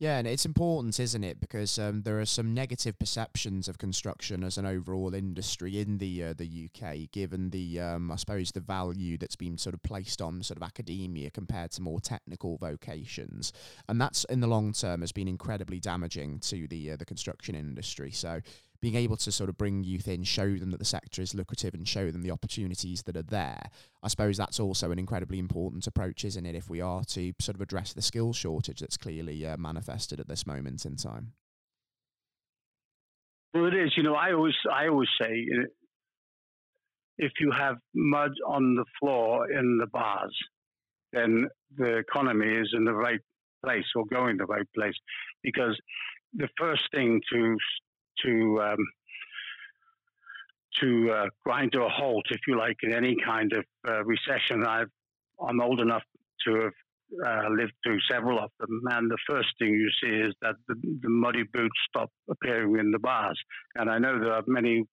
Yeah, 0.00 0.18
and 0.18 0.26
it's 0.26 0.44
important, 0.44 0.98
isn't 0.98 1.22
it? 1.22 1.40
Because 1.40 1.78
um, 1.78 2.02
there 2.02 2.18
are 2.20 2.26
some 2.26 2.52
negative 2.52 2.98
perceptions 2.98 3.68
of 3.68 3.78
construction 3.78 4.42
as 4.42 4.58
an 4.58 4.66
overall 4.66 5.14
industry 5.14 5.78
in 5.78 5.98
the 5.98 6.24
uh, 6.24 6.34
the 6.36 6.68
UK, 6.68 7.12
given 7.12 7.50
the 7.50 7.80
um, 7.80 8.10
I 8.10 8.16
suppose 8.16 8.50
the 8.50 8.60
value 8.60 9.16
that's 9.16 9.36
been 9.36 9.56
sort 9.56 9.72
of 9.72 9.82
placed 9.84 10.20
on 10.20 10.42
sort 10.42 10.56
of 10.56 10.64
academia 10.64 11.30
compared 11.30 11.70
to 11.72 11.82
more 11.82 12.00
technical 12.00 12.58
vocations, 12.58 13.52
and 13.88 14.00
that's 14.00 14.24
in 14.24 14.40
the 14.40 14.48
long 14.48 14.72
term 14.72 15.00
has 15.00 15.12
been 15.12 15.28
incredibly 15.28 15.78
damaging 15.78 16.40
to 16.40 16.66
the 16.66 16.90
uh, 16.90 16.96
the 16.96 17.04
construction 17.04 17.54
industry. 17.54 18.10
So 18.10 18.40
being 18.84 18.96
able 18.96 19.16
to 19.16 19.32
sort 19.32 19.48
of 19.48 19.56
bring 19.56 19.82
youth 19.82 20.06
in, 20.08 20.22
show 20.22 20.56
them 20.56 20.70
that 20.70 20.78
the 20.78 20.84
sector 20.84 21.22
is 21.22 21.34
lucrative 21.34 21.72
and 21.72 21.88
show 21.88 22.10
them 22.10 22.20
the 22.20 22.30
opportunities 22.30 23.02
that 23.04 23.16
are 23.16 23.22
there. 23.22 23.70
I 24.02 24.08
suppose 24.08 24.36
that's 24.36 24.60
also 24.60 24.90
an 24.90 24.98
incredibly 24.98 25.38
important 25.38 25.86
approach, 25.86 26.22
isn't 26.22 26.44
it, 26.44 26.54
if 26.54 26.68
we 26.68 26.82
are 26.82 27.02
to 27.02 27.32
sort 27.40 27.54
of 27.54 27.62
address 27.62 27.94
the 27.94 28.02
skills 28.02 28.36
shortage 28.36 28.80
that's 28.80 28.98
clearly 28.98 29.46
uh, 29.46 29.56
manifested 29.56 30.20
at 30.20 30.28
this 30.28 30.46
moment 30.46 30.84
in 30.84 30.96
time? 30.96 31.32
Well, 33.54 33.64
it 33.64 33.74
is. 33.74 33.94
You 33.96 34.02
know, 34.02 34.16
I 34.16 34.34
always, 34.34 34.52
I 34.70 34.88
always 34.88 35.08
say, 35.18 35.46
if 37.16 37.32
you 37.40 37.52
have 37.58 37.76
mud 37.94 38.32
on 38.46 38.74
the 38.74 38.84
floor 39.00 39.50
in 39.50 39.78
the 39.78 39.86
bars, 39.86 40.36
then 41.14 41.48
the 41.74 41.96
economy 41.96 42.48
is 42.48 42.74
in 42.76 42.84
the 42.84 42.92
right 42.92 43.20
place 43.64 43.86
or 43.96 44.04
going 44.04 44.36
the 44.36 44.44
right 44.44 44.68
place, 44.74 44.94
because 45.42 45.80
the 46.34 46.48
first 46.58 46.82
thing 46.92 47.22
to 47.32 47.56
to 48.24 48.60
um, 48.62 48.86
to 50.80 51.10
uh, 51.10 51.26
grind 51.44 51.72
to 51.72 51.82
a 51.82 51.88
halt, 51.88 52.24
if 52.30 52.40
you 52.48 52.58
like, 52.58 52.76
in 52.82 52.92
any 52.92 53.16
kind 53.24 53.52
of 53.52 53.64
uh, 53.88 54.04
recession. 54.04 54.64
i 54.66 54.82
am 55.48 55.60
old 55.60 55.80
enough 55.80 56.02
to 56.46 56.54
have 56.54 56.72
uh, 57.26 57.48
lived 57.50 57.72
through 57.84 57.98
several 58.10 58.38
of 58.38 58.50
them, 58.58 58.80
and 58.90 59.10
the 59.10 59.18
first 59.28 59.48
thing 59.58 59.68
you 59.68 59.90
see 60.02 60.14
is 60.16 60.34
that 60.42 60.54
the, 60.68 60.74
the, 61.02 61.08
muddy 61.08 61.44
boots 61.52 61.78
stop 61.88 62.10
appearing 62.28 62.76
in 62.78 62.90
the 62.90 62.98
bars. 62.98 63.38
And 63.76 63.88
I 63.90 63.98
know 63.98 64.18
there 64.18 64.32
are 64.32 64.42
many 64.46 64.84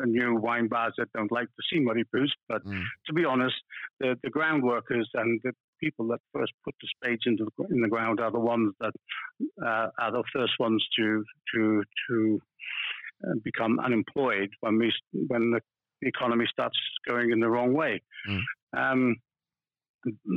new 0.00 0.36
wine 0.36 0.68
bars 0.68 0.92
that 0.98 1.12
don't 1.14 1.32
like 1.32 1.46
to 1.46 1.62
see 1.72 1.80
muddy 1.80 2.04
boots, 2.12 2.32
but 2.48 2.64
mm. 2.64 2.82
to 3.06 3.12
be 3.12 3.24
honest, 3.24 3.54
the, 4.00 4.16
the 4.22 4.30
ground 4.30 4.62
workers 4.62 5.08
and 5.14 5.40
the 5.42 5.52
people 5.80 6.08
that 6.08 6.20
first 6.32 6.52
put 6.64 6.74
the 6.80 6.88
spades 6.96 7.22
into 7.26 7.44
the, 7.44 7.64
in 7.74 7.80
the 7.80 7.88
ground 7.88 8.20
are 8.20 8.30
the 8.30 8.38
ones 8.38 8.74
that 8.80 8.92
uh, 9.64 9.88
are 9.98 10.12
the 10.12 10.24
first 10.32 10.52
ones 10.58 10.84
to 10.96 11.24
to 11.54 11.82
to 12.08 12.40
uh, 13.26 13.34
become 13.42 13.78
unemployed 13.80 14.50
when 14.60 14.78
we 14.78 14.92
when 15.28 15.50
the 15.50 15.60
economy 16.02 16.46
starts 16.50 16.78
going 17.08 17.30
in 17.30 17.40
the 17.40 17.48
wrong 17.48 17.72
way. 17.72 18.02
Mm. 18.28 18.40
Um, 18.76 19.16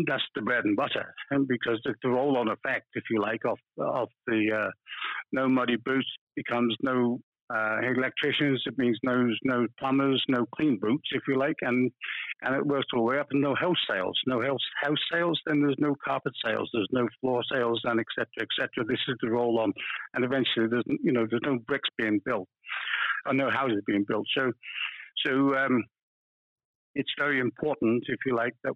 that's 0.08 0.24
the 0.34 0.42
bread 0.42 0.64
and 0.64 0.78
butter, 0.78 1.14
and 1.32 1.48
because 1.48 1.82
the, 1.84 1.94
the 2.02 2.10
roll-on 2.10 2.48
effect, 2.48 2.88
if 2.94 3.04
you 3.12 3.22
like, 3.22 3.42
of 3.46 3.58
of 3.78 4.08
the 4.26 4.50
uh, 4.68 4.72
no 5.34 5.50
muddy 5.50 5.76
boots 5.76 6.08
becomes 6.36 6.76
no 6.82 7.20
uh, 7.54 7.78
electricians. 7.82 8.62
It 8.66 8.78
means 8.78 8.98
no 9.04 9.30
no 9.44 9.68
plumbers, 9.80 10.24
no 10.28 10.46
clean 10.56 10.78
boots, 10.82 11.08
if 11.12 11.24
you 11.28 11.38
like, 11.38 11.56
and 11.62 11.92
and 12.42 12.56
it 12.56 12.66
works 12.66 12.88
all 12.94 13.00
the 13.00 13.06
way 13.06 13.20
up. 13.20 13.28
And 13.32 13.42
no 13.42 13.56
house 13.56 13.78
sales, 13.90 14.20
no 14.26 14.42
house 14.42 14.62
house 14.82 15.00
sales. 15.12 15.40
Then 15.46 15.62
there's 15.62 15.80
no 15.80 15.96
carpet 16.04 16.34
sales, 16.44 16.70
there's 16.74 16.90
no 16.92 17.08
floor 17.22 17.44
sales, 17.52 17.82
and 17.86 18.00
etc. 18.00 18.28
etc. 18.42 18.86
This 18.86 19.00
is 19.08 19.16
the 19.22 19.30
roll 19.30 19.60
on, 19.60 19.74
and 20.14 20.26
eventually 20.26 20.68
there's 20.70 20.86
you 21.04 21.12
know 21.12 21.26
there's 21.30 21.42
no 21.46 21.60
bricks 21.68 21.90
being 21.98 22.20
built, 22.26 22.48
or 23.26 23.34
no 23.34 23.50
houses 23.50 23.82
being 23.86 24.06
built. 24.08 24.26
So 24.38 24.52
so 25.26 25.56
um, 25.56 25.84
it's 26.96 27.12
very 27.18 27.40
important, 27.40 28.04
if 28.08 28.20
you 28.26 28.36
like, 28.36 28.54
that 28.64 28.74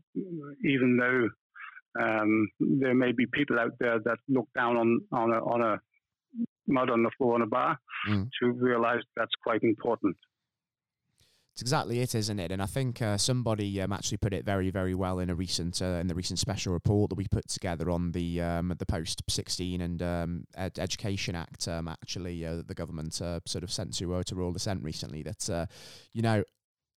even 0.63 0.97
though 0.97 1.27
um, 2.01 2.47
there 2.59 2.95
may 2.95 3.11
be 3.11 3.25
people 3.33 3.59
out 3.59 3.73
there 3.79 3.99
that 4.05 4.17
look 4.29 4.47
down 4.55 4.77
on 4.77 5.01
on 5.11 5.31
a, 5.33 5.39
on 5.39 5.61
a 5.61 5.79
mud 6.67 6.89
on 6.89 7.03
the 7.03 7.11
floor 7.17 7.35
in 7.35 7.41
a 7.41 7.47
bar 7.47 7.79
mm. 8.09 8.29
to 8.41 8.51
realize 8.51 9.01
that's 9.15 9.33
quite 9.43 9.63
important. 9.63 10.15
It's 11.53 11.61
exactly 11.61 11.99
it, 11.99 12.15
isn't 12.15 12.39
it? 12.39 12.49
And 12.51 12.61
I 12.61 12.65
think 12.65 13.01
uh, 13.01 13.17
somebody 13.17 13.81
um, 13.81 13.91
actually 13.91 14.17
put 14.17 14.33
it 14.33 14.45
very, 14.45 14.69
very 14.69 14.95
well 14.95 15.19
in 15.19 15.29
a 15.29 15.35
recent 15.35 15.81
uh, 15.81 15.99
in 15.99 16.07
the 16.07 16.15
recent 16.15 16.39
special 16.39 16.71
report 16.71 17.09
that 17.09 17.15
we 17.15 17.27
put 17.27 17.49
together 17.49 17.89
on 17.91 18.13
the 18.13 18.39
um, 18.39 18.73
the 18.79 18.85
post 18.85 19.21
sixteen 19.27 19.81
and 19.81 20.01
um, 20.01 20.45
Ed- 20.55 20.79
Education 20.79 21.35
Act. 21.35 21.67
Um, 21.67 21.89
actually, 21.89 22.45
uh, 22.45 22.61
the 22.65 22.73
government 22.73 23.21
uh, 23.21 23.41
sort 23.45 23.65
of 23.65 23.71
sent 23.71 23.93
to 23.97 24.13
uh, 24.13 24.23
to 24.23 24.35
royal 24.35 24.55
assent 24.55 24.81
recently 24.81 25.23
that 25.23 25.49
uh, 25.49 25.65
you 26.13 26.21
know 26.21 26.41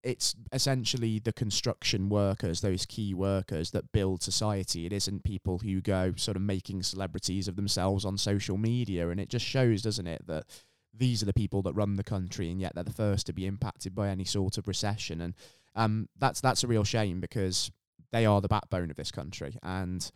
it's 0.05 0.35
essentially 0.53 1.19
the 1.19 1.33
construction 1.33 2.11
workers, 2.11 2.61
those 2.61 2.85
key 2.85 3.15
workers 3.15 3.71
that 3.71 3.91
build 3.91 4.23
society. 4.23 4.85
It 4.85 4.93
isn't 4.93 5.25
people 5.25 5.59
who 5.59 5.81
go 5.81 6.13
sort 6.17 6.37
of 6.37 6.43
making 6.43 6.83
celebrities 6.83 7.49
of 7.49 7.57
themselves 7.57 8.05
on 8.05 8.19
social 8.19 8.59
media. 8.59 9.09
And 9.09 9.19
it 9.19 9.31
just 9.31 9.47
shows, 9.47 9.81
doesn't 9.81 10.07
it, 10.07 10.27
that 10.27 10.45
these 10.93 11.23
are 11.23 11.27
the 11.27 11.33
people 11.33 11.63
that 11.63 11.73
run 11.73 11.97
the 11.97 12.05
country 12.05 12.51
and 12.51 12.61
yet 12.61 12.75
they're 12.75 12.85
the 12.85 12.93
first 12.93 13.27
to 13.27 13.33
be 13.33 13.47
impacted 13.47 13.95
by 13.95 14.11
any 14.11 14.25
sort 14.25 14.59
of 14.59 14.69
recession. 14.69 15.23
And 15.23 15.35
um, 15.75 16.09
that's 16.19 16.41
that's 16.41 16.63
a 16.63 16.69
real 16.69 16.85
shame 16.85 17.21
because 17.21 17.71
they 18.13 18.27
are 18.27 18.43
the 18.43 18.49
backbone 18.49 18.91
of 18.91 18.97
this 18.97 19.11
country. 19.11 19.57
And 19.63 20.09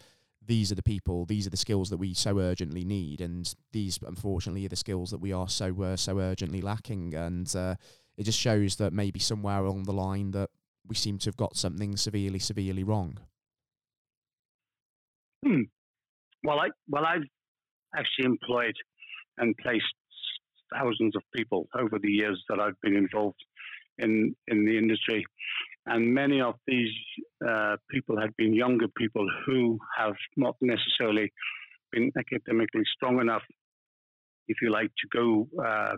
these 0.45 0.71
are 0.71 0.77
the 0.77 0.83
people, 0.83 1.25
these 1.25 1.47
are 1.47 1.51
the 1.51 1.57
skills 1.57 1.89
that 1.91 1.97
we 1.97 2.13
so 2.13 2.39
urgently 2.39 2.85
need. 2.85 3.23
And 3.23 3.53
these, 3.73 3.99
unfortunately, 4.07 4.67
are 4.67 4.71
the 4.71 4.77
skills 4.77 5.11
that 5.11 5.21
we 5.21 5.33
are 5.33 5.49
so 5.49 5.83
uh, 5.83 5.97
so 5.97 6.19
urgently 6.19 6.61
lacking. 6.61 7.15
And 7.15 7.55
uh, 7.57 7.77
it 8.19 8.25
just 8.25 8.39
shows 8.39 8.77
that 8.77 8.93
maybe 8.93 9.21
somewhere 9.21 9.65
along 9.65 9.85
the 9.85 9.93
line 9.93 10.33
that 10.33 10.51
we 10.87 10.97
seem 10.97 11.19
to 11.19 11.29
have 11.29 11.37
got 11.37 11.57
something 11.57 11.97
severely, 11.97 12.41
severely 12.41 12.83
wrong. 12.83 13.19
Hmm. 15.47 15.63
Well, 16.43 16.59
I 16.59 16.71
well 16.89 17.05
I've 17.07 17.23
actually 17.97 18.27
employed 18.27 18.75
and 19.39 19.57
placed 19.59 19.85
thousands 20.75 21.15
of 21.15 21.23
people 21.35 21.69
over 21.79 21.99
the 21.99 22.11
years 22.11 22.43
that 22.49 22.59
I've 22.59 22.81
been 22.83 22.97
involved 22.97 23.43
in 23.99 24.35
in 24.49 24.65
the 24.65 24.77
industry, 24.77 25.25
and 25.87 26.13
many 26.13 26.41
of 26.41 26.55
these 26.67 26.93
uh, 27.49 27.77
people 27.89 28.21
have 28.21 28.37
been 28.37 28.53
younger 28.53 28.89
people 28.97 29.27
who 29.47 29.79
have 29.97 30.17
not 30.37 30.57
necessarily 30.61 31.33
been 31.93 32.11
academically 32.19 32.83
strong 32.97 33.21
enough, 33.21 33.43
if 34.49 34.57
you 34.61 34.71
like, 34.71 34.91
to 34.99 35.09
go 35.17 35.49
uh, 35.65 35.95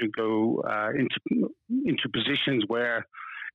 to 0.00 0.08
go 0.08 0.62
uh, 0.68 0.90
into 0.90 1.50
into 1.84 2.08
positions 2.12 2.64
where 2.66 3.06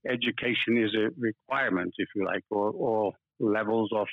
education 0.10 0.78
is 0.78 0.94
a 0.96 1.10
requirement, 1.18 1.94
if 1.98 2.10
you 2.16 2.26
like, 2.26 2.44
or, 2.50 2.72
or 2.72 3.14
levels 3.40 3.90
of 3.96 4.08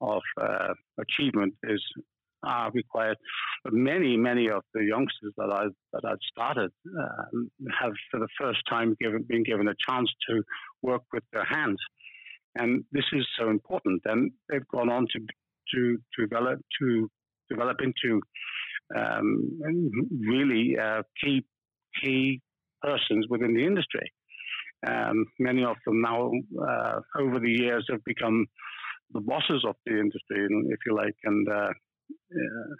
of 0.00 0.22
uh, 0.40 0.72
achievement 0.98 1.54
is 1.64 1.82
are 2.42 2.70
required. 2.72 3.18
But 3.64 3.74
many, 3.74 4.16
many 4.16 4.48
of 4.48 4.62
the 4.72 4.84
youngsters 4.84 5.34
that 5.36 5.50
I've 5.52 5.74
that 5.92 6.04
I've 6.08 6.24
started 6.32 6.70
uh, 6.98 7.38
have, 7.80 7.92
for 8.10 8.20
the 8.20 8.28
first 8.40 8.60
time, 8.68 8.96
given 9.00 9.24
been 9.28 9.42
given 9.42 9.68
a 9.68 9.74
chance 9.88 10.10
to 10.28 10.42
work 10.82 11.02
with 11.12 11.24
their 11.32 11.44
hands, 11.44 11.78
and 12.56 12.84
this 12.92 13.04
is 13.12 13.26
so 13.38 13.50
important. 13.50 14.02
And 14.06 14.32
they've 14.48 14.66
gone 14.68 14.90
on 14.90 15.06
to 15.12 15.20
to, 15.74 15.98
to 16.16 16.26
develop 16.26 16.60
to 16.80 17.10
develop 17.50 17.78
into 17.82 18.20
um, 18.96 19.60
really 20.20 20.76
uh, 20.78 21.02
key 21.22 21.44
key 22.02 22.40
persons 22.82 23.26
within 23.28 23.54
the 23.54 23.64
industry. 23.64 24.12
Um, 24.86 25.26
many 25.38 25.64
of 25.64 25.76
them 25.84 26.00
now, 26.00 26.30
uh, 26.62 27.00
over 27.18 27.38
the 27.38 27.50
years, 27.50 27.86
have 27.90 28.02
become 28.04 28.46
the 29.12 29.20
bosses 29.20 29.64
of 29.66 29.76
the 29.84 29.98
industry, 29.98 30.46
if 30.68 30.78
you 30.86 30.94
like, 30.94 31.16
and 31.24 31.48
uh, 31.48 31.70
uh, 32.34 32.74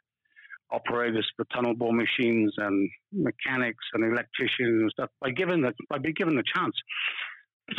operators 0.72 1.28
for 1.36 1.44
tunnel 1.52 1.74
bore 1.74 1.92
machines 1.92 2.54
and 2.56 2.88
mechanics 3.12 3.84
and 3.92 4.04
electricians 4.04 4.82
and 4.82 4.90
stuff 4.92 5.10
by 5.20 5.30
given 5.30 5.60
the 5.60 5.72
by 5.88 5.98
being 5.98 6.14
given 6.14 6.36
the 6.36 6.44
chance. 6.54 6.74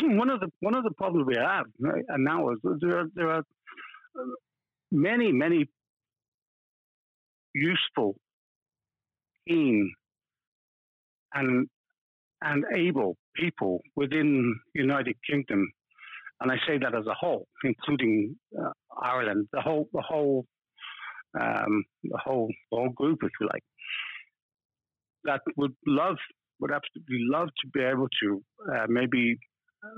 One 0.02 0.30
of 0.30 0.40
the 0.40 0.50
one 0.60 0.74
of 0.74 0.84
the 0.84 0.92
problems 0.92 1.26
we 1.26 1.36
have 1.36 1.66
right, 1.80 2.04
and 2.08 2.24
now 2.24 2.50
is 2.50 2.58
there 2.80 2.98
are, 3.00 3.06
there 3.14 3.30
are 3.30 3.42
many 4.90 5.32
many 5.32 5.68
useful, 7.54 8.16
keen, 9.48 9.92
and 11.34 11.68
and 12.42 12.64
able 12.74 13.16
people 13.36 13.80
within 13.96 14.58
United 14.74 15.16
Kingdom, 15.28 15.70
and 16.40 16.50
I 16.50 16.56
say 16.66 16.78
that 16.78 16.94
as 16.94 17.06
a 17.06 17.14
whole, 17.14 17.46
including 17.64 18.36
uh, 18.60 18.72
Ireland, 19.00 19.48
the 19.52 19.60
whole 19.60 19.88
the 19.92 20.02
whole 20.02 20.44
um, 21.38 21.84
the 22.04 22.18
whole 22.22 22.48
the 22.70 22.76
whole 22.76 22.90
group, 22.90 23.20
if 23.22 23.30
you 23.40 23.48
like, 23.52 23.64
that 25.24 25.40
would 25.56 25.74
love 25.86 26.16
would 26.60 26.72
absolutely 26.72 27.26
love 27.28 27.48
to 27.48 27.68
be 27.72 27.80
able 27.80 28.08
to 28.22 28.42
uh, 28.72 28.86
maybe 28.88 29.38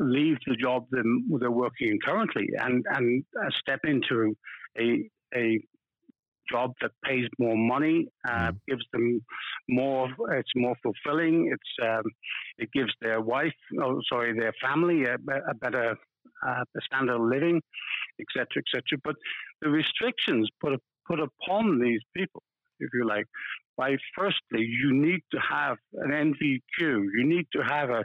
leave 0.00 0.38
the 0.46 0.57
job 0.57 0.87
they're 0.90 1.50
working 1.50 1.88
in 1.90 1.98
currently 2.02 2.48
and 2.59 2.85
and 2.90 3.24
uh, 3.38 3.50
step 3.61 3.80
into 3.85 4.35
a 4.78 5.09
a 5.35 5.61
job 6.50 6.72
that 6.80 6.90
pays 7.04 7.26
more 7.38 7.57
money, 7.57 8.07
uh, 8.28 8.50
mm. 8.52 8.61
gives 8.68 8.85
them 8.92 9.24
more. 9.68 10.09
It's 10.33 10.52
more 10.54 10.76
fulfilling. 10.83 11.52
It's 11.52 11.88
um, 11.88 12.04
it 12.59 12.70
gives 12.72 12.92
their 13.00 13.20
wife, 13.20 13.54
oh, 13.80 14.00
sorry, 14.09 14.38
their 14.38 14.54
family 14.62 15.04
a, 15.04 15.14
a 15.14 15.54
better 15.54 15.96
uh, 16.46 16.64
standard 16.83 17.16
of 17.16 17.22
living, 17.22 17.61
etc., 18.20 18.46
etc. 18.59 18.98
But 19.02 19.16
the 19.62 19.70
restrictions 19.70 20.48
put 20.61 20.80
put 21.07 21.20
upon 21.20 21.80
these 21.80 22.00
people, 22.16 22.42
if 22.80 22.90
you 22.94 23.07
like, 23.07 23.26
by 23.76 23.96
firstly 24.16 24.62
you 24.62 24.92
need 24.92 25.20
to 25.33 25.38
have 25.38 25.76
an 25.94 26.11
NVQ, 26.11 26.80
you 26.80 27.24
need 27.24 27.46
to 27.52 27.62
have 27.62 27.90
a 27.90 28.04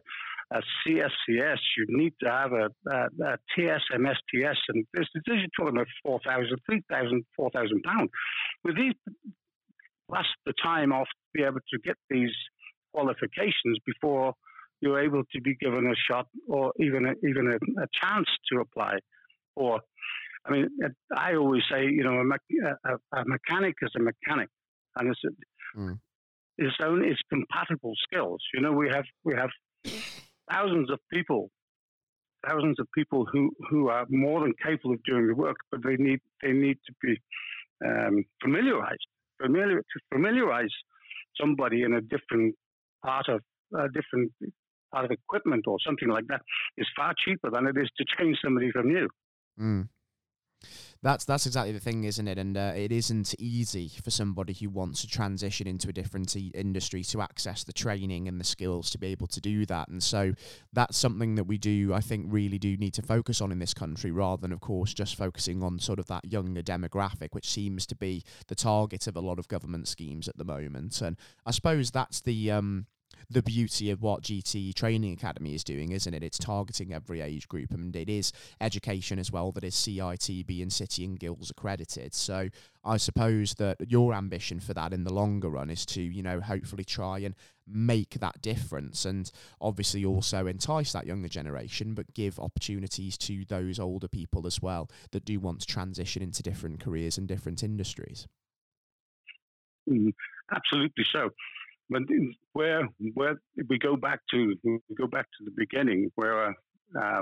a 0.52 0.62
CSCS, 0.86 1.60
you 1.78 1.86
need 1.90 2.14
to 2.24 2.30
have 2.30 2.52
a, 2.54 2.70
a, 2.90 3.08
a 3.24 3.38
TSMSTS, 3.58 4.58
and 4.70 4.86
this, 4.94 5.08
this 5.14 5.36
is 5.36 5.50
talking 5.56 5.76
about 5.76 5.88
4,000, 6.04 6.58
3,000, 6.66 7.26
4,000 7.36 7.84
pounds. 7.84 8.10
With 8.64 8.76
these, 8.76 8.94
plus 10.10 10.26
the 10.46 10.54
time 10.62 10.92
off 10.92 11.08
to 11.08 11.28
be 11.34 11.44
able 11.44 11.60
to 11.72 11.80
get 11.84 11.96
these 12.10 12.34
qualifications 12.94 13.78
before 13.86 14.34
you're 14.82 15.00
able 15.00 15.24
to 15.32 15.42
be 15.42 15.56
given 15.56 15.86
a 15.86 15.96
shot 15.96 16.28
or 16.48 16.74
even 16.80 17.06
a, 17.06 17.28
even 17.28 17.48
a, 17.48 17.82
a 17.84 17.88
chance 18.02 18.28
to 18.52 18.60
apply 18.60 18.98
for. 19.56 19.82
I 20.46 20.52
mean, 20.52 20.68
I 21.16 21.36
always 21.36 21.64
say, 21.70 21.84
you 21.84 22.04
know, 22.04 22.14
a, 22.14 22.90
a, 22.90 23.20
a 23.20 23.26
mechanic 23.26 23.76
is 23.82 23.92
a 23.98 24.00
mechanic, 24.00 24.50
and 24.96 25.10
it's 25.10 25.20
mm. 25.78 26.00
its 26.58 26.76
own 26.82 27.04
its 27.04 27.20
compatible 27.30 27.94
skills. 28.04 28.42
You 28.54 28.62
know, 28.62 28.72
we 28.72 28.90
have 28.90 29.04
we 29.26 29.36
have 29.36 29.50
thousands 30.52 30.90
of 30.90 31.00
people, 31.12 31.50
thousands 32.48 32.80
of 32.80 32.88
people 32.94 33.26
who, 33.32 33.52
who 33.70 33.90
are 33.90 34.06
more 34.10 34.42
than 34.42 34.54
capable 34.64 34.94
of 34.94 35.04
doing 35.04 35.28
the 35.28 35.36
work, 35.36 35.58
but 35.72 35.82
they 35.84 35.96
need 35.96 36.20
they 36.42 36.52
need 36.52 36.78
to 36.86 36.94
be 37.02 37.18
um, 37.86 38.24
familiarized, 38.42 39.08
familiar 39.42 39.80
to 39.80 40.00
familiarize 40.12 40.74
somebody 41.40 41.84
in 41.84 41.94
a 41.94 42.02
different 42.02 42.56
part 43.06 43.28
of 43.30 43.42
a 43.78 43.88
different 43.90 44.32
part 44.92 45.06
of 45.06 45.12
equipment 45.12 45.66
or 45.68 45.78
something 45.86 46.10
like 46.10 46.26
that 46.28 46.42
is 46.78 46.88
far 46.96 47.14
cheaper 47.26 47.50
than 47.52 47.68
it 47.68 47.78
is 47.78 47.90
to 47.98 48.04
train 48.06 48.36
somebody 48.44 48.72
from 48.72 48.88
new. 48.88 49.08
Mm. 49.60 49.88
That's 51.02 51.24
that's 51.24 51.46
exactly 51.46 51.72
the 51.72 51.80
thing, 51.80 52.04
isn't 52.04 52.28
it? 52.28 52.38
And 52.38 52.58
uh, 52.58 52.74
it 52.76 52.92
isn't 52.92 53.34
easy 53.40 53.90
for 54.04 54.12
somebody 54.12 54.54
who 54.54 54.70
wants 54.70 55.02
to 55.02 55.08
transition 55.08 55.66
into 55.66 55.88
a 55.88 55.94
different 55.94 56.36
e- 56.36 56.52
industry 56.54 57.04
to 57.04 57.22
access 57.22 57.64
the 57.64 57.72
training 57.72 58.28
and 58.28 58.40
the 58.40 58.44
skills 58.44 58.90
to 58.92 58.98
be 58.98 59.08
able 59.08 59.28
to 59.28 59.40
do 59.40 59.66
that. 59.68 59.88
And 59.88 60.04
so 60.04 60.34
that's 60.74 60.98
something 60.98 61.36
that 61.36 61.46
we 61.46 61.58
do, 61.58 61.94
I 61.94 62.02
think, 62.02 62.26
really 62.28 62.60
do 62.60 62.76
need 62.76 62.94
to 62.96 63.02
focus 63.02 63.40
on 63.40 63.52
in 63.52 63.60
this 63.60 63.74
country, 63.74 64.12
rather 64.12 64.42
than, 64.42 64.52
of 64.52 64.60
course, 64.60 64.94
just 64.94 65.16
focusing 65.16 65.64
on 65.64 65.80
sort 65.80 66.00
of 66.00 66.08
that 66.08 66.26
younger 66.30 66.62
demographic, 66.62 67.30
which 67.32 67.50
seems 67.50 67.86
to 67.86 67.96
be 67.96 68.24
the 68.48 68.56
target 68.56 69.08
of 69.08 69.16
a 69.16 69.22
lot 69.22 69.40
of 69.40 69.48
government 69.48 69.88
schemes 69.88 70.28
at 70.28 70.38
the 70.38 70.44
moment. 70.44 71.02
And 71.02 71.16
I 71.46 71.52
suppose 71.52 71.92
that's 71.92 72.20
the 72.20 72.52
um, 72.52 72.88
the 73.30 73.44
beauty 73.44 73.92
of 73.92 74.02
what 74.02 74.24
GT 74.24 74.74
Training 74.74 75.14
Academy 75.14 75.54
is 75.54 75.64
doing, 75.64 75.92
isn't 75.92 76.14
it? 76.14 76.24
It's 76.24 76.38
targeting 76.38 76.94
every 76.94 77.22
age 77.22 77.48
group, 77.48 77.72
and 77.72 77.96
it 77.96 78.10
is 78.10 78.32
education 78.60 79.20
as 79.20 79.32
well 79.32 79.52
that 79.52 79.64
is 79.64 79.76
CITB 79.76 80.62
and 80.62 80.74
City 80.74 81.06
and 81.06 81.20
Guilds 81.20 81.52
accredited. 81.52 82.14
So 82.14 82.50
I 82.84 82.98
suppose 82.98 83.54
that 83.56 83.78
your 83.88 84.14
ambition 84.14 84.60
for 84.60 84.74
that 84.74 84.94
in 84.94 85.04
the 85.04 85.14
longer 85.14 85.50
run 85.50 85.70
is 85.70 85.86
to, 85.88 86.02
you 86.02 86.24
know, 86.24 86.40
hopefully 86.42 86.84
try 86.84 87.20
and 87.20 87.36
make 87.68 88.20
that 88.20 88.42
difference 88.42 89.06
and 89.06 89.32
obviously 89.62 90.04
also 90.04 90.48
entice 90.48 90.92
that 90.94 91.06
younger 91.06 91.28
generation, 91.28 91.94
but 91.94 92.14
give 92.14 92.40
opportunities 92.40 93.18
to 93.18 93.46
those 93.46 93.80
older 93.80 94.08
people 94.08 94.48
as 94.48 94.62
well 94.62 94.90
that 95.12 95.26
do 95.26 95.40
want 95.40 95.60
to 95.62 95.68
transition 95.68 96.24
into 96.24 96.42
different 96.42 96.80
careers 96.80 97.18
and 97.18 97.28
different 97.28 97.64
industries. 97.64 98.28
Mm, 99.88 100.14
absolutely 100.54 101.06
so. 101.12 101.30
But 101.90 102.04
where 102.54 102.88
where 103.14 103.36
we 103.68 103.80
go 103.80 103.96
back 103.96 104.20
to 104.32 104.56
we 104.64 104.96
go 104.96 105.08
back 105.08 105.26
to 105.26 105.46
the 105.46 105.52
beginning, 105.58 106.12
where 106.16 106.56
uh, 107.00 107.22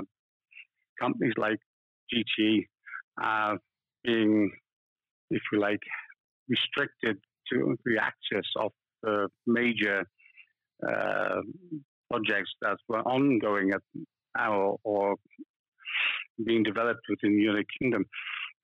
companies 1.00 1.32
like 1.36 1.58
GTE 2.12 2.66
are 3.22 3.58
being, 4.04 4.50
if 5.30 5.42
you 5.52 5.60
like, 5.60 5.80
restricted 6.48 7.16
to 7.50 7.76
the 7.84 7.96
access 7.98 8.46
of 8.56 8.72
the 9.02 9.28
major 9.46 10.04
uh, 10.86 11.40
projects 12.10 12.50
that 12.62 12.76
were 12.88 13.02
ongoing 13.02 13.72
at 13.72 13.80
our 14.38 14.76
or 14.84 15.16
being 16.44 16.62
developed 16.62 17.00
within 17.08 17.36
the 17.36 17.42
United 17.42 17.66
Kingdom 17.80 18.04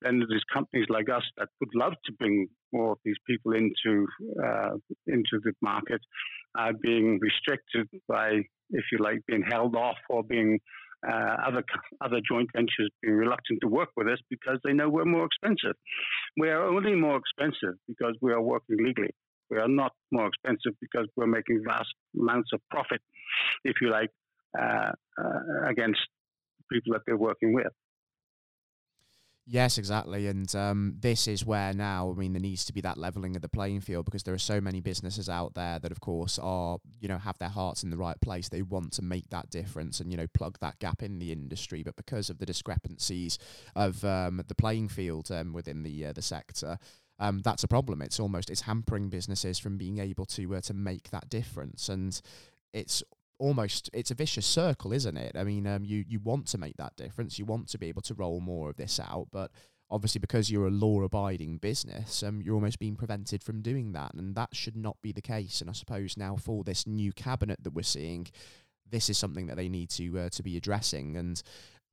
then 0.01 0.23
there's 0.27 0.43
companies 0.53 0.85
like 0.89 1.09
us 1.09 1.23
that 1.37 1.49
would 1.59 1.73
love 1.73 1.93
to 2.05 2.13
bring 2.13 2.47
more 2.73 2.91
of 2.93 2.97
these 3.05 3.15
people 3.27 3.53
into 3.53 4.07
uh, 4.43 4.71
into 5.07 5.39
the 5.43 5.53
market, 5.61 6.01
uh, 6.57 6.71
being 6.81 7.19
restricted 7.21 7.87
by, 8.07 8.41
if 8.71 8.85
you 8.91 8.97
like, 8.99 9.19
being 9.27 9.43
held 9.43 9.75
off 9.75 9.97
or 10.09 10.23
being 10.23 10.59
uh, 11.07 11.35
other 11.47 11.63
other 12.01 12.19
joint 12.27 12.49
ventures 12.55 12.89
being 13.01 13.15
reluctant 13.15 13.59
to 13.61 13.67
work 13.67 13.89
with 13.95 14.07
us 14.07 14.19
because 14.29 14.59
they 14.63 14.73
know 14.73 14.89
we're 14.89 15.05
more 15.05 15.25
expensive. 15.25 15.75
We 16.37 16.49
are 16.49 16.67
only 16.67 16.95
more 16.95 17.17
expensive 17.17 17.75
because 17.87 18.15
we 18.21 18.31
are 18.31 18.41
working 18.41 18.77
legally. 18.79 19.13
We 19.49 19.57
are 19.57 19.67
not 19.67 19.91
more 20.11 20.27
expensive 20.27 20.73
because 20.81 21.07
we're 21.15 21.27
making 21.27 21.63
vast 21.67 21.93
amounts 22.19 22.49
of 22.53 22.61
profit, 22.71 23.01
if 23.63 23.75
you 23.81 23.91
like, 23.91 24.09
uh, 24.57 24.91
uh, 25.21 25.69
against 25.69 25.99
people 26.71 26.93
that 26.93 27.01
they're 27.05 27.17
working 27.17 27.53
with. 27.53 27.67
Yes, 29.47 29.77
exactly. 29.77 30.25
And 30.25 30.53
um, 30.55 30.95
this 30.99 31.27
is 31.27 31.45
where 31.45 31.71
now, 31.71 32.09
I 32.11 32.19
mean, 32.19 32.33
there 32.33 32.41
needs 32.41 32.65
to 32.65 32.73
be 32.73 32.81
that 32.81 32.97
leveling 32.97 33.35
of 33.35 33.43
the 33.43 33.47
playing 33.49 33.81
field 33.81 34.05
because 34.05 34.23
there 34.23 34.33
are 34.33 34.39
so 34.39 34.59
many 34.59 34.81
businesses 34.81 35.29
out 35.29 35.53
there 35.53 35.77
that, 35.77 35.91
of 35.91 35.99
course, 35.99 36.39
are, 36.39 36.79
you 36.99 37.07
know, 37.07 37.19
have 37.19 37.37
their 37.37 37.49
hearts 37.49 37.83
in 37.83 37.91
the 37.91 37.97
right 37.97 38.19
place. 38.21 38.49
They 38.49 38.63
want 38.63 38.93
to 38.93 39.03
make 39.03 39.29
that 39.29 39.51
difference 39.51 39.99
and, 39.99 40.09
you 40.09 40.17
know, 40.17 40.25
plug 40.33 40.57
that 40.61 40.79
gap 40.79 41.03
in 41.03 41.19
the 41.19 41.31
industry. 41.31 41.83
But 41.83 41.95
because 41.95 42.31
of 42.31 42.39
the 42.39 42.45
discrepancies 42.47 43.37
of 43.75 44.03
um, 44.03 44.41
the 44.47 44.55
playing 44.55 44.87
field 44.89 45.29
um, 45.31 45.53
within 45.53 45.83
the, 45.83 46.07
uh, 46.07 46.13
the 46.13 46.23
sector, 46.23 46.79
um, 47.19 47.39
that's 47.43 47.63
a 47.63 47.67
problem. 47.67 48.01
It's 48.01 48.19
almost 48.19 48.49
it's 48.49 48.61
hampering 48.61 49.09
businesses 49.09 49.59
from 49.59 49.77
being 49.77 49.99
able 49.99 50.25
to 50.25 50.55
uh, 50.55 50.61
to 50.61 50.73
make 50.73 51.11
that 51.11 51.29
difference, 51.29 51.87
and 51.87 52.19
it's 52.73 53.03
almost 53.37 53.89
it's 53.93 54.11
a 54.11 54.15
vicious 54.15 54.45
circle, 54.45 54.93
isn't 54.93 55.17
it? 55.17 55.35
I 55.35 55.43
mean, 55.43 55.67
um, 55.67 55.83
you 55.83 56.03
you 56.07 56.19
want 56.19 56.47
to 56.47 56.57
make 56.57 56.77
that 56.77 56.95
difference, 56.95 57.39
you 57.39 57.45
want 57.45 57.67
to 57.69 57.77
be 57.77 57.87
able 57.87 58.01
to 58.03 58.13
roll 58.13 58.39
more 58.39 58.69
of 58.69 58.77
this 58.77 58.99
out, 58.99 59.27
but 59.31 59.51
obviously 59.89 60.19
because 60.19 60.49
you're 60.49 60.67
a 60.67 60.71
law-abiding 60.71 61.57
business, 61.57 62.23
um, 62.23 62.41
you're 62.41 62.55
almost 62.55 62.79
being 62.79 62.95
prevented 62.95 63.43
from 63.43 63.61
doing 63.61 63.91
that, 63.93 64.13
and 64.13 64.35
that 64.35 64.55
should 64.55 64.75
not 64.75 64.97
be 65.01 65.11
the 65.11 65.21
case. 65.21 65.61
And 65.61 65.69
I 65.69 65.73
suppose 65.73 66.17
now 66.17 66.35
for 66.35 66.63
this 66.63 66.87
new 66.87 67.13
cabinet 67.13 67.59
that 67.63 67.73
we're 67.73 67.83
seeing, 67.83 68.27
this 68.89 69.09
is 69.09 69.17
something 69.17 69.47
that 69.47 69.57
they 69.57 69.69
need 69.69 69.89
to 69.91 70.19
uh, 70.19 70.29
to 70.29 70.43
be 70.43 70.57
addressing 70.57 71.17
and 71.17 71.41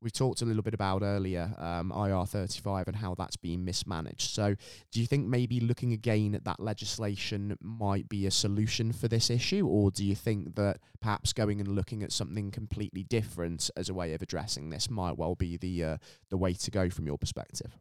we 0.02 0.10
talked 0.10 0.42
a 0.42 0.44
little 0.44 0.62
bit 0.62 0.74
about 0.74 1.02
earlier 1.02 1.54
um, 1.58 1.92
IR35 1.94 2.88
and 2.88 2.96
how 2.96 3.14
that's 3.14 3.36
being 3.36 3.64
mismanaged. 3.64 4.30
So, 4.30 4.56
do 4.90 5.00
you 5.00 5.06
think 5.06 5.26
maybe 5.26 5.60
looking 5.60 5.92
again 5.92 6.34
at 6.34 6.44
that 6.44 6.60
legislation 6.60 7.56
might 7.60 8.08
be 8.08 8.26
a 8.26 8.30
solution 8.30 8.92
for 8.92 9.08
this 9.08 9.30
issue, 9.30 9.66
or 9.66 9.90
do 9.90 10.04
you 10.04 10.14
think 10.14 10.56
that 10.56 10.78
perhaps 11.00 11.32
going 11.32 11.60
and 11.60 11.68
looking 11.68 12.02
at 12.02 12.12
something 12.12 12.50
completely 12.50 13.04
different 13.04 13.70
as 13.76 13.88
a 13.88 13.94
way 13.94 14.12
of 14.14 14.22
addressing 14.22 14.70
this 14.70 14.90
might 14.90 15.16
well 15.16 15.34
be 15.34 15.56
the 15.56 15.84
uh, 15.84 15.96
the 16.30 16.36
way 16.36 16.52
to 16.54 16.70
go 16.70 16.90
from 16.90 17.06
your 17.06 17.18
perspective? 17.18 17.78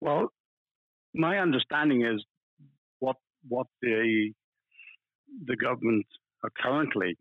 Well, 0.00 0.28
my 1.14 1.38
understanding 1.38 2.02
is 2.02 2.24
what 3.00 3.16
what 3.48 3.66
the 3.82 4.32
the 5.44 5.56
government 5.56 6.06
are 6.44 6.50
currently 6.56 7.18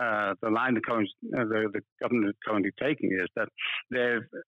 uh, 0.00 0.34
the 0.42 0.50
line 0.50 0.74
the, 0.74 0.80
current, 0.80 1.08
uh, 1.36 1.44
the, 1.44 1.68
the 1.72 1.80
government 2.02 2.28
is 2.28 2.34
currently 2.46 2.70
taking 2.80 3.12
is 3.12 3.28
that 3.36 3.48
they've 3.90 4.40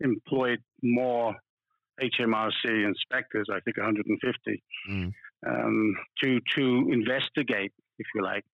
employed 0.00 0.58
more 0.82 1.34
HMRC 2.02 2.84
inspectors, 2.84 3.48
I 3.50 3.60
think 3.60 3.78
150, 3.78 4.62
mm. 4.90 5.12
um, 5.46 5.96
to 6.22 6.40
to 6.56 6.88
investigate, 6.92 7.72
if 7.98 8.06
you 8.14 8.22
like, 8.22 8.44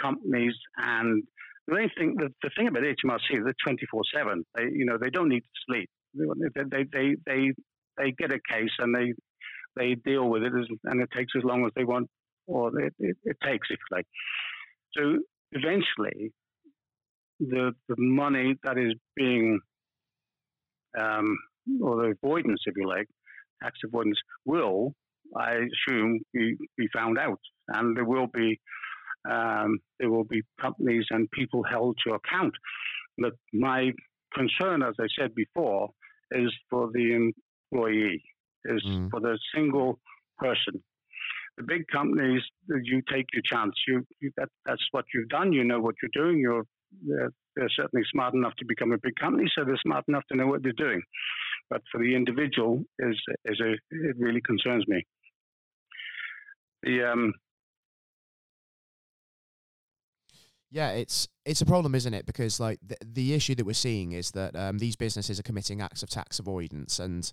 companies. 0.00 0.54
And 0.76 1.24
the 1.66 1.74
main 1.74 1.90
thing, 1.98 2.14
the, 2.16 2.32
the 2.42 2.50
thing 2.56 2.68
about 2.68 2.82
HMRC, 2.82 3.44
they're 3.44 3.54
24/7. 3.66 4.42
They, 4.54 4.62
you 4.72 4.86
know, 4.86 4.96
they 4.98 5.10
don't 5.10 5.28
need 5.28 5.40
to 5.40 5.60
sleep. 5.66 5.90
They 6.14 6.64
they 6.64 6.84
they 6.90 7.16
they, 7.26 7.52
they 7.98 8.12
get 8.12 8.32
a 8.32 8.40
case 8.48 8.72
and 8.78 8.94
they 8.94 9.12
they 9.76 9.94
deal 9.94 10.28
with 10.28 10.42
it, 10.42 10.52
as, 10.58 10.66
and 10.84 11.02
it 11.02 11.10
takes 11.14 11.32
as 11.36 11.44
long 11.44 11.64
as 11.66 11.72
they 11.76 11.84
want, 11.84 12.08
or 12.46 12.78
it, 12.80 12.94
it, 12.98 13.16
it 13.24 13.36
takes, 13.44 13.68
if 13.70 13.78
you 13.78 13.96
like. 13.96 14.06
So 14.96 15.18
eventually 15.52 16.32
the, 17.40 17.72
the 17.88 17.96
money 17.98 18.56
that 18.64 18.78
is 18.78 18.94
being, 19.16 19.60
um, 20.98 21.38
or 21.82 21.96
the 21.96 22.14
avoidance, 22.22 22.60
if 22.66 22.74
you 22.76 22.88
like, 22.88 23.06
tax 23.62 23.78
avoidance, 23.84 24.18
will, 24.44 24.94
I 25.36 25.52
assume, 25.52 26.20
be, 26.32 26.56
be 26.76 26.88
found 26.94 27.18
out. 27.18 27.40
And 27.68 27.96
there 27.96 28.04
will 28.04 28.28
be 28.28 28.60
um, 29.28 29.78
there 29.98 30.10
will 30.10 30.24
be 30.24 30.42
companies 30.60 31.04
and 31.10 31.30
people 31.30 31.62
held 31.62 31.96
to 32.06 32.14
account. 32.14 32.54
But 33.18 33.32
my 33.52 33.92
concern, 34.32 34.82
as 34.82 34.94
I 35.00 35.06
said 35.18 35.34
before, 35.34 35.90
is 36.30 36.52
for 36.70 36.90
the 36.92 37.30
employee, 37.72 38.22
is 38.64 38.82
mm. 38.86 39.10
for 39.10 39.20
the 39.20 39.38
single 39.54 39.98
person. 40.38 40.82
The 41.58 41.64
big 41.64 41.86
companies, 41.88 42.42
you 42.68 43.02
take 43.12 43.26
your 43.32 43.42
chance. 43.44 43.74
You, 43.86 44.04
you 44.20 44.30
that, 44.36 44.48
that's 44.64 44.86
what 44.92 45.04
you've 45.12 45.28
done. 45.28 45.52
You 45.52 45.64
know 45.64 45.80
what 45.80 45.96
you're 46.00 46.24
doing. 46.24 46.38
You're 46.38 46.64
they're, 47.06 47.30
they're, 47.54 47.68
certainly 47.76 48.04
smart 48.10 48.32
enough 48.32 48.54
to 48.58 48.64
become 48.64 48.92
a 48.92 48.98
big 48.98 49.16
company, 49.20 49.50
so 49.54 49.64
they're 49.64 49.76
smart 49.84 50.04
enough 50.08 50.22
to 50.30 50.36
know 50.36 50.46
what 50.46 50.62
they're 50.62 50.72
doing. 50.72 51.02
But 51.68 51.82
for 51.92 51.98
the 52.00 52.14
individual, 52.14 52.82
is 52.98 53.20
is 53.44 53.60
a 53.60 53.72
it 53.90 54.16
really 54.18 54.40
concerns 54.40 54.86
me. 54.88 55.04
The 56.84 57.12
um, 57.12 57.34
Yeah, 60.70 60.90
it's 60.90 61.28
it's 61.46 61.62
a 61.62 61.66
problem, 61.66 61.94
isn't 61.94 62.12
it? 62.12 62.26
Because 62.26 62.60
like 62.60 62.78
the, 62.86 62.96
the 63.02 63.34
issue 63.34 63.54
that 63.54 63.64
we're 63.64 63.72
seeing 63.72 64.12
is 64.12 64.32
that 64.32 64.54
um, 64.54 64.78
these 64.78 64.96
businesses 64.96 65.40
are 65.40 65.42
committing 65.42 65.80
acts 65.80 66.02
of 66.02 66.10
tax 66.10 66.38
avoidance, 66.38 66.98
and 66.98 67.32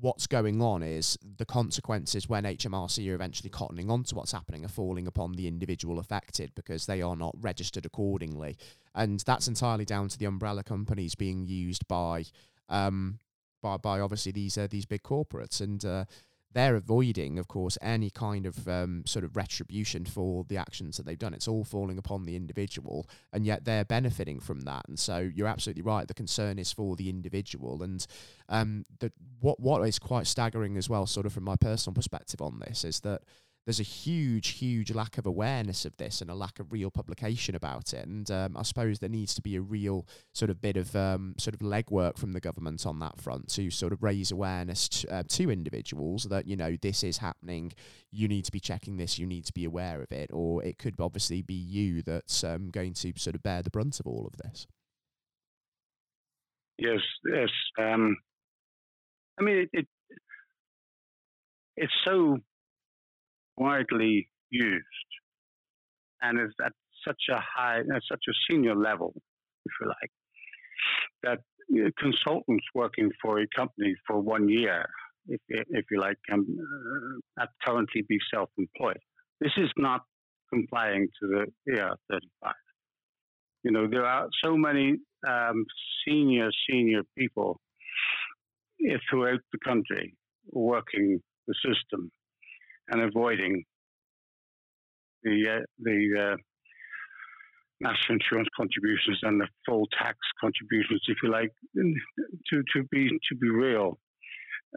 what's 0.00 0.26
going 0.26 0.60
on 0.60 0.82
is 0.82 1.18
the 1.38 1.44
consequences 1.44 2.28
when 2.28 2.44
HMRC 2.44 3.10
are 3.10 3.14
eventually 3.14 3.50
cottoning 3.50 3.90
on 3.90 4.04
to 4.04 4.14
what's 4.14 4.32
happening 4.32 4.64
are 4.64 4.68
falling 4.68 5.06
upon 5.06 5.32
the 5.32 5.46
individual 5.46 5.98
affected 5.98 6.52
because 6.54 6.86
they 6.86 7.02
are 7.02 7.16
not 7.16 7.34
registered 7.40 7.86
accordingly, 7.86 8.56
and 8.94 9.20
that's 9.20 9.48
entirely 9.48 9.84
down 9.84 10.08
to 10.08 10.18
the 10.18 10.24
umbrella 10.24 10.62
companies 10.62 11.14
being 11.14 11.46
used 11.46 11.86
by 11.88 12.24
um, 12.68 13.18
by 13.62 13.76
by 13.76 14.00
obviously 14.00 14.32
these 14.32 14.58
uh, 14.58 14.66
these 14.70 14.86
big 14.86 15.02
corporates 15.02 15.60
and. 15.60 15.84
Uh, 15.84 16.04
they're 16.52 16.76
avoiding, 16.76 17.38
of 17.38 17.48
course, 17.48 17.78
any 17.80 18.10
kind 18.10 18.46
of 18.46 18.68
um, 18.68 19.02
sort 19.06 19.24
of 19.24 19.36
retribution 19.36 20.04
for 20.04 20.44
the 20.48 20.56
actions 20.56 20.96
that 20.96 21.06
they've 21.06 21.18
done. 21.18 21.34
It's 21.34 21.48
all 21.48 21.64
falling 21.64 21.98
upon 21.98 22.24
the 22.24 22.36
individual, 22.36 23.08
and 23.32 23.46
yet 23.46 23.64
they're 23.64 23.84
benefiting 23.84 24.40
from 24.40 24.60
that. 24.62 24.86
And 24.88 24.98
so 24.98 25.18
you're 25.18 25.46
absolutely 25.46 25.82
right. 25.82 26.06
The 26.06 26.14
concern 26.14 26.58
is 26.58 26.72
for 26.72 26.96
the 26.96 27.08
individual, 27.08 27.82
and 27.82 28.06
um, 28.48 28.84
the, 29.00 29.12
what 29.40 29.60
what 29.60 29.86
is 29.88 29.98
quite 29.98 30.26
staggering 30.26 30.76
as 30.76 30.88
well, 30.88 31.06
sort 31.06 31.26
of 31.26 31.32
from 31.32 31.44
my 31.44 31.56
personal 31.56 31.94
perspective 31.94 32.42
on 32.42 32.60
this, 32.60 32.84
is 32.84 33.00
that 33.00 33.22
there's 33.64 33.80
a 33.80 33.84
huge, 33.84 34.48
huge 34.48 34.92
lack 34.92 35.18
of 35.18 35.26
awareness 35.26 35.84
of 35.84 35.96
this 35.96 36.20
and 36.20 36.30
a 36.30 36.34
lack 36.34 36.58
of 36.58 36.72
real 36.72 36.90
publication 36.90 37.54
about 37.54 37.92
it. 37.92 38.06
And 38.06 38.28
um, 38.30 38.56
I 38.56 38.62
suppose 38.62 38.98
there 38.98 39.08
needs 39.08 39.34
to 39.36 39.42
be 39.42 39.54
a 39.54 39.60
real 39.60 40.06
sort 40.32 40.50
of 40.50 40.60
bit 40.60 40.76
of 40.76 40.96
um, 40.96 41.34
sort 41.38 41.54
of 41.54 41.60
legwork 41.60 42.18
from 42.18 42.32
the 42.32 42.40
government 42.40 42.84
on 42.86 42.98
that 42.98 43.20
front 43.20 43.48
to 43.50 43.70
sort 43.70 43.92
of 43.92 44.02
raise 44.02 44.32
awareness 44.32 44.88
to, 44.88 45.14
uh, 45.14 45.22
to 45.28 45.50
individuals 45.50 46.24
that 46.24 46.46
you 46.46 46.56
know 46.56 46.76
this 46.80 47.04
is 47.04 47.18
happening. 47.18 47.72
You 48.10 48.26
need 48.26 48.44
to 48.46 48.52
be 48.52 48.60
checking 48.60 48.96
this. 48.96 49.18
You 49.18 49.26
need 49.26 49.44
to 49.44 49.52
be 49.52 49.64
aware 49.64 50.02
of 50.02 50.10
it, 50.10 50.30
or 50.32 50.64
it 50.64 50.78
could 50.78 50.96
obviously 50.98 51.42
be 51.42 51.54
you 51.54 52.02
that's 52.02 52.42
um, 52.42 52.70
going 52.70 52.94
to 52.94 53.12
sort 53.16 53.36
of 53.36 53.42
bear 53.42 53.62
the 53.62 53.70
brunt 53.70 54.00
of 54.00 54.06
all 54.06 54.26
of 54.26 54.36
this. 54.38 54.66
Yes, 56.78 57.00
yes. 57.24 57.50
Um, 57.78 58.16
I 59.38 59.44
mean, 59.44 59.56
it, 59.58 59.70
it 59.72 59.86
it's 61.76 61.92
so 62.04 62.38
widely 63.56 64.28
used 64.50 64.84
and 66.20 66.40
is 66.40 66.54
at 66.64 66.72
such 67.06 67.22
a 67.30 67.38
high, 67.40 67.80
at 67.80 68.02
such 68.10 68.24
a 68.28 68.32
senior 68.48 68.76
level, 68.76 69.12
if 69.66 69.72
you 69.80 69.88
like, 69.88 70.10
that 71.22 71.38
consultants 71.98 72.64
working 72.74 73.10
for 73.20 73.40
a 73.40 73.46
company 73.56 73.94
for 74.06 74.20
one 74.20 74.48
year, 74.48 74.84
if, 75.28 75.40
if 75.48 75.84
you 75.90 76.00
like, 76.00 76.16
can 76.28 76.44
uh, 77.40 77.46
currently 77.64 78.02
be 78.08 78.18
self-employed. 78.32 78.98
This 79.40 79.52
is 79.56 79.70
not 79.76 80.02
complying 80.52 81.08
to 81.20 81.28
the 81.28 81.72
ER 81.72 81.96
35. 82.10 82.52
You 83.64 83.70
know, 83.70 83.88
there 83.88 84.04
are 84.04 84.28
so 84.44 84.56
many 84.56 84.96
um, 85.26 85.64
senior, 86.06 86.50
senior 86.68 87.02
people 87.16 87.60
eh, 88.88 88.96
throughout 89.08 89.40
the 89.52 89.58
country 89.64 90.14
working 90.50 91.20
the 91.46 91.54
system 91.64 92.10
and 92.88 93.00
avoiding 93.00 93.64
the 95.22 95.58
uh, 95.58 95.64
the 95.78 96.32
uh, 96.32 96.36
national 97.80 98.18
insurance 98.20 98.48
contributions 98.56 99.18
and 99.22 99.40
the 99.40 99.48
full 99.66 99.86
tax 99.98 100.16
contributions, 100.40 101.02
if 101.08 101.16
you 101.22 101.30
like, 101.30 101.52
to 101.74 102.62
to 102.74 102.84
be 102.90 103.08
to 103.08 103.36
be 103.36 103.48
real. 103.48 103.98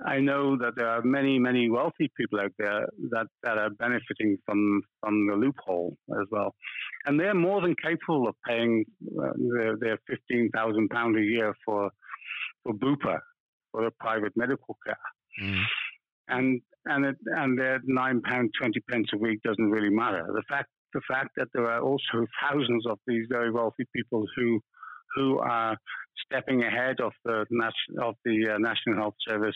I 0.06 0.20
know 0.20 0.58
that 0.58 0.74
there 0.76 0.89
are 0.89 1.02
many 1.02 1.39
many 1.39 1.70
wealthy 1.70 2.12
people 2.18 2.41
out 2.41 2.52
there 2.60 2.86
that, 3.12 3.28
that 3.44 3.58
are 3.58 3.70
benefiting 3.70 4.38
from 4.46 4.82
from 5.00 5.28
the 5.28 5.36
loophole 5.36 5.96
as 6.20 6.28
well, 6.32 6.54
and 7.06 7.20
they're 7.20 7.34
more 7.34 7.62
than 7.62 7.76
capable 7.82 8.28
of 8.28 8.36
paying 8.46 8.84
uh, 9.18 9.32
their, 9.38 9.78
their 9.78 9.98
fifteen 10.08 10.50
thousand 10.54 10.89
pound 10.89 11.18
a 11.18 11.22
year 11.22 11.56
for 11.63 11.89
for 12.63 12.74
Bupa 12.74 13.20
for 13.72 13.82
their 13.82 13.91
private 14.00 14.34
medical 14.36 14.78
care. 14.86 14.98
Mm 15.41 15.63
and 16.28 16.62
and 16.86 17.06
it, 17.06 17.16
and 17.26 17.58
their 17.58 17.80
nine 17.86 18.22
pound 18.22 18.52
twenty 18.60 18.80
pence 18.82 19.08
a 19.14 19.18
week 19.18 19.42
doesn't 19.44 19.70
really 19.70 19.90
matter. 19.90 20.26
The 20.28 20.44
fact 20.50 20.70
the 20.94 21.02
fact 21.08 21.32
that 21.38 21.48
there 21.54 21.70
are 21.70 21.82
also 21.82 22.26
thousands 22.42 22.86
of 22.88 23.00
these 23.08 23.26
very 23.30 23.52
wealthy 23.52 23.86
people 23.94 24.26
who 24.36 24.60
who 25.16 25.40
are 25.40 25.78
stepping 26.26 26.64
ahead 26.64 27.00
of 27.00 27.14
the 27.24 27.46
of 28.02 28.16
the 28.24 28.56
uh, 28.56 28.58
National 28.58 28.96
Health 28.96 29.16
Service 29.28 29.56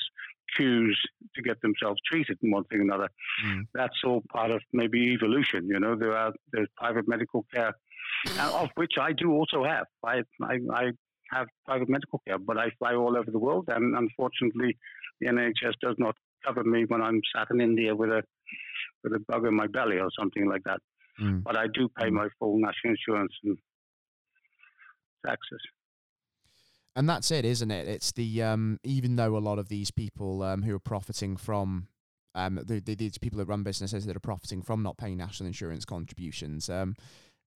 queues 0.56 1.00
to 1.36 1.42
get 1.42 1.62
themselves 1.62 2.00
treated 2.10 2.38
in 2.42 2.52
one 2.52 2.64
thing 2.66 2.80
or 2.80 2.84
another. 2.84 3.10
Mm. 3.46 3.68
That's 3.74 4.02
all 4.06 4.24
part 4.32 4.52
of 4.52 4.62
maybe 4.74 5.14
evolution. 5.14 5.68
You 5.68 5.80
know, 5.80 5.96
there 5.96 6.16
are 6.16 6.34
there's 6.52 6.68
private 6.76 7.08
medical 7.08 7.46
care, 7.54 7.74
uh, 8.38 8.52
of 8.54 8.70
which 8.76 8.94
I 9.00 9.14
do 9.14 9.32
also 9.32 9.64
have. 9.64 9.86
I, 10.04 10.24
I, 10.42 10.60
I 10.74 10.92
have 11.32 11.48
private 11.66 11.90
medical 11.90 12.22
care, 12.28 12.40
but 12.40 12.58
I 12.58 12.72
fly 12.80 12.96
all 12.96 13.16
over 13.16 13.30
the 13.32 13.40
world, 13.40 13.66
and 13.70 13.96
unfortunately, 13.96 14.78
the 15.22 15.28
NHS 15.28 15.74
does 15.82 15.96
not 15.98 16.16
cover 16.46 16.64
me 16.64 16.86
when 16.88 17.02
I'm 17.02 17.22
sat 17.36 17.48
in 17.52 17.62
India 17.62 17.96
with 17.96 18.10
a 18.10 18.24
with 19.04 19.14
a 19.14 19.20
bug 19.28 19.46
in 19.46 19.56
my 19.56 19.68
belly 19.68 19.98
or 19.98 20.10
something 20.18 20.48
like 20.48 20.64
that. 20.66 20.80
Mm. 21.22 21.44
But 21.44 21.58
I 21.58 21.68
do 21.74 21.90
pay 21.98 22.08
mm. 22.08 22.14
my 22.14 22.28
full 22.40 22.58
national 22.60 22.96
insurance 22.96 23.34
and 23.44 23.58
taxes. 25.26 25.62
And 26.96 27.08
that's 27.08 27.32
it, 27.32 27.46
isn't 27.46 27.72
it? 27.72 27.88
It's 27.88 28.12
the 28.12 28.44
um, 28.44 28.80
even 28.84 29.16
though 29.16 29.38
a 29.38 29.40
lot 29.40 29.60
of 29.60 29.70
these 29.70 29.92
people 29.92 30.44
um, 30.44 30.64
who 30.64 30.76
are 30.76 30.80
profiting 30.80 31.38
from 31.38 31.88
um, 32.36 32.60
the, 32.66 32.80
the, 32.80 32.96
these 32.96 33.18
people 33.18 33.38
that 33.40 33.46
run 33.46 33.64
businesses 33.64 34.06
that 34.06 34.16
are 34.16 34.22
profiting 34.22 34.62
from 34.62 34.84
not 34.84 34.98
paying 34.98 35.18
national 35.18 35.48
insurance 35.48 35.86
contributions, 35.86 36.70
um, 36.70 36.96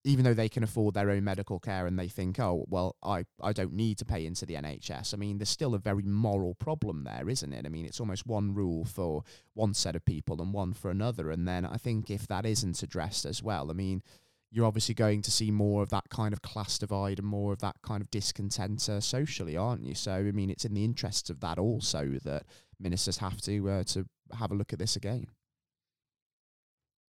even 0.05 0.25
though 0.25 0.33
they 0.33 0.49
can 0.49 0.63
afford 0.63 0.93
their 0.93 1.09
own 1.09 1.23
medical 1.23 1.59
care 1.59 1.87
and 1.87 1.97
they 1.97 2.09
think, 2.09 2.39
oh, 2.39 2.65
well, 2.67 2.97
I, 3.01 3.25
I 3.41 3.53
don't 3.53 3.73
need 3.73 3.97
to 3.99 4.05
pay 4.05 4.25
into 4.25 4.45
the 4.45 4.55
NHS. 4.55 5.13
I 5.13 5.17
mean, 5.17 5.37
there's 5.37 5.49
still 5.49 5.75
a 5.75 5.79
very 5.79 6.03
moral 6.03 6.55
problem 6.55 7.05
there, 7.05 7.29
isn't 7.29 7.53
it? 7.53 7.65
I 7.65 7.69
mean, 7.69 7.85
it's 7.85 8.01
almost 8.01 8.27
one 8.27 8.53
rule 8.53 8.83
for 8.83 9.23
one 9.53 9.73
set 9.73 9.95
of 9.95 10.03
people 10.03 10.41
and 10.41 10.53
one 10.53 10.73
for 10.73 10.91
another. 10.91 11.31
And 11.31 11.47
then 11.47 11.65
I 11.65 11.77
think 11.77 12.09
if 12.09 12.27
that 12.27 12.45
isn't 12.45 12.83
addressed 12.83 13.25
as 13.25 13.41
well, 13.41 13.71
I 13.71 13.73
mean, 13.73 14.03
you're 14.51 14.65
obviously 14.65 14.93
going 14.93 15.21
to 15.21 15.31
see 15.31 15.51
more 15.51 15.81
of 15.81 15.89
that 15.89 16.09
kind 16.09 16.33
of 16.33 16.41
class 16.41 16.77
divide 16.77 17.17
and 17.17 17.27
more 17.27 17.53
of 17.53 17.59
that 17.59 17.77
kind 17.81 18.01
of 18.01 18.11
discontent 18.11 18.87
uh, 18.89 18.99
socially, 18.99 19.55
aren't 19.55 19.85
you? 19.85 19.95
So, 19.95 20.13
I 20.13 20.31
mean, 20.31 20.49
it's 20.49 20.65
in 20.65 20.73
the 20.73 20.83
interests 20.83 21.29
of 21.29 21.39
that 21.39 21.57
also 21.57 22.19
that 22.23 22.43
ministers 22.79 23.17
have 23.17 23.41
to 23.41 23.69
uh, 23.69 23.83
to 23.85 24.05
have 24.37 24.51
a 24.51 24.55
look 24.55 24.73
at 24.73 24.79
this 24.79 24.95
again. 24.95 25.27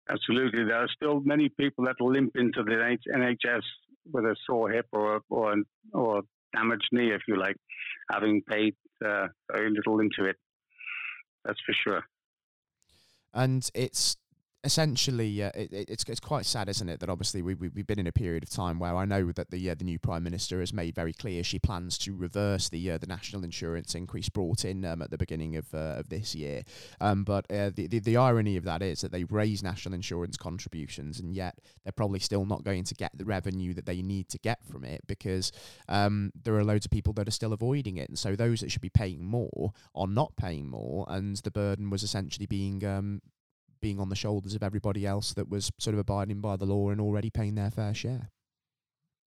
Absolutely. 0.08 0.64
There 0.64 0.76
are 0.76 0.88
still 0.88 1.20
many 1.20 1.48
people 1.48 1.84
that 1.86 2.00
limp 2.00 2.36
into 2.36 2.62
the 2.62 2.96
NHS 3.12 3.62
with 4.12 4.24
a 4.24 4.36
sore 4.46 4.70
hip 4.70 4.86
or 4.92 5.20
or 5.30 5.56
or 5.92 6.22
damaged 6.54 6.88
knee, 6.92 7.12
if 7.12 7.22
you 7.26 7.36
like, 7.36 7.56
having 8.10 8.42
paid 8.42 8.74
uh, 9.04 9.28
very 9.52 9.70
little 9.70 10.00
into 10.00 10.24
it. 10.24 10.36
That's 11.44 11.60
for 11.66 11.72
sure. 11.72 12.04
And 13.34 13.68
it's 13.74 14.16
essentially, 14.66 15.42
uh, 15.42 15.52
it, 15.54 15.68
it's 15.72 16.04
it's 16.08 16.20
quite 16.20 16.44
sad, 16.44 16.68
isn't 16.68 16.88
it? 16.88 17.00
That 17.00 17.08
obviously 17.08 17.40
we, 17.40 17.54
we 17.54 17.70
have 17.74 17.86
been 17.86 18.00
in 18.00 18.06
a 18.06 18.12
period 18.12 18.42
of 18.42 18.50
time 18.50 18.78
where 18.78 18.94
I 18.94 19.04
know 19.06 19.32
that 19.32 19.50
the 19.50 19.70
uh, 19.70 19.74
the 19.74 19.84
new 19.84 19.98
prime 19.98 20.24
minister 20.24 20.60
has 20.60 20.72
made 20.72 20.94
very 20.94 21.12
clear 21.12 21.42
she 21.44 21.58
plans 21.58 21.96
to 21.98 22.14
reverse 22.14 22.68
the 22.68 22.90
uh, 22.90 22.98
the 22.98 23.06
national 23.06 23.44
insurance 23.44 23.94
increase 23.94 24.28
brought 24.28 24.64
in 24.64 24.84
um, 24.84 25.00
at 25.00 25.10
the 25.10 25.16
beginning 25.16 25.56
of 25.56 25.72
uh, 25.72 25.94
of 26.00 26.08
this 26.10 26.34
year. 26.34 26.64
Um, 27.00 27.24
but 27.24 27.50
uh, 27.50 27.70
the, 27.74 27.86
the 27.86 28.00
the 28.00 28.16
irony 28.16 28.56
of 28.56 28.64
that 28.64 28.82
is 28.82 29.00
that 29.00 29.12
they 29.12 29.24
raise 29.24 29.62
national 29.62 29.94
insurance 29.94 30.36
contributions, 30.36 31.20
and 31.20 31.34
yet 31.34 31.58
they're 31.84 31.92
probably 31.92 32.20
still 32.20 32.44
not 32.44 32.64
going 32.64 32.84
to 32.84 32.94
get 32.94 33.16
the 33.16 33.24
revenue 33.24 33.72
that 33.74 33.86
they 33.86 34.02
need 34.02 34.28
to 34.30 34.38
get 34.38 34.58
from 34.66 34.84
it 34.84 35.00
because 35.06 35.52
um, 35.88 36.32
there 36.44 36.56
are 36.56 36.64
loads 36.64 36.84
of 36.84 36.90
people 36.90 37.12
that 37.14 37.28
are 37.28 37.32
still 37.32 37.52
avoiding 37.52 37.96
it, 37.96 38.08
and 38.08 38.18
so 38.18 38.34
those 38.34 38.60
that 38.60 38.70
should 38.70 38.82
be 38.82 38.90
paying 38.90 39.24
more 39.24 39.72
are 39.94 40.08
not 40.08 40.36
paying 40.36 40.68
more, 40.68 41.06
and 41.08 41.36
the 41.36 41.50
burden 41.52 41.88
was 41.88 42.02
essentially 42.02 42.46
being 42.46 42.84
um, 42.84 43.22
being 43.86 44.00
on 44.00 44.08
the 44.08 44.16
shoulders 44.16 44.54
of 44.56 44.64
everybody 44.64 45.06
else 45.06 45.32
that 45.34 45.48
was 45.48 45.70
sort 45.78 45.94
of 45.94 46.00
abiding 46.00 46.40
by 46.40 46.56
the 46.56 46.66
law 46.66 46.90
and 46.90 47.00
already 47.00 47.30
paying 47.30 47.54
their 47.54 47.70
fair 47.70 47.94
share. 47.94 48.32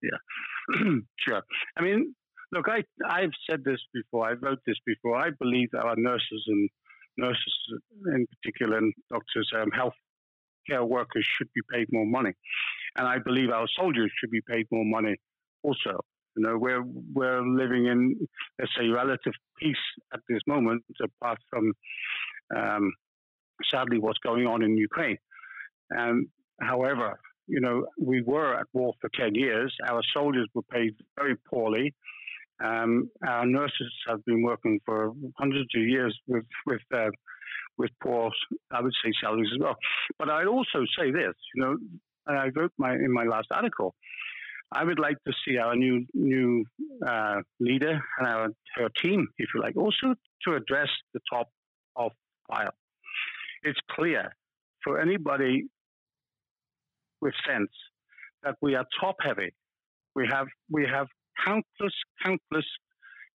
Yeah, 0.02 0.80
sure. 1.20 1.44
I 1.78 1.82
mean, 1.84 2.16
look, 2.52 2.66
I 2.68 2.84
I've 3.08 3.38
said 3.48 3.64
this 3.64 3.82
before. 3.94 4.28
I 4.28 4.34
wrote 4.34 4.58
this 4.66 4.78
before. 4.84 5.16
I 5.16 5.30
believe 5.40 5.70
our 5.76 5.96
nurses 5.96 6.44
and 6.48 6.70
nurses 7.18 7.56
in 8.16 8.26
particular 8.34 8.80
and 8.80 8.94
doctors, 9.12 9.48
um, 9.56 9.70
health 9.70 9.94
care 10.68 10.84
workers 10.84 11.26
should 11.38 11.50
be 11.54 11.62
paid 11.72 11.88
more 11.92 12.08
money. 12.08 12.34
and 12.96 13.08
I 13.08 13.20
believe 13.20 13.52
our 13.52 13.68
soldiers 13.80 14.12
should 14.18 14.32
be 14.32 14.42
paid 14.42 14.66
more 14.72 14.86
money 14.86 15.16
also. 15.62 15.94
You 16.36 16.44
know, 16.44 16.58
we're 16.58 16.84
we're 17.14 17.44
living 17.64 17.86
in 17.86 18.28
let's 18.60 18.72
say 18.78 18.88
relative 18.88 19.34
peace 19.60 19.86
at 20.16 20.22
this 20.30 20.42
moment, 20.48 20.84
apart 21.10 21.40
from 21.52 21.74
um, 22.56 22.92
sadly 23.72 24.00
what's 24.00 24.20
going 24.20 24.46
on 24.48 24.64
in 24.64 24.78
Ukraine. 24.78 25.18
And 25.90 26.28
however, 26.62 27.20
you 27.48 27.62
know, 27.62 27.86
we 28.00 28.22
were 28.22 28.56
at 28.56 28.68
war 28.74 28.94
for 29.00 29.10
ten 29.16 29.36
years. 29.36 29.74
Our 29.90 30.02
soldiers 30.14 30.48
were 30.54 30.64
paid 30.64 30.96
very 31.18 31.36
poorly. 31.50 31.94
Um, 32.64 33.10
our 33.26 33.46
nurses 33.46 33.94
have 34.08 34.26
been 34.26 34.42
working 34.42 34.80
for 34.86 35.14
hundreds 35.38 35.70
of 35.76 35.84
years 35.84 36.18
with 36.28 36.46
with 36.66 36.82
uh, 36.94 37.12
with 37.78 37.92
poor, 38.04 38.32
I 38.72 38.82
would 38.82 38.94
say, 39.04 39.12
salaries 39.22 39.50
as 39.54 39.60
well. 39.62 39.76
But 40.18 40.30
I'd 40.30 40.48
also 40.48 40.80
say 40.98 41.12
this, 41.12 41.36
you 41.54 41.64
know, 41.64 41.78
and 42.26 42.38
I 42.38 42.50
wrote 42.56 42.74
my 42.78 42.94
in 42.94 43.14
my 43.14 43.24
last 43.24 43.48
article. 43.52 43.96
I 44.74 44.84
would 44.84 45.00
like 45.00 45.18
to 45.26 45.34
see 45.46 45.58
our 45.58 45.76
new 45.76 46.06
new 46.14 46.66
uh, 47.08 47.42
leader 47.60 48.02
and 48.18 48.28
our 48.28 48.50
her 48.76 48.90
team, 49.02 49.28
if 49.38 49.50
you 49.54 49.62
like, 49.62 49.78
also 49.78 50.16
to 50.44 50.56
address 50.56 50.90
the 51.14 51.22
top 51.32 51.48
of 51.96 52.12
file. 52.50 52.74
It's 53.68 53.80
clear 53.92 54.24
for 54.84 55.00
anybody 55.00 55.66
with 57.22 57.34
sense 57.48 57.72
that 58.44 58.56
we 58.62 58.76
are 58.76 58.86
top 59.02 59.16
heavy. 59.22 59.52
We 60.16 60.28
have 60.32 60.48
we 60.72 60.86
have 60.86 61.08
countless 61.46 61.94
countless 62.24 62.66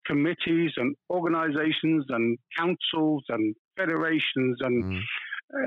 committees 0.07 0.73
and 0.77 0.95
organizations 1.11 2.05
and 2.09 2.39
councils 2.59 3.25
and 3.29 3.55
federations 3.77 4.59
and 4.61 4.85
mm. 4.85 5.01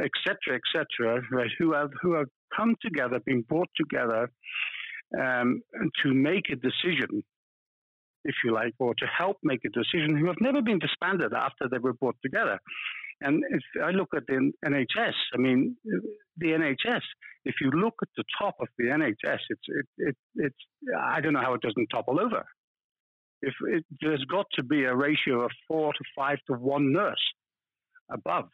etc 0.03 0.59
et 0.75 1.25
right, 1.31 1.51
who 1.59 1.73
have 1.73 1.91
who 2.01 2.13
have 2.13 2.27
come 2.57 2.75
together, 2.81 3.19
been 3.25 3.41
brought 3.41 3.69
together 3.75 4.29
um, 5.19 5.61
to 6.01 6.13
make 6.13 6.49
a 6.51 6.55
decision, 6.55 7.23
if 8.25 8.35
you 8.43 8.53
like, 8.53 8.73
or 8.79 8.93
to 8.95 9.05
help 9.05 9.37
make 9.43 9.61
a 9.65 9.69
decision, 9.69 10.17
who 10.17 10.27
have 10.27 10.41
never 10.41 10.61
been 10.61 10.79
disbanded 10.79 11.33
after 11.33 11.67
they 11.69 11.79
were 11.79 11.93
brought 11.93 12.15
together. 12.23 12.59
And 13.23 13.41
if 13.49 13.63
I 13.81 13.91
look 13.91 14.09
at 14.15 14.27
the 14.27 14.51
NHS, 14.65 15.13
I 15.33 15.37
mean, 15.37 15.77
the 16.37 16.47
NHS, 16.47 17.01
if 17.45 17.55
you 17.61 17.71
look 17.71 17.95
at 18.01 18.09
the 18.17 18.23
top 18.37 18.55
of 18.59 18.67
the 18.77 18.85
NHS, 18.85 19.39
it's, 19.49 19.61
it, 19.67 19.85
it, 19.97 20.15
it's, 20.35 20.55
I 21.01 21.21
don't 21.21 21.33
know 21.33 21.41
how 21.41 21.53
it 21.53 21.61
doesn't 21.61 21.87
topple 21.87 22.19
over. 22.19 22.43
If 23.41 23.53
it, 23.69 23.85
there's 24.01 24.23
got 24.25 24.45
to 24.55 24.63
be 24.63 24.83
a 24.83 24.95
ratio 24.95 25.45
of 25.45 25.51
four 25.67 25.93
to 25.93 25.99
five 26.15 26.37
to 26.47 26.53
one 26.53 26.91
nurse 26.91 27.23
above. 28.11 28.49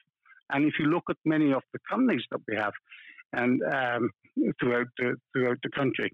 And 0.51 0.65
if 0.65 0.73
you 0.79 0.85
look 0.85 1.05
at 1.09 1.17
many 1.25 1.51
of 1.51 1.63
the 1.73 1.79
companies 1.89 2.23
that 2.31 2.41
we 2.47 2.55
have, 2.55 2.73
and 3.33 3.61
um, 3.71 4.09
throughout 4.59 4.87
the 4.97 5.15
throughout 5.33 5.57
the 5.63 5.69
country, 5.69 6.11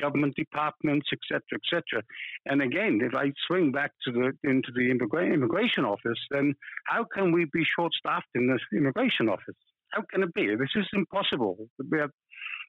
government 0.00 0.34
departments, 0.36 1.08
etc., 1.12 1.40
etc. 1.54 2.02
And 2.46 2.62
again, 2.62 3.00
if 3.02 3.14
I 3.14 3.32
swing 3.46 3.72
back 3.72 3.92
to 4.04 4.12
the 4.12 4.32
into 4.48 4.70
the 4.74 4.90
immigra- 4.90 5.32
immigration 5.32 5.84
office, 5.84 6.18
then 6.30 6.54
how 6.86 7.04
can 7.14 7.32
we 7.32 7.46
be 7.52 7.64
short-staffed 7.76 8.28
in 8.34 8.46
the 8.46 8.58
immigration 8.76 9.28
office? 9.28 9.56
How 9.90 10.02
can 10.10 10.22
it 10.22 10.34
be? 10.34 10.54
This 10.56 10.74
is 10.74 10.86
impossible. 10.92 11.56
We 11.90 11.98
have 11.98 12.10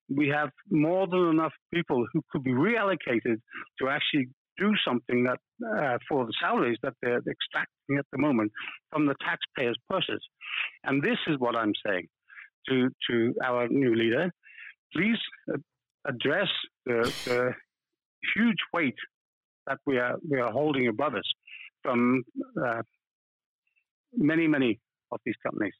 we 0.09 0.27
have 0.29 0.49
more 0.69 1.07
than 1.07 1.29
enough 1.29 1.53
people 1.73 2.05
who 2.11 2.21
could 2.31 2.43
be 2.43 2.51
reallocated 2.51 3.37
to 3.79 3.89
actually 3.89 4.29
do 4.57 4.71
something 4.85 5.23
that 5.23 5.39
uh, 5.65 5.97
for 6.07 6.25
the 6.25 6.33
salaries 6.39 6.77
that 6.83 6.93
they're 7.01 7.21
extracting 7.29 7.97
at 7.97 8.05
the 8.11 8.19
moment 8.19 8.51
from 8.91 9.07
the 9.07 9.15
taxpayers' 9.25 9.77
purses. 9.89 10.21
And 10.83 11.01
this 11.01 11.17
is 11.27 11.39
what 11.39 11.55
I'm 11.55 11.73
saying 11.85 12.07
to 12.69 12.89
to 13.09 13.33
our 13.43 13.67
new 13.67 13.95
leader. 13.95 14.31
Please 14.93 15.17
uh, 15.51 15.57
address 16.05 16.49
the, 16.85 17.13
the 17.25 17.53
huge 18.35 18.57
weight 18.73 18.95
that 19.67 19.77
we 19.85 19.97
are 19.97 20.17
we 20.29 20.39
are 20.39 20.51
holding 20.51 20.87
above 20.87 21.15
us 21.15 21.29
from 21.81 22.23
uh, 22.65 22.81
many 24.15 24.47
many 24.47 24.79
of 25.11 25.19
these 25.25 25.35
companies. 25.45 25.73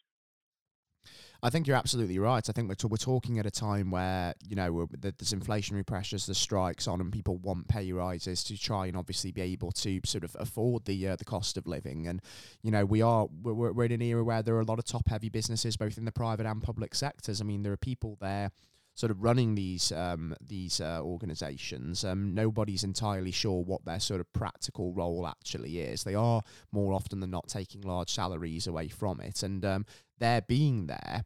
I 1.45 1.49
think 1.49 1.68
you're 1.68 1.76
absolutely 1.76 2.20
right. 2.20 2.47
I 2.49 2.54
think 2.54 2.70
we're, 2.70 2.76
t- 2.76 2.88
we're 2.88 2.95
talking 2.95 3.38
at 3.38 3.45
a 3.45 3.51
time 3.51 3.91
where, 3.91 4.34
you 4.47 4.56
know, 4.56 4.88
there's 4.97 5.34
inflationary 5.34 5.86
pressures, 5.86 6.26
the 6.26 6.34
strikes 6.34 6.88
on, 6.88 7.01
and 7.01 7.12
people 7.12 7.36
want 7.36 7.68
pay 7.68 7.91
rises 7.91 8.45
to 8.45 8.58
try 8.58 8.86
and 8.86 8.95
obviously 8.95 9.34
be 9.34 9.41
able 9.41 9.74
to 9.74 9.99
sort 10.06 10.24
of 10.24 10.38
afford 10.39 10.86
the 10.86 11.06
uh, 11.10 11.18
the 11.18 11.26
cost 11.26 11.58
of 11.58 11.68
living. 11.68 12.08
And, 12.08 12.22
you 12.62 12.72
know, 12.72 12.86
we 12.86 13.01
are, 13.01 13.28
we're, 13.41 13.74
we're 13.74 13.84
in 13.84 13.91
an 13.91 14.01
era 14.01 14.24
where 14.24 14.41
there 14.41 14.56
are 14.56 14.62
a 14.62 14.66
lot 14.66 14.80
of 14.80 14.86
top 14.86 15.10
heavy 15.10 15.28
businesses, 15.28 15.76
both 15.76 15.97
in 15.97 16.06
the 16.06 16.14
private 16.14 16.45
and 16.45 16.64
public 16.64 16.95
sectors. 16.95 17.41
I 17.41 17.43
mean, 17.43 17.64
there 17.64 17.74
are 17.74 17.78
people 17.78 18.18
there 18.22 18.51
sort 18.96 19.12
of 19.12 19.24
running 19.24 19.56
these 19.56 19.91
um, 19.91 20.36
these 20.41 20.80
uh, 20.80 21.00
organisations, 21.02 22.04
um, 22.04 22.34
nobody's 22.34 22.84
entirely 22.84 23.32
sure 23.32 23.64
what 23.64 23.86
their 23.86 24.00
sort 24.00 24.22
of 24.22 24.32
practical 24.34 24.94
role 24.94 25.26
actually 25.28 25.80
is. 25.80 26.04
They 26.04 26.16
are 26.16 26.41
more 26.72 26.94
often 26.94 27.20
than 27.20 27.32
not 27.32 27.48
taking 27.48 27.82
large 27.82 28.12
salaries 28.12 28.68
away 28.68 28.88
from 28.88 29.20
it, 29.20 29.44
and 29.44 29.66
um, 29.66 29.86
their 30.20 30.41
being 30.41 30.88
there, 30.88 31.24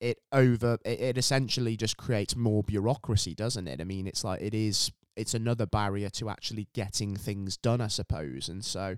it 0.00 0.18
over 0.32 0.78
it, 0.84 1.00
it 1.00 1.18
essentially 1.18 1.76
just 1.76 1.96
creates 1.96 2.36
more 2.36 2.62
bureaucracy, 2.62 3.34
doesn't 3.34 3.68
it? 3.68 3.80
I 3.80 3.84
mean, 3.84 4.06
it's 4.06 4.24
like 4.24 4.42
it 4.42 4.54
is 4.54 4.92
it's 5.16 5.34
another 5.34 5.66
barrier 5.66 6.10
to 6.10 6.28
actually 6.28 6.68
getting 6.74 7.16
things 7.16 7.56
done, 7.56 7.80
I 7.80 7.88
suppose, 7.88 8.48
and 8.48 8.64
so 8.64 8.96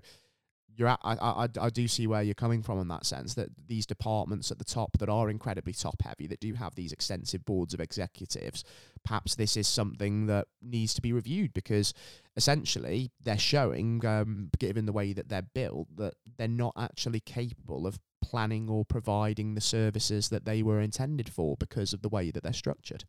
you're 0.77 0.87
at, 0.87 0.99
I, 1.03 1.15
I, 1.15 1.47
I 1.59 1.69
do 1.69 1.87
see 1.87 2.07
where 2.07 2.21
you're 2.21 2.35
coming 2.35 2.61
from 2.61 2.79
in 2.79 2.87
that 2.89 3.05
sense 3.05 3.33
that 3.33 3.49
these 3.67 3.85
departments 3.85 4.51
at 4.51 4.59
the 4.59 4.63
top 4.63 4.97
that 4.99 5.09
are 5.09 5.29
incredibly 5.29 5.73
top 5.73 6.01
heavy 6.03 6.27
that 6.27 6.39
do 6.39 6.53
have 6.53 6.75
these 6.75 6.93
extensive 6.93 7.43
boards 7.45 7.73
of 7.73 7.81
executives 7.81 8.63
perhaps 9.03 9.35
this 9.35 9.57
is 9.57 9.67
something 9.67 10.27
that 10.27 10.47
needs 10.61 10.93
to 10.93 11.01
be 11.01 11.13
reviewed 11.13 11.53
because 11.53 11.93
essentially 12.35 13.11
they're 13.21 13.37
showing 13.37 14.05
um, 14.05 14.49
given 14.59 14.85
the 14.85 14.91
way 14.91 15.13
that 15.13 15.29
they're 15.29 15.41
built 15.41 15.87
that 15.95 16.13
they're 16.37 16.47
not 16.47 16.73
actually 16.77 17.19
capable 17.19 17.87
of 17.87 17.99
planning 18.21 18.69
or 18.69 18.85
providing 18.85 19.55
the 19.55 19.61
services 19.61 20.29
that 20.29 20.45
they 20.45 20.61
were 20.61 20.81
intended 20.81 21.29
for 21.29 21.55
because 21.57 21.93
of 21.93 22.01
the 22.01 22.09
way 22.09 22.31
that 22.31 22.43
they're 22.43 22.53
structured. 22.53 23.05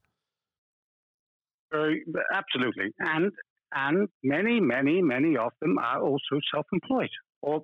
Uh, 1.75 1.89
absolutely. 2.33 2.93
And 3.01 3.33
and 3.75 4.09
many 4.23 4.61
many 4.61 5.03
many 5.03 5.37
of 5.37 5.53
them 5.61 5.77
are 5.79 6.01
also 6.01 6.41
self-employed 6.55 7.11
or 7.43 7.62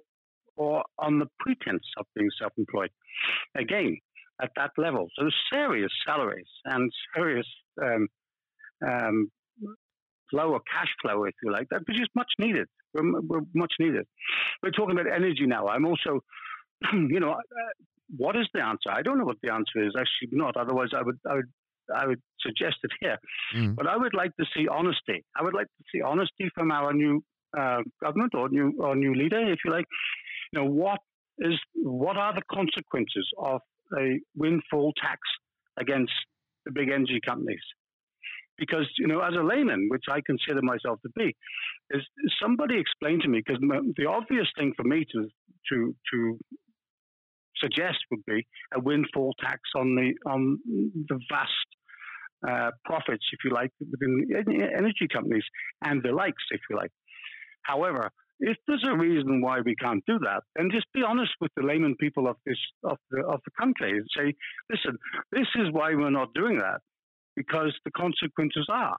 or 0.56 0.84
on 0.98 1.18
the 1.18 1.26
pretense 1.40 1.84
of 1.98 2.06
being 2.14 2.30
self-employed. 2.40 2.90
Again, 3.56 3.98
at 4.40 4.50
that 4.56 4.70
level, 4.78 5.08
so 5.18 5.28
serious 5.52 5.90
salaries 6.06 6.46
and 6.64 6.92
serious 7.14 7.46
um, 7.82 8.08
um, 8.86 9.30
flow 10.30 10.58
cash 10.70 10.92
flow, 11.02 11.24
if 11.24 11.34
you 11.42 11.52
like, 11.52 11.68
that 11.70 11.82
which 11.86 12.00
is 12.00 12.08
much 12.14 12.30
needed. 12.38 12.66
We're, 12.92 13.20
we're, 13.20 13.40
much 13.54 13.72
needed. 13.78 14.06
We're 14.62 14.70
talking 14.70 14.98
about 14.98 15.12
energy 15.12 15.46
now. 15.46 15.68
I'm 15.68 15.86
also, 15.86 16.20
you 16.92 17.20
know, 17.20 17.32
uh, 17.32 17.72
what 18.16 18.36
is 18.36 18.46
the 18.54 18.60
answer? 18.60 18.90
I 18.90 19.02
don't 19.02 19.18
know 19.18 19.24
what 19.24 19.38
the 19.42 19.52
answer 19.52 19.84
is. 19.84 19.92
Actually, 19.98 20.36
not. 20.36 20.56
Otherwise, 20.56 20.88
I 20.96 21.02
would, 21.02 21.18
I 21.28 21.34
would, 21.34 21.50
I 21.94 22.06
would 22.06 22.20
suggest 22.40 22.76
it 22.82 22.90
here. 23.00 23.18
Mm. 23.56 23.76
But 23.76 23.86
I 23.86 23.96
would 23.96 24.14
like 24.14 24.34
to 24.36 24.46
see 24.56 24.68
honesty. 24.68 25.24
I 25.36 25.42
would 25.42 25.54
like 25.54 25.66
to 25.66 25.84
see 25.92 26.00
honesty 26.02 26.50
from 26.54 26.70
our 26.70 26.92
new 26.92 27.22
uh, 27.58 27.82
government 28.02 28.34
or 28.34 28.48
new 28.48 28.72
or 28.78 28.96
new 28.96 29.14
leader, 29.14 29.40
if 29.52 29.58
you 29.64 29.70
like, 29.70 29.86
you 30.52 30.60
know 30.60 30.66
what 30.66 30.98
is 31.38 31.58
what 31.74 32.16
are 32.16 32.34
the 32.34 32.42
consequences 32.50 33.28
of 33.38 33.60
a 33.98 34.20
windfall 34.36 34.92
tax 35.00 35.20
against 35.78 36.12
the 36.64 36.72
big 36.72 36.88
energy 36.90 37.20
companies? 37.24 37.62
Because 38.58 38.88
you 38.98 39.08
know, 39.08 39.20
as 39.20 39.34
a 39.34 39.42
layman, 39.42 39.88
which 39.88 40.04
I 40.08 40.20
consider 40.24 40.62
myself 40.62 41.00
to 41.02 41.10
be, 41.16 41.34
is 41.90 42.02
somebody 42.40 42.78
explain 42.78 43.20
to 43.22 43.28
me 43.28 43.42
because 43.44 43.60
the 43.96 44.06
obvious 44.06 44.46
thing 44.56 44.72
for 44.76 44.84
me 44.84 45.04
to 45.12 45.28
to 45.70 45.94
to 46.12 46.38
suggest 47.56 47.98
would 48.10 48.24
be 48.26 48.46
a 48.74 48.80
windfall 48.80 49.34
tax 49.40 49.60
on 49.76 49.94
the 49.96 50.12
on 50.30 50.58
the 51.08 51.18
vast 51.30 51.50
uh, 52.48 52.70
profits, 52.84 53.24
if 53.32 53.38
you 53.44 53.50
like, 53.50 53.70
within 53.90 54.26
energy 54.76 55.08
companies 55.10 55.44
and 55.82 56.02
the 56.02 56.12
likes, 56.12 56.42
if 56.50 56.60
you 56.68 56.76
like. 56.76 56.90
However, 57.64 58.10
if 58.40 58.56
there's 58.66 58.84
a 58.86 58.96
reason 58.96 59.40
why 59.40 59.60
we 59.60 59.74
can't 59.76 60.04
do 60.06 60.18
that, 60.20 60.42
then 60.56 60.70
just 60.72 60.86
be 60.92 61.02
honest 61.02 61.32
with 61.40 61.50
the 61.56 61.62
layman 61.62 61.96
people 61.96 62.28
of 62.28 62.36
this 62.46 62.58
of 62.84 62.98
the 63.10 63.22
of 63.22 63.40
the 63.44 63.52
country 63.58 63.90
and 63.90 64.06
say, 64.16 64.34
listen, 64.70 64.98
this 65.32 65.46
is 65.56 65.68
why 65.72 65.94
we're 65.94 66.10
not 66.10 66.34
doing 66.34 66.58
that 66.58 66.80
because 67.36 67.72
the 67.84 67.90
consequences 67.92 68.66
are, 68.70 68.96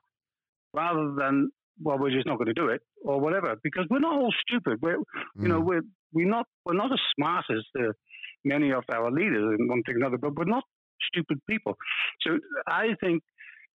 rather 0.74 1.14
than 1.18 1.50
well, 1.82 1.98
we're 1.98 2.10
just 2.10 2.26
not 2.26 2.38
going 2.38 2.46
to 2.46 2.54
do 2.54 2.68
it 2.68 2.80
or 3.04 3.20
whatever. 3.20 3.54
Because 3.62 3.86
we're 3.90 3.98
not 3.98 4.14
all 4.14 4.32
stupid. 4.48 4.78
We're 4.80 4.96
you 5.38 5.48
know 5.48 5.60
mm. 5.60 5.66
we're 5.66 5.82
we're 6.12 6.28
not 6.28 6.46
we're 6.64 6.74
not 6.74 6.92
as 6.92 7.00
smart 7.16 7.44
as 7.50 7.62
the 7.74 7.92
many 8.44 8.72
of 8.72 8.84
our 8.92 9.10
leaders 9.10 9.56
in 9.58 9.68
one 9.68 9.82
thing 9.82 9.96
or 9.96 9.98
another, 9.98 10.18
but 10.18 10.34
we're 10.34 10.44
not 10.44 10.64
stupid 11.12 11.38
people. 11.48 11.76
So 12.22 12.38
I 12.66 12.94
think 13.02 13.22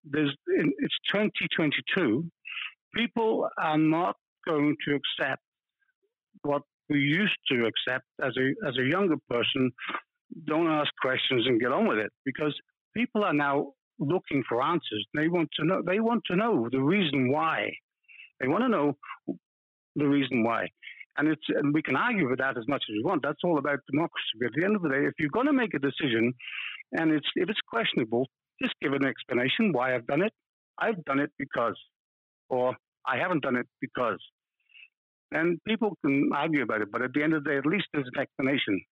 there's 0.04 0.34
it's 0.46 0.94
2022. 1.12 2.24
People 2.94 3.48
are 3.58 3.78
not 3.78 4.16
going 4.46 4.76
to 4.86 4.98
accept 5.00 5.42
what 6.42 6.62
we 6.88 6.98
used 6.98 7.36
to 7.50 7.66
accept 7.66 8.04
as 8.22 8.32
a 8.38 8.68
as 8.68 8.76
a 8.78 8.84
younger 8.84 9.16
person. 9.28 9.70
Don't 10.46 10.68
ask 10.68 10.90
questions 11.00 11.46
and 11.46 11.60
get 11.60 11.72
on 11.72 11.86
with 11.86 11.98
it 11.98 12.10
because 12.24 12.54
people 12.94 13.22
are 13.24 13.34
now 13.34 13.72
looking 13.98 14.42
for 14.48 14.62
answers. 14.62 15.06
They 15.14 15.28
want 15.28 15.50
to 15.58 15.66
know. 15.66 15.82
They 15.86 16.00
want 16.00 16.22
to 16.26 16.36
know 16.36 16.68
the 16.70 16.80
reason 16.80 17.30
why. 17.30 17.70
They 18.40 18.48
want 18.48 18.64
to 18.64 18.68
know 18.68 18.96
the 19.96 20.06
reason 20.06 20.42
why. 20.42 20.66
And 21.18 21.28
it's 21.28 21.42
and 21.48 21.74
we 21.74 21.82
can 21.82 21.96
argue 21.96 22.28
with 22.28 22.38
that 22.38 22.56
as 22.56 22.66
much 22.68 22.82
as 22.88 22.94
we 22.94 23.02
want. 23.04 23.22
That's 23.22 23.44
all 23.44 23.58
about 23.58 23.80
democracy. 23.90 24.32
But 24.38 24.46
at 24.46 24.52
the 24.56 24.64
end 24.64 24.76
of 24.76 24.82
the 24.82 24.88
day, 24.88 25.04
if 25.04 25.14
you're 25.18 25.30
going 25.30 25.46
to 25.46 25.52
make 25.52 25.74
a 25.74 25.78
decision, 25.78 26.32
and 26.92 27.12
it's 27.12 27.28
if 27.36 27.48
it's 27.50 27.60
questionable, 27.68 28.26
just 28.60 28.74
give 28.80 28.92
an 28.92 29.04
explanation 29.04 29.72
why 29.72 29.94
I've 29.94 30.06
done 30.06 30.22
it. 30.22 30.32
I've 30.78 31.04
done 31.04 31.20
it 31.20 31.30
because, 31.38 31.78
or 32.48 32.74
I 33.06 33.18
haven't 33.18 33.42
done 33.42 33.56
it 33.56 33.66
because. 33.80 34.18
And 35.30 35.58
people 35.66 35.96
can 36.04 36.30
argue 36.34 36.62
about 36.62 36.82
it, 36.82 36.92
but 36.92 37.00
at 37.00 37.14
the 37.14 37.22
end 37.22 37.32
of 37.32 37.42
the 37.42 37.50
day, 37.50 37.56
at 37.56 37.64
least 37.64 37.86
there's 37.92 38.08
an 38.14 38.20
explanation. 38.20 38.82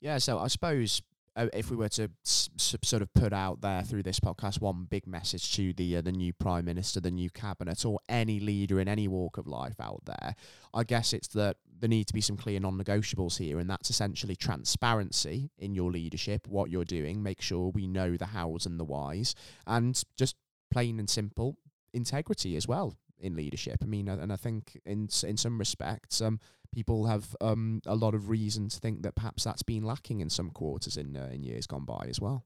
Yeah, 0.00 0.18
so 0.18 0.38
I 0.38 0.46
suppose 0.48 1.02
uh, 1.36 1.48
if 1.52 1.70
we 1.70 1.76
were 1.76 1.88
to 1.90 2.10
s- 2.24 2.48
sort 2.56 3.02
of 3.02 3.12
put 3.12 3.32
out 3.32 3.60
there 3.60 3.82
through 3.82 4.02
this 4.02 4.18
podcast 4.18 4.60
one 4.60 4.86
big 4.88 5.06
message 5.06 5.54
to 5.56 5.74
the 5.74 5.96
uh, 5.96 6.00
the 6.00 6.12
new 6.12 6.32
prime 6.32 6.64
minister, 6.64 6.98
the 6.98 7.10
new 7.10 7.28
cabinet, 7.28 7.84
or 7.84 7.98
any 8.08 8.40
leader 8.40 8.80
in 8.80 8.88
any 8.88 9.06
walk 9.06 9.36
of 9.36 9.46
life 9.46 9.78
out 9.80 10.02
there, 10.06 10.34
I 10.72 10.82
guess 10.84 11.12
it's 11.12 11.28
that 11.28 11.58
there 11.78 11.88
need 11.88 12.06
to 12.06 12.14
be 12.14 12.22
some 12.22 12.38
clear 12.38 12.58
non-negotiables 12.58 13.38
here, 13.38 13.58
and 13.58 13.68
that's 13.68 13.90
essentially 13.90 14.34
transparency 14.34 15.50
in 15.58 15.74
your 15.74 15.90
leadership, 15.90 16.48
what 16.48 16.70
you're 16.70 16.86
doing. 16.86 17.22
Make 17.22 17.42
sure 17.42 17.68
we 17.68 17.86
know 17.86 18.16
the 18.16 18.26
hows 18.26 18.64
and 18.64 18.80
the 18.80 18.84
whys, 18.84 19.34
and 19.66 20.02
just 20.16 20.36
plain 20.70 20.98
and 20.98 21.08
simple 21.08 21.58
integrity 21.92 22.56
as 22.56 22.66
well 22.68 22.96
in 23.18 23.36
leadership. 23.36 23.78
I 23.82 23.86
mean, 23.86 24.08
and 24.08 24.32
I 24.32 24.36
think 24.36 24.80
in 24.84 25.08
in 25.24 25.36
some 25.36 25.58
respects, 25.58 26.20
um, 26.20 26.40
people 26.72 27.06
have 27.06 27.34
um, 27.40 27.80
a 27.86 27.94
lot 27.94 28.14
of 28.14 28.28
reason 28.28 28.68
to 28.68 28.78
think 28.78 29.02
that 29.02 29.14
perhaps 29.14 29.44
that's 29.44 29.62
been 29.62 29.84
lacking 29.84 30.20
in 30.20 30.30
some 30.30 30.50
quarters 30.50 30.96
in 30.96 31.16
uh, 31.16 31.30
in 31.32 31.42
years 31.42 31.66
gone 31.66 31.84
by 31.84 32.06
as 32.08 32.20
well. 32.20 32.44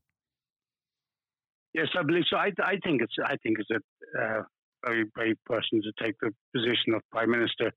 Yes, 1.74 1.88
I 1.98 2.02
believe 2.02 2.24
so. 2.28 2.36
I, 2.36 2.50
I 2.62 2.76
think 2.84 3.02
it's 3.02 3.14
I 3.24 3.36
think 3.42 3.58
it's 3.58 3.70
a 3.70 4.22
uh, 4.22 4.42
very 4.84 5.04
brave 5.14 5.36
person 5.46 5.82
to 5.82 6.04
take 6.04 6.14
the 6.20 6.30
position 6.54 6.94
of 6.94 7.02
prime 7.10 7.30
minister 7.30 7.72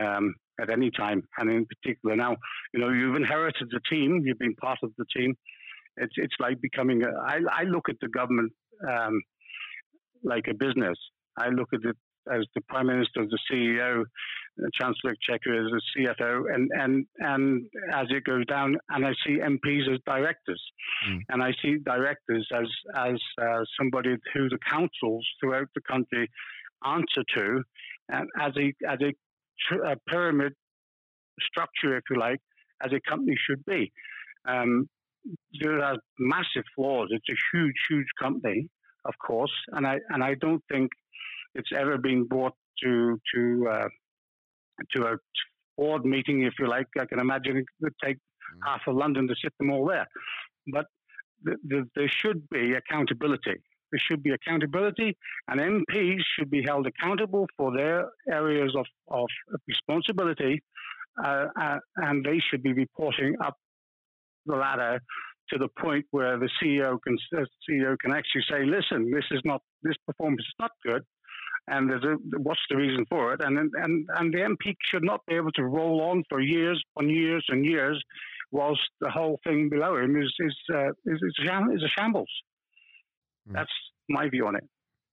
um, 0.00 0.34
at 0.60 0.70
any 0.70 0.90
time, 0.90 1.22
and 1.38 1.50
in 1.50 1.66
particular 1.66 2.16
now. 2.16 2.36
You 2.72 2.80
know, 2.80 2.88
you've 2.90 3.16
inherited 3.16 3.68
the 3.70 3.80
team. 3.90 4.22
You've 4.24 4.38
been 4.38 4.54
part 4.56 4.78
of 4.82 4.92
the 4.96 5.04
team. 5.14 5.34
It's 5.96 6.14
it's 6.16 6.34
like 6.40 6.60
becoming. 6.60 7.02
A, 7.04 7.10
I 7.26 7.40
I 7.50 7.62
look 7.64 7.88
at 7.88 7.96
the 8.00 8.08
government 8.08 8.52
um, 8.88 9.20
like 10.22 10.44
a 10.48 10.54
business. 10.54 10.98
I 11.36 11.48
look 11.48 11.68
at 11.72 11.80
it 11.84 11.96
as 12.30 12.44
the 12.54 12.60
prime 12.68 12.86
minister, 12.86 13.24
the 13.26 13.38
CEO, 13.50 14.04
the 14.56 14.70
Chancellor 14.78 15.12
Exchequer 15.12 15.54
as 15.54 15.70
the 15.72 15.82
CFO, 15.96 16.54
and, 16.54 16.70
and, 16.72 17.06
and 17.18 17.66
as 17.92 18.06
it 18.10 18.24
goes 18.24 18.44
down, 18.46 18.76
and 18.90 19.04
I 19.04 19.12
see 19.26 19.38
MPs 19.38 19.92
as 19.92 19.98
directors, 20.06 20.62
mm. 21.08 21.18
and 21.30 21.42
I 21.42 21.52
see 21.62 21.78
directors 21.84 22.46
as 22.54 22.66
as 22.94 23.18
uh, 23.40 23.64
somebody 23.78 24.16
who 24.34 24.48
the 24.48 24.58
councils 24.70 25.26
throughout 25.40 25.68
the 25.74 25.80
country 25.80 26.30
answer 26.84 27.24
to, 27.36 27.62
and 28.10 28.28
as 28.40 28.52
a 28.56 28.72
as 28.88 28.98
a, 29.00 29.12
tr- 29.66 29.84
a 29.84 29.96
pyramid 30.08 30.52
structure, 31.40 31.96
if 31.96 32.04
you 32.10 32.18
like, 32.18 32.40
as 32.84 32.92
a 32.92 33.00
company 33.08 33.36
should 33.48 33.64
be. 33.64 33.90
Um, 34.46 34.88
there 35.60 35.82
are 35.82 35.96
massive 36.18 36.64
flaws. 36.74 37.08
It's 37.10 37.28
a 37.30 37.56
huge, 37.56 37.76
huge 37.88 38.08
company, 38.20 38.68
of 39.04 39.14
course, 39.24 39.52
and 39.72 39.86
I 39.86 39.98
and 40.10 40.22
I 40.22 40.34
don't 40.34 40.62
think 40.70 40.90
it's 41.54 41.70
ever 41.76 41.98
been 41.98 42.24
brought 42.24 42.54
to 42.82 43.18
to 43.34 43.68
uh, 43.70 43.88
to 44.92 45.06
a 45.06 45.16
board 45.76 46.04
meeting, 46.04 46.42
if 46.42 46.54
you 46.58 46.68
like. 46.68 46.86
I 46.98 47.06
can 47.06 47.20
imagine 47.20 47.56
it 47.58 47.66
would 47.80 47.94
take 48.02 48.16
mm. 48.16 48.58
half 48.64 48.82
of 48.86 48.96
London 48.96 49.26
to 49.28 49.34
sit 49.42 49.52
them 49.58 49.70
all 49.70 49.86
there. 49.86 50.06
But 50.72 50.86
the, 51.42 51.56
the, 51.66 51.88
there 51.96 52.08
should 52.08 52.48
be 52.50 52.74
accountability. 52.74 53.56
There 53.90 54.00
should 54.08 54.22
be 54.22 54.30
accountability, 54.30 55.16
and 55.48 55.60
MPs 55.60 56.22
should 56.34 56.50
be 56.50 56.62
held 56.62 56.86
accountable 56.86 57.46
for 57.58 57.76
their 57.76 58.08
areas 58.30 58.74
of, 58.74 58.86
of 59.08 59.26
responsibility, 59.68 60.62
uh, 61.22 61.46
uh, 61.60 61.78
and 61.96 62.24
they 62.24 62.38
should 62.38 62.62
be 62.62 62.72
reporting 62.72 63.36
up 63.44 63.54
the 64.46 64.56
ladder 64.56 64.98
to 65.52 65.58
the 65.58 65.68
point 65.80 66.04
where 66.10 66.38
the 66.38 66.48
CEO 66.62 66.98
can 67.02 67.16
uh, 67.36 67.44
CEO 67.68 67.96
can 67.98 68.12
actually 68.12 68.44
say, 68.50 68.64
"Listen, 68.64 69.10
this 69.10 69.24
is 69.30 69.40
not 69.44 69.60
this 69.82 69.96
performance 70.06 70.42
is 70.42 70.54
not 70.58 70.70
good 70.84 71.02
and 71.68 71.88
there's 71.88 72.04
a, 72.04 72.16
what's 72.38 72.60
the 72.68 72.76
reason 72.76 73.06
for 73.08 73.32
it? 73.32 73.40
And, 73.42 73.56
and, 73.56 74.08
and 74.16 74.34
the 74.34 74.38
MP 74.38 74.74
should 74.90 75.04
not 75.04 75.20
be 75.26 75.34
able 75.34 75.52
to 75.52 75.64
roll 75.64 76.00
on 76.02 76.24
for 76.28 76.40
years 76.40 76.82
on 76.96 77.08
years 77.08 77.44
and 77.48 77.64
years 77.64 78.02
whilst 78.50 78.80
the 79.00 79.10
whole 79.10 79.38
thing 79.44 79.68
below 79.68 79.96
him 79.96 80.20
is, 80.20 80.32
is, 80.40 80.56
uh, 80.74 80.88
is, 81.06 81.20
is, 81.22 81.82
a 81.84 81.88
shambles. 81.88 82.28
Mm. 83.48 83.54
That's 83.54 83.70
my 84.08 84.28
view 84.28 84.46
on 84.46 84.56
it. 84.56 84.64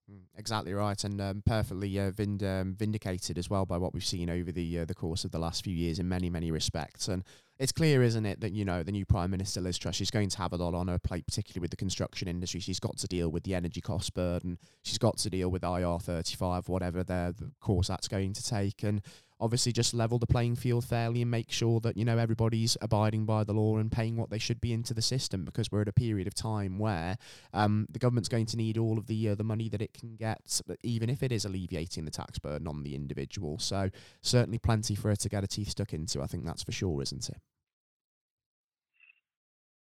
Mm, 0.09 0.21
exactly 0.37 0.73
right, 0.73 1.03
and 1.03 1.21
um, 1.21 1.43
perfectly 1.45 1.99
uh, 1.99 2.09
vind- 2.11 2.43
um, 2.43 2.73
vindicated 2.73 3.37
as 3.37 3.49
well 3.49 3.65
by 3.65 3.77
what 3.77 3.93
we've 3.93 4.05
seen 4.05 4.29
over 4.29 4.51
the 4.51 4.79
uh, 4.79 4.85
the 4.85 4.95
course 4.95 5.23
of 5.23 5.31
the 5.31 5.37
last 5.39 5.63
few 5.63 5.75
years 5.75 5.99
in 5.99 6.09
many 6.09 6.29
many 6.29 6.49
respects. 6.51 7.07
And 7.07 7.23
it's 7.59 7.71
clear, 7.71 8.01
isn't 8.01 8.25
it, 8.25 8.39
that 8.41 8.53
you 8.53 8.65
know 8.65 8.81
the 8.81 8.91
new 8.91 9.05
Prime 9.05 9.29
Minister 9.29 9.61
Liz 9.61 9.77
Truss, 9.77 9.95
she's 9.95 10.09
going 10.09 10.29
to 10.29 10.37
have 10.37 10.53
a 10.53 10.55
lot 10.55 10.73
on 10.73 10.87
her 10.87 10.97
plate, 10.97 11.27
particularly 11.27 11.61
with 11.61 11.71
the 11.71 11.77
construction 11.77 12.27
industry. 12.27 12.59
She's 12.59 12.79
got 12.79 12.97
to 12.97 13.07
deal 13.07 13.29
with 13.29 13.43
the 13.43 13.53
energy 13.53 13.81
cost 13.81 14.13
burden. 14.15 14.57
She's 14.83 14.97
got 14.97 15.17
to 15.17 15.29
deal 15.29 15.49
with 15.49 15.63
IR 15.63 15.99
thirty 15.99 16.35
five, 16.35 16.69
whatever 16.69 17.03
the 17.03 17.35
course 17.59 17.89
that's 17.89 18.07
going 18.07 18.33
to 18.33 18.43
take, 18.43 18.81
and 18.83 19.01
obviously 19.39 19.71
just 19.71 19.93
level 19.93 20.19
the 20.19 20.27
playing 20.27 20.55
field 20.55 20.83
fairly 20.83 21.21
and 21.21 21.31
make 21.31 21.51
sure 21.51 21.79
that 21.79 21.95
you 21.95 22.03
know 22.03 22.17
everybody's 22.17 22.75
abiding 22.81 23.25
by 23.25 23.43
the 23.43 23.53
law 23.53 23.77
and 23.77 23.91
paying 23.91 24.17
what 24.17 24.29
they 24.29 24.37
should 24.37 24.59
be 24.59 24.73
into 24.73 24.93
the 24.93 25.01
system 25.01 25.45
because 25.45 25.71
we're 25.71 25.81
at 25.81 25.87
a 25.87 25.93
period 25.93 26.27
of 26.27 26.33
time 26.33 26.77
where 26.77 27.17
um, 27.53 27.87
the 27.89 27.99
government's 27.99 28.29
going 28.29 28.45
to 28.45 28.57
need 28.57 28.77
all 28.77 28.97
of 28.97 29.07
the 29.07 29.29
uh, 29.29 29.35
the 29.35 29.43
money 29.43 29.69
that 29.69 29.81
it 29.81 29.93
can 29.93 30.15
get, 30.15 30.61
even 30.83 31.09
if 31.09 31.23
it 31.23 31.31
is 31.31 31.45
alleviating 31.45 32.05
the 32.05 32.11
tax 32.11 32.39
burden 32.39 32.67
on 32.67 32.83
the 32.83 32.95
individual. 32.95 33.57
So 33.59 33.89
certainly 34.21 34.57
plenty 34.57 34.95
for 34.95 35.09
her 35.09 35.15
to 35.15 35.29
get 35.29 35.43
her 35.43 35.47
teeth 35.47 35.69
stuck 35.69 35.93
into. 35.93 36.21
I 36.21 36.27
think 36.27 36.45
that's 36.45 36.63
for 36.63 36.71
sure, 36.71 37.01
isn't 37.01 37.29
it? 37.29 37.37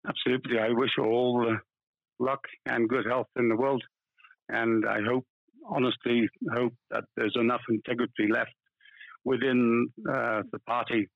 Absolutely. 0.09 0.59
I 0.59 0.71
wish 0.71 0.93
her 0.97 1.05
all 1.05 1.59
luck 2.19 2.41
and 2.67 2.89
good 2.89 3.07
health 3.07 3.29
in 3.37 3.49
the 3.49 3.57
world, 3.57 3.83
and 4.49 4.87
I 4.87 5.01
hope 5.07 5.27
honestly 5.69 6.29
hope 6.53 6.73
that 6.91 7.05
there's 7.17 7.37
enough 7.37 7.61
integrity 7.69 8.29
left 8.31 8.51
within 9.25 9.89
uh, 10.09 10.43
the 10.53 10.59
party 10.67 11.09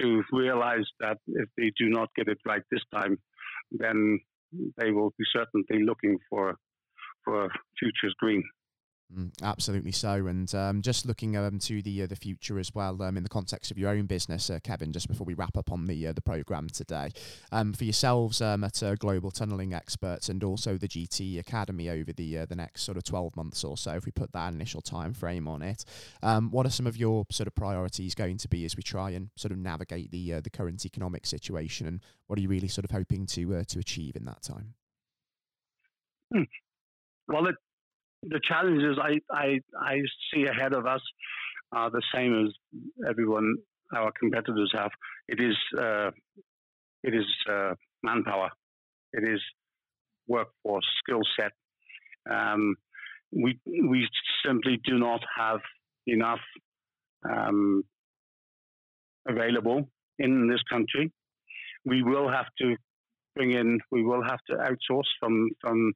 to 0.00 0.22
realize 0.32 0.86
that 1.00 1.18
if 1.26 1.48
they 1.56 1.70
do 1.78 1.88
not 1.90 2.08
get 2.16 2.28
it 2.28 2.38
right 2.46 2.62
this 2.70 2.82
time, 2.94 3.18
then 3.72 4.18
they 4.78 4.90
will 4.90 5.12
be 5.18 5.24
certainly 5.32 5.84
looking 5.84 6.18
for 6.28 6.56
for 7.24 7.48
futures 7.78 8.14
green. 8.18 8.42
Mm, 9.14 9.30
absolutely 9.42 9.92
so, 9.92 10.26
and 10.26 10.52
um, 10.54 10.80
just 10.80 11.04
looking 11.04 11.36
um, 11.36 11.58
to 11.58 11.82
the 11.82 12.02
uh, 12.02 12.06
the 12.06 12.16
future 12.16 12.58
as 12.58 12.74
well 12.74 13.02
um, 13.02 13.16
in 13.18 13.22
the 13.22 13.28
context 13.28 13.70
of 13.70 13.76
your 13.76 13.90
own 13.90 14.06
business, 14.06 14.48
uh, 14.48 14.58
Kevin. 14.62 14.90
Just 14.90 15.08
before 15.08 15.26
we 15.26 15.34
wrap 15.34 15.56
up 15.58 15.70
on 15.70 15.84
the 15.84 16.06
uh, 16.06 16.12
the 16.12 16.22
program 16.22 16.68
today, 16.68 17.10
um, 17.50 17.74
for 17.74 17.84
yourselves 17.84 18.40
um, 18.40 18.64
at 18.64 18.82
uh, 18.82 18.94
Global 18.94 19.30
Tunnelling 19.30 19.74
Experts 19.74 20.30
and 20.30 20.42
also 20.42 20.78
the 20.78 20.88
GT 20.88 21.38
Academy 21.38 21.90
over 21.90 22.12
the 22.12 22.38
uh, 22.38 22.46
the 22.46 22.56
next 22.56 22.82
sort 22.84 22.96
of 22.96 23.04
twelve 23.04 23.36
months 23.36 23.64
or 23.64 23.76
so, 23.76 23.92
if 23.92 24.06
we 24.06 24.12
put 24.12 24.32
that 24.32 24.54
initial 24.54 24.80
time 24.80 25.12
frame 25.12 25.46
on 25.46 25.60
it, 25.60 25.84
um, 26.22 26.50
what 26.50 26.64
are 26.64 26.70
some 26.70 26.86
of 26.86 26.96
your 26.96 27.26
sort 27.30 27.48
of 27.48 27.54
priorities 27.54 28.14
going 28.14 28.38
to 28.38 28.48
be 28.48 28.64
as 28.64 28.76
we 28.76 28.82
try 28.82 29.10
and 29.10 29.28
sort 29.36 29.52
of 29.52 29.58
navigate 29.58 30.10
the 30.10 30.34
uh, 30.34 30.40
the 30.40 30.50
current 30.50 30.86
economic 30.86 31.26
situation, 31.26 31.86
and 31.86 32.00
what 32.28 32.38
are 32.38 32.42
you 32.42 32.48
really 32.48 32.68
sort 32.68 32.86
of 32.86 32.90
hoping 32.90 33.26
to 33.26 33.62
to 33.64 33.78
achieve 33.78 34.16
in 34.16 34.24
that 34.24 34.42
time? 34.42 34.72
Hmm. 36.32 36.44
Well, 37.28 37.46
it 37.48 37.56
the 38.22 38.40
challenges 38.42 38.98
I, 39.00 39.20
I, 39.30 39.60
I 39.80 40.00
see 40.32 40.44
ahead 40.44 40.72
of 40.72 40.86
us 40.86 41.00
are 41.72 41.90
the 41.90 42.02
same 42.14 42.46
as 42.46 42.52
everyone, 43.08 43.56
our 43.94 44.12
competitors 44.18 44.72
have. 44.74 44.90
It 45.28 45.40
is, 45.40 45.56
uh, 45.78 46.10
it 47.02 47.14
is 47.14 47.26
uh, 47.50 47.74
manpower. 48.02 48.50
It 49.12 49.24
is 49.28 49.40
workforce 50.28 50.86
skill 51.02 51.20
set. 51.38 51.52
Um, 52.30 52.76
we 53.32 53.58
we 53.66 54.06
simply 54.44 54.78
do 54.84 54.98
not 54.98 55.20
have 55.36 55.60
enough 56.06 56.40
um, 57.28 57.82
available 59.26 59.88
in 60.18 60.48
this 60.48 60.62
country. 60.70 61.10
We 61.84 62.02
will 62.02 62.30
have 62.30 62.46
to 62.58 62.76
bring 63.34 63.52
in. 63.52 63.80
We 63.90 64.04
will 64.04 64.22
have 64.22 64.40
to 64.48 64.54
outsource 64.56 65.08
from 65.18 65.48
from 65.60 65.92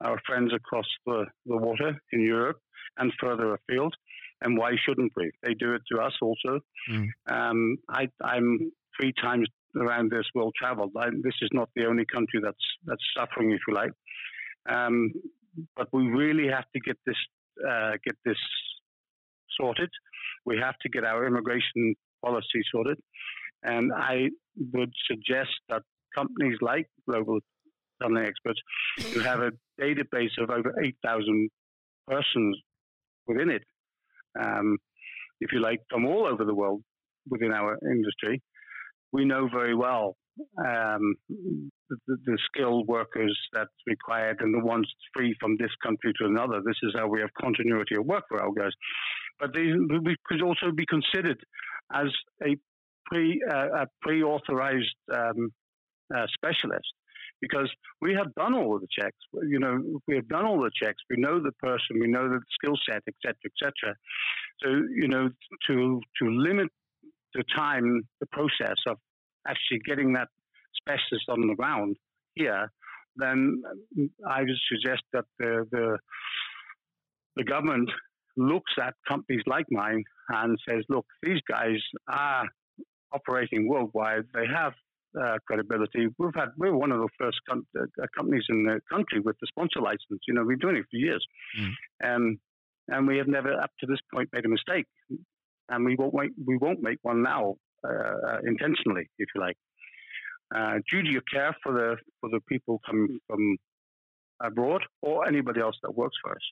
our 0.00 0.20
friends 0.26 0.52
across 0.54 0.86
the, 1.06 1.26
the 1.46 1.56
water 1.56 1.98
in 2.12 2.20
Europe 2.20 2.58
and 2.98 3.12
further 3.20 3.54
afield. 3.54 3.94
And 4.42 4.58
why 4.58 4.72
shouldn't 4.84 5.12
we? 5.16 5.30
They 5.42 5.54
do 5.54 5.74
it 5.74 5.82
to 5.90 6.00
us 6.00 6.12
also. 6.20 6.60
Mm. 6.90 7.08
Um, 7.30 7.76
I, 7.88 8.08
am 8.22 8.70
three 8.98 9.12
times 9.20 9.48
around 9.76 10.10
this 10.10 10.26
world 10.34 10.54
traveled. 10.58 10.92
I, 10.96 11.06
this 11.22 11.34
is 11.40 11.48
not 11.52 11.70
the 11.74 11.86
only 11.86 12.04
country 12.04 12.40
that's 12.42 12.56
that's 12.84 13.02
suffering, 13.16 13.52
if 13.52 13.60
you 13.66 13.74
like. 13.74 13.92
Um, 14.68 15.12
but 15.74 15.88
we 15.92 16.08
really 16.08 16.48
have 16.48 16.64
to 16.74 16.80
get 16.80 16.98
this 17.06 17.16
uh, 17.66 17.92
get 18.04 18.16
this 18.24 18.38
sorted. 19.58 19.90
We 20.44 20.58
have 20.58 20.76
to 20.82 20.88
get 20.90 21.04
our 21.04 21.26
immigration 21.26 21.94
policy 22.22 22.60
sorted, 22.70 22.98
and 23.62 23.90
I 23.94 24.28
would 24.74 24.92
suggest 25.06 25.50
that 25.70 25.82
companies 26.14 26.58
like 26.60 26.88
Global 27.08 27.40
tunnelling 28.02 28.26
experts 28.26 28.60
to 29.12 29.20
have 29.20 29.40
a 29.40 29.52
database 29.80 30.36
of 30.38 30.50
over 30.50 30.74
8,000 30.82 31.50
persons 32.06 32.58
within 33.26 33.50
it, 33.50 33.62
um, 34.40 34.78
if 35.40 35.52
you 35.52 35.60
like, 35.60 35.80
from 35.90 36.06
all 36.06 36.26
over 36.26 36.44
the 36.44 36.54
world 36.54 36.82
within 37.28 37.52
our 37.52 37.78
industry. 37.90 38.42
We 39.12 39.24
know 39.24 39.48
very 39.48 39.74
well 39.74 40.16
um, 40.58 41.14
the, 41.88 41.96
the, 42.06 42.38
skilled 42.46 42.86
workers 42.88 43.36
that's 43.52 43.70
required 43.86 44.38
and 44.40 44.52
the 44.52 44.64
ones 44.64 44.90
free 45.14 45.34
from 45.40 45.56
this 45.58 45.70
country 45.82 46.12
to 46.20 46.26
another. 46.26 46.60
This 46.64 46.76
is 46.82 46.94
how 46.96 47.08
we 47.08 47.20
have 47.20 47.30
continuity 47.40 47.96
of 47.96 48.04
work 48.04 48.24
for 48.28 48.42
our 48.42 48.52
guys. 48.52 48.72
But 49.40 49.54
they, 49.54 49.72
we 50.04 50.16
could 50.26 50.42
also 50.42 50.72
be 50.74 50.84
considered 50.86 51.38
as 51.94 52.08
a 52.42 52.56
pre 53.06 53.40
uh, 53.48 53.82
a 53.82 53.86
pre-authorized 54.02 54.96
um, 55.14 55.50
uh, 56.14 56.26
specialist 56.34 56.92
because 57.40 57.70
we 58.00 58.14
have 58.14 58.34
done 58.34 58.54
all 58.54 58.74
of 58.74 58.80
the 58.80 58.88
checks. 58.98 59.16
You 59.32 59.58
know, 59.58 60.00
we 60.06 60.16
have 60.16 60.28
done 60.28 60.44
all 60.44 60.60
the 60.60 60.70
checks. 60.82 61.02
We 61.10 61.16
know 61.18 61.42
the 61.42 61.52
person, 61.52 62.00
we 62.00 62.08
know 62.08 62.28
the 62.28 62.40
skill 62.54 62.76
set, 62.88 63.02
etc., 63.06 63.34
etc. 63.46 63.94
So, 64.62 64.68
you 64.94 65.08
know, 65.08 65.28
to 65.68 66.00
to 66.22 66.28
limit 66.28 66.68
the 67.34 67.44
time, 67.54 68.02
the 68.20 68.26
process 68.26 68.76
of 68.86 68.98
actually 69.46 69.80
getting 69.86 70.14
that 70.14 70.28
specialist 70.76 71.28
on 71.28 71.46
the 71.46 71.54
ground 71.54 71.96
here, 72.34 72.70
then 73.16 73.62
I 74.28 74.40
would 74.40 74.50
suggest 74.68 75.02
that 75.12 75.24
the 75.38 75.66
the, 75.70 75.98
the 77.36 77.44
government 77.44 77.90
looks 78.36 78.72
at 78.80 78.94
companies 79.08 79.42
like 79.46 79.66
mine 79.70 80.04
and 80.28 80.58
says, 80.68 80.84
look, 80.88 81.06
these 81.22 81.40
guys 81.48 81.80
are 82.08 82.44
operating 83.12 83.68
worldwide. 83.68 84.24
They 84.34 84.46
have 84.46 84.72
uh, 85.20 85.38
credibility. 85.46 86.08
We've 86.18 86.34
had 86.34 86.50
we're 86.56 86.74
one 86.74 86.92
of 86.92 87.00
the 87.00 87.08
first 87.18 87.38
com- 87.48 87.66
uh, 87.78 88.06
companies 88.16 88.44
in 88.48 88.64
the 88.64 88.80
country 88.90 89.20
with 89.20 89.36
the 89.40 89.46
sponsor 89.46 89.80
license. 89.80 90.20
You 90.26 90.34
know, 90.34 90.42
we've 90.44 90.58
been 90.58 90.68
doing 90.68 90.76
it 90.76 90.86
for 90.90 90.96
years, 90.96 91.24
mm. 91.60 91.72
um, 92.04 92.38
and 92.88 93.06
we 93.06 93.18
have 93.18 93.28
never 93.28 93.52
up 93.52 93.70
to 93.80 93.86
this 93.86 93.98
point 94.12 94.28
made 94.32 94.44
a 94.44 94.48
mistake, 94.48 94.86
and 95.68 95.84
we 95.84 95.96
won't 95.96 96.14
make, 96.14 96.30
we 96.46 96.56
won't 96.56 96.82
make 96.82 96.98
one 97.02 97.22
now 97.22 97.56
uh, 97.84 97.92
uh, 98.28 98.38
intentionally, 98.46 99.08
if 99.18 99.28
you 99.34 99.40
like. 99.40 99.56
Uh, 100.54 100.78
duty 100.90 101.16
of 101.16 101.24
care 101.32 101.56
for 101.62 101.72
the 101.72 101.96
for 102.20 102.30
the 102.30 102.40
people 102.48 102.80
coming 102.86 103.18
from 103.26 103.56
abroad 104.40 104.82
or 105.02 105.26
anybody 105.26 105.60
else 105.60 105.76
that 105.82 105.94
works 105.94 106.16
for 106.22 106.30
us. 106.32 106.46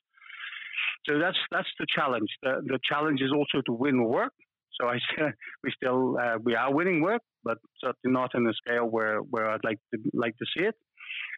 So 1.05 1.19
that's 1.19 1.37
that's 1.51 1.69
the 1.79 1.85
challenge. 1.87 2.29
The, 2.43 2.61
the 2.65 2.79
challenge 2.83 3.21
is 3.21 3.31
also 3.31 3.61
to 3.65 3.71
win 3.71 4.03
work 4.03 4.33
so 4.79 4.87
I 4.87 4.97
we 5.63 5.71
still 5.75 6.17
uh, 6.21 6.37
we 6.43 6.55
are 6.55 6.73
winning 6.73 7.01
work, 7.01 7.21
but 7.43 7.57
certainly 7.79 8.13
not 8.13 8.31
in 8.35 8.43
the 8.43 8.53
scale 8.53 8.85
where, 8.85 9.19
where 9.19 9.49
I'd 9.49 9.63
like 9.63 9.79
to 9.93 9.99
like 10.13 10.37
to 10.37 10.45
see 10.55 10.65
it. 10.65 10.75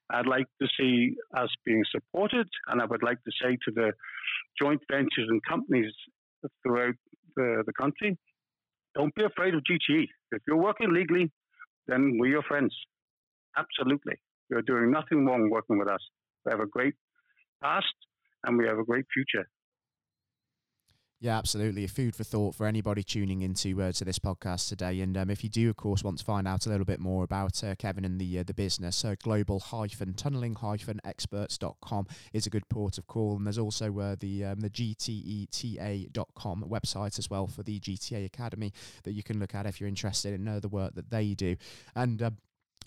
I'd 0.09 0.27
like 0.27 0.47
to 0.61 0.67
see 0.79 1.15
us 1.35 1.49
being 1.65 1.83
supported, 1.91 2.47
and 2.67 2.81
I 2.81 2.85
would 2.85 3.03
like 3.03 3.21
to 3.23 3.31
say 3.41 3.57
to 3.65 3.71
the 3.73 3.91
joint 4.59 4.81
ventures 4.89 5.27
and 5.29 5.41
companies 5.43 5.91
throughout 6.63 6.95
the, 7.35 7.63
the 7.65 7.73
country, 7.73 8.17
don't 8.95 9.13
be 9.15 9.23
afraid 9.25 9.53
of 9.53 9.61
GTE. 9.61 10.07
If 10.31 10.41
you're 10.47 10.57
working 10.57 10.93
legally, 10.93 11.31
then 11.87 12.17
we're 12.19 12.31
your 12.31 12.43
friends. 12.43 12.73
Absolutely. 13.57 14.15
You're 14.49 14.61
doing 14.61 14.91
nothing 14.91 15.25
wrong 15.25 15.49
working 15.49 15.77
with 15.77 15.87
us. 15.89 15.99
We 16.45 16.51
have 16.51 16.61
a 16.61 16.67
great 16.67 16.93
past 17.61 17.85
and 18.45 18.57
we 18.57 18.65
have 18.67 18.79
a 18.79 18.83
great 18.83 19.05
future. 19.13 19.47
Yeah, 21.19 21.35
absolutely. 21.35 21.83
A 21.83 21.87
food 21.87 22.15
for 22.15 22.23
thought 22.23 22.53
for 22.53 22.67
anybody 22.67 23.01
tuning 23.01 23.41
into 23.41 23.81
uh, 23.81 23.91
to 23.93 24.05
this 24.05 24.19
podcast 24.19 24.69
today. 24.69 25.01
And 25.01 25.17
um, 25.17 25.31
if 25.31 25.43
you 25.43 25.49
do, 25.49 25.67
of 25.67 25.75
course, 25.75 26.03
want 26.03 26.19
to 26.19 26.23
find 26.23 26.47
out 26.47 26.67
a 26.67 26.69
little 26.69 26.85
bit 26.85 26.99
more 26.99 27.23
about 27.23 27.63
uh, 27.63 27.73
Kevin 27.73 28.05
and 28.05 28.21
the 28.21 28.37
uh, 28.37 28.43
the 28.43 28.53
business, 28.53 29.03
uh, 29.03 29.15
global 29.23 29.59
tunneling 29.59 30.55
experts.com 31.03 32.07
is 32.33 32.45
a 32.45 32.51
good 32.51 32.69
port 32.69 32.99
of 32.99 33.07
call. 33.07 33.35
And 33.35 33.47
there's 33.47 33.57
also 33.57 33.97
uh, 33.97 34.15
the 34.19 34.45
um, 34.45 34.59
the 34.59 34.69
gteta.com 34.69 36.65
website 36.69 37.17
as 37.17 37.31
well 37.31 37.47
for 37.47 37.63
the 37.63 37.79
GTA 37.79 38.23
Academy 38.25 38.71
that 39.03 39.13
you 39.13 39.23
can 39.23 39.39
look 39.39 39.55
at 39.55 39.65
if 39.65 39.81
you're 39.81 39.89
interested 39.89 40.35
in 40.35 40.47
uh, 40.47 40.59
the 40.59 40.69
work 40.69 40.93
that 40.93 41.09
they 41.09 41.33
do. 41.33 41.55
And 41.95 42.21
um, 42.21 42.37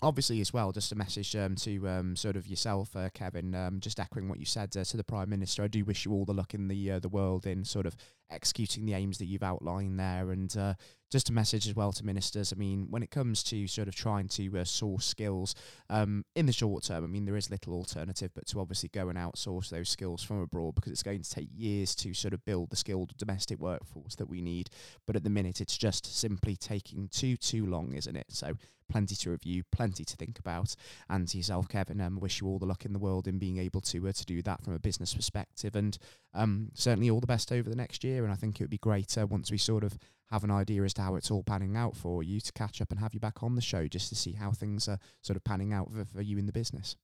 obviously 0.01 0.41
as 0.41 0.51
well 0.51 0.71
just 0.71 0.91
a 0.91 0.95
message 0.95 1.35
um, 1.35 1.55
to 1.55 1.87
um, 1.87 2.15
sort 2.15 2.35
of 2.35 2.47
yourself 2.47 2.95
uh, 2.95 3.09
kevin 3.13 3.53
um, 3.53 3.79
just 3.79 3.99
echoing 3.99 4.27
what 4.27 4.39
you 4.39 4.45
said 4.45 4.75
uh, 4.75 4.83
to 4.83 4.97
the 4.97 5.03
prime 5.03 5.29
minister 5.29 5.63
i 5.63 5.67
do 5.67 5.85
wish 5.85 6.05
you 6.05 6.11
all 6.11 6.25
the 6.25 6.33
luck 6.33 6.53
in 6.53 6.67
the 6.67 6.91
uh, 6.91 6.99
the 6.99 7.09
world 7.09 7.45
in 7.45 7.63
sort 7.63 7.85
of 7.85 7.95
executing 8.31 8.85
the 8.85 8.93
aims 8.93 9.17
that 9.17 9.25
you've 9.25 9.43
outlined 9.43 9.99
there 9.99 10.31
and 10.31 10.55
uh, 10.57 10.73
just 11.11 11.29
a 11.29 11.33
message 11.33 11.67
as 11.67 11.75
well 11.75 11.91
to 11.91 12.05
ministers. 12.05 12.53
I 12.53 12.55
mean, 12.55 12.87
when 12.89 13.03
it 13.03 13.11
comes 13.11 13.43
to 13.43 13.67
sort 13.67 13.87
of 13.87 13.95
trying 13.95 14.29
to 14.29 14.59
uh, 14.59 14.63
source 14.63 15.05
skills 15.05 15.53
um, 15.89 16.23
in 16.35 16.45
the 16.45 16.53
short 16.53 16.83
term, 16.83 17.03
I 17.03 17.07
mean, 17.07 17.25
there 17.25 17.35
is 17.35 17.49
little 17.49 17.73
alternative 17.73 18.31
but 18.33 18.47
to 18.47 18.59
obviously 18.59 18.89
go 18.89 19.09
and 19.09 19.17
outsource 19.17 19.69
those 19.69 19.89
skills 19.89 20.23
from 20.23 20.41
abroad 20.41 20.75
because 20.75 20.91
it's 20.91 21.03
going 21.03 21.21
to 21.21 21.29
take 21.29 21.49
years 21.53 21.93
to 21.95 22.13
sort 22.13 22.33
of 22.33 22.43
build 22.45 22.69
the 22.69 22.77
skilled 22.77 23.15
domestic 23.17 23.59
workforce 23.59 24.15
that 24.15 24.29
we 24.29 24.41
need. 24.41 24.69
But 25.05 25.15
at 25.15 25.23
the 25.23 25.29
minute, 25.29 25.59
it's 25.59 25.77
just 25.77 26.17
simply 26.17 26.55
taking 26.55 27.09
too, 27.09 27.35
too 27.35 27.65
long, 27.65 27.93
isn't 27.93 28.15
it? 28.15 28.27
So, 28.29 28.55
plenty 28.91 29.15
to 29.15 29.31
review, 29.31 29.63
plenty 29.71 30.03
to 30.03 30.17
think 30.17 30.37
about. 30.37 30.75
And 31.09 31.27
to 31.29 31.37
yourself, 31.37 31.69
Kevin, 31.69 32.01
um, 32.01 32.19
wish 32.19 32.41
you 32.41 32.47
all 32.47 32.59
the 32.59 32.65
luck 32.65 32.85
in 32.85 32.93
the 32.93 32.99
world 32.99 33.27
in 33.27 33.39
being 33.39 33.57
able 33.57 33.81
to 33.81 34.07
uh, 34.07 34.11
to 34.11 34.25
do 34.25 34.41
that 34.43 34.63
from 34.63 34.73
a 34.73 34.79
business 34.79 35.13
perspective. 35.13 35.75
And 35.75 35.97
um, 36.33 36.69
certainly 36.73 37.09
all 37.09 37.21
the 37.21 37.27
best 37.27 37.51
over 37.51 37.69
the 37.69 37.75
next 37.75 38.03
year. 38.03 38.20
And 38.23 38.31
I 38.31 38.35
think 38.35 38.59
it 38.59 38.63
would 38.63 38.69
be 38.69 38.77
great 38.77 39.17
uh, 39.17 39.27
once 39.27 39.51
we 39.51 39.57
sort 39.57 39.83
of 39.83 39.97
have 40.29 40.43
an 40.43 40.51
idea 40.51 40.83
as 40.83 40.93
to 40.95 41.01
how 41.01 41.15
it's 41.15 41.29
all 41.29 41.43
panning 41.43 41.75
out 41.75 41.95
for 41.95 42.23
you 42.23 42.39
to 42.39 42.53
catch 42.53 42.81
up 42.81 42.91
and 42.91 42.99
have 42.99 43.13
you 43.13 43.19
back 43.19 43.43
on 43.43 43.55
the 43.55 43.61
show 43.61 43.87
just 43.87 44.09
to 44.09 44.15
see 44.15 44.33
how 44.33 44.51
things 44.51 44.87
are 44.87 44.99
sort 45.21 45.35
of 45.35 45.43
panning 45.43 45.73
out 45.73 45.91
for, 45.91 46.05
for 46.05 46.21
you 46.21 46.37
in 46.37 46.45
the 46.45 46.53
business. 46.53 46.95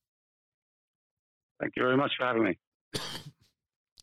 Thank 1.59 1.73
you 1.75 1.83
very 1.83 1.97
much 1.97 2.13
for 2.17 2.25
having 2.25 2.43
me. 2.43 2.57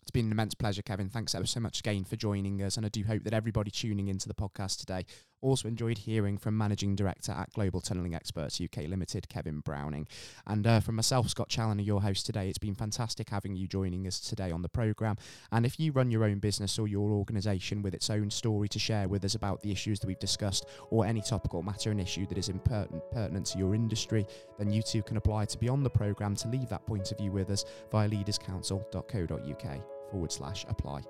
It's 0.04 0.10
been 0.10 0.26
an 0.26 0.32
immense 0.32 0.52
pleasure, 0.52 0.82
Kevin. 0.82 1.08
Thanks 1.08 1.34
ever 1.34 1.46
so 1.46 1.60
much 1.60 1.78
again 1.78 2.04
for 2.04 2.16
joining 2.16 2.60
us. 2.60 2.76
And 2.76 2.84
I 2.84 2.90
do 2.90 3.04
hope 3.04 3.24
that 3.24 3.32
everybody 3.32 3.70
tuning 3.70 4.08
into 4.08 4.28
the 4.28 4.34
podcast 4.34 4.78
today 4.78 5.06
also 5.45 5.68
enjoyed 5.68 5.99
hearing 5.99 6.38
from 6.38 6.57
Managing 6.57 6.97
Director 6.97 7.32
at 7.32 7.53
Global 7.53 7.80
Tunnelling 7.80 8.14
Experts 8.14 8.61
UK 8.61 8.88
Limited, 8.88 9.28
Kevin 9.28 9.61
Browning. 9.61 10.09
And 10.47 10.66
uh, 10.66 10.80
from 10.80 10.97
myself, 10.97 11.28
Scott 11.28 11.49
Challoner, 11.49 11.82
your 11.82 12.01
host 12.01 12.26
today, 12.26 12.49
it's 12.49 12.59
been 12.59 12.74
fantastic 12.74 13.28
having 13.28 13.55
you 13.55 13.68
joining 13.68 14.07
us 14.07 14.20
today 14.20 14.51
on 14.51 14.62
the 14.62 14.68
programme. 14.68 15.16
And 15.53 15.66
if 15.66 15.78
you 15.78 15.92
run 15.92 16.11
your 16.11 16.24
own 16.24 16.38
business 16.38 16.78
or 16.78 16.88
your 16.88 17.12
organisation 17.12 17.82
with 17.82 17.95
its 17.95 18.11
own 18.11 18.30
story 18.30 18.68
to 18.68 18.78
share 18.78 19.07
with 19.07 19.24
us 19.24 19.34
about 19.34 19.61
the 19.61 19.70
issues 19.70 20.01
that 20.01 20.07
we've 20.07 20.18
discussed 20.18 20.66
or 20.90 21.05
any 21.05 21.20
topical 21.20 21.62
matter 21.62 21.90
and 21.90 22.01
issue 22.01 22.26
that 22.26 22.38
is 22.38 22.49
impertinent, 22.49 23.03
pertinent 23.12 23.47
to 23.47 23.59
your 23.59 23.74
industry, 23.74 24.26
then 24.59 24.70
you 24.70 24.82
too 24.82 25.03
can 25.03 25.18
apply 25.18 25.45
to 25.45 25.59
be 25.59 25.68
on 25.68 25.82
the 25.82 25.90
programme 25.90 26.34
to 26.36 26.49
leave 26.49 26.68
that 26.70 26.86
point 26.86 27.12
of 27.12 27.18
view 27.18 27.30
with 27.30 27.51
us 27.51 27.64
via 27.90 28.09
leaderscouncil.co.uk 28.09 30.11
forward 30.11 30.32
slash 30.32 30.64
apply. 30.68 31.03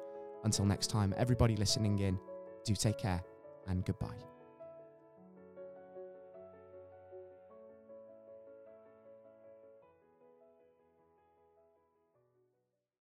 Until 0.43 0.67
next 0.67 0.89
time, 0.89 1.15
everybody 1.17 1.57
listening 1.57 2.01
in, 2.01 2.19
do 2.65 2.75
take 2.75 2.99
care 2.99 3.23
and 3.67 3.85
goodbye. 3.85 4.34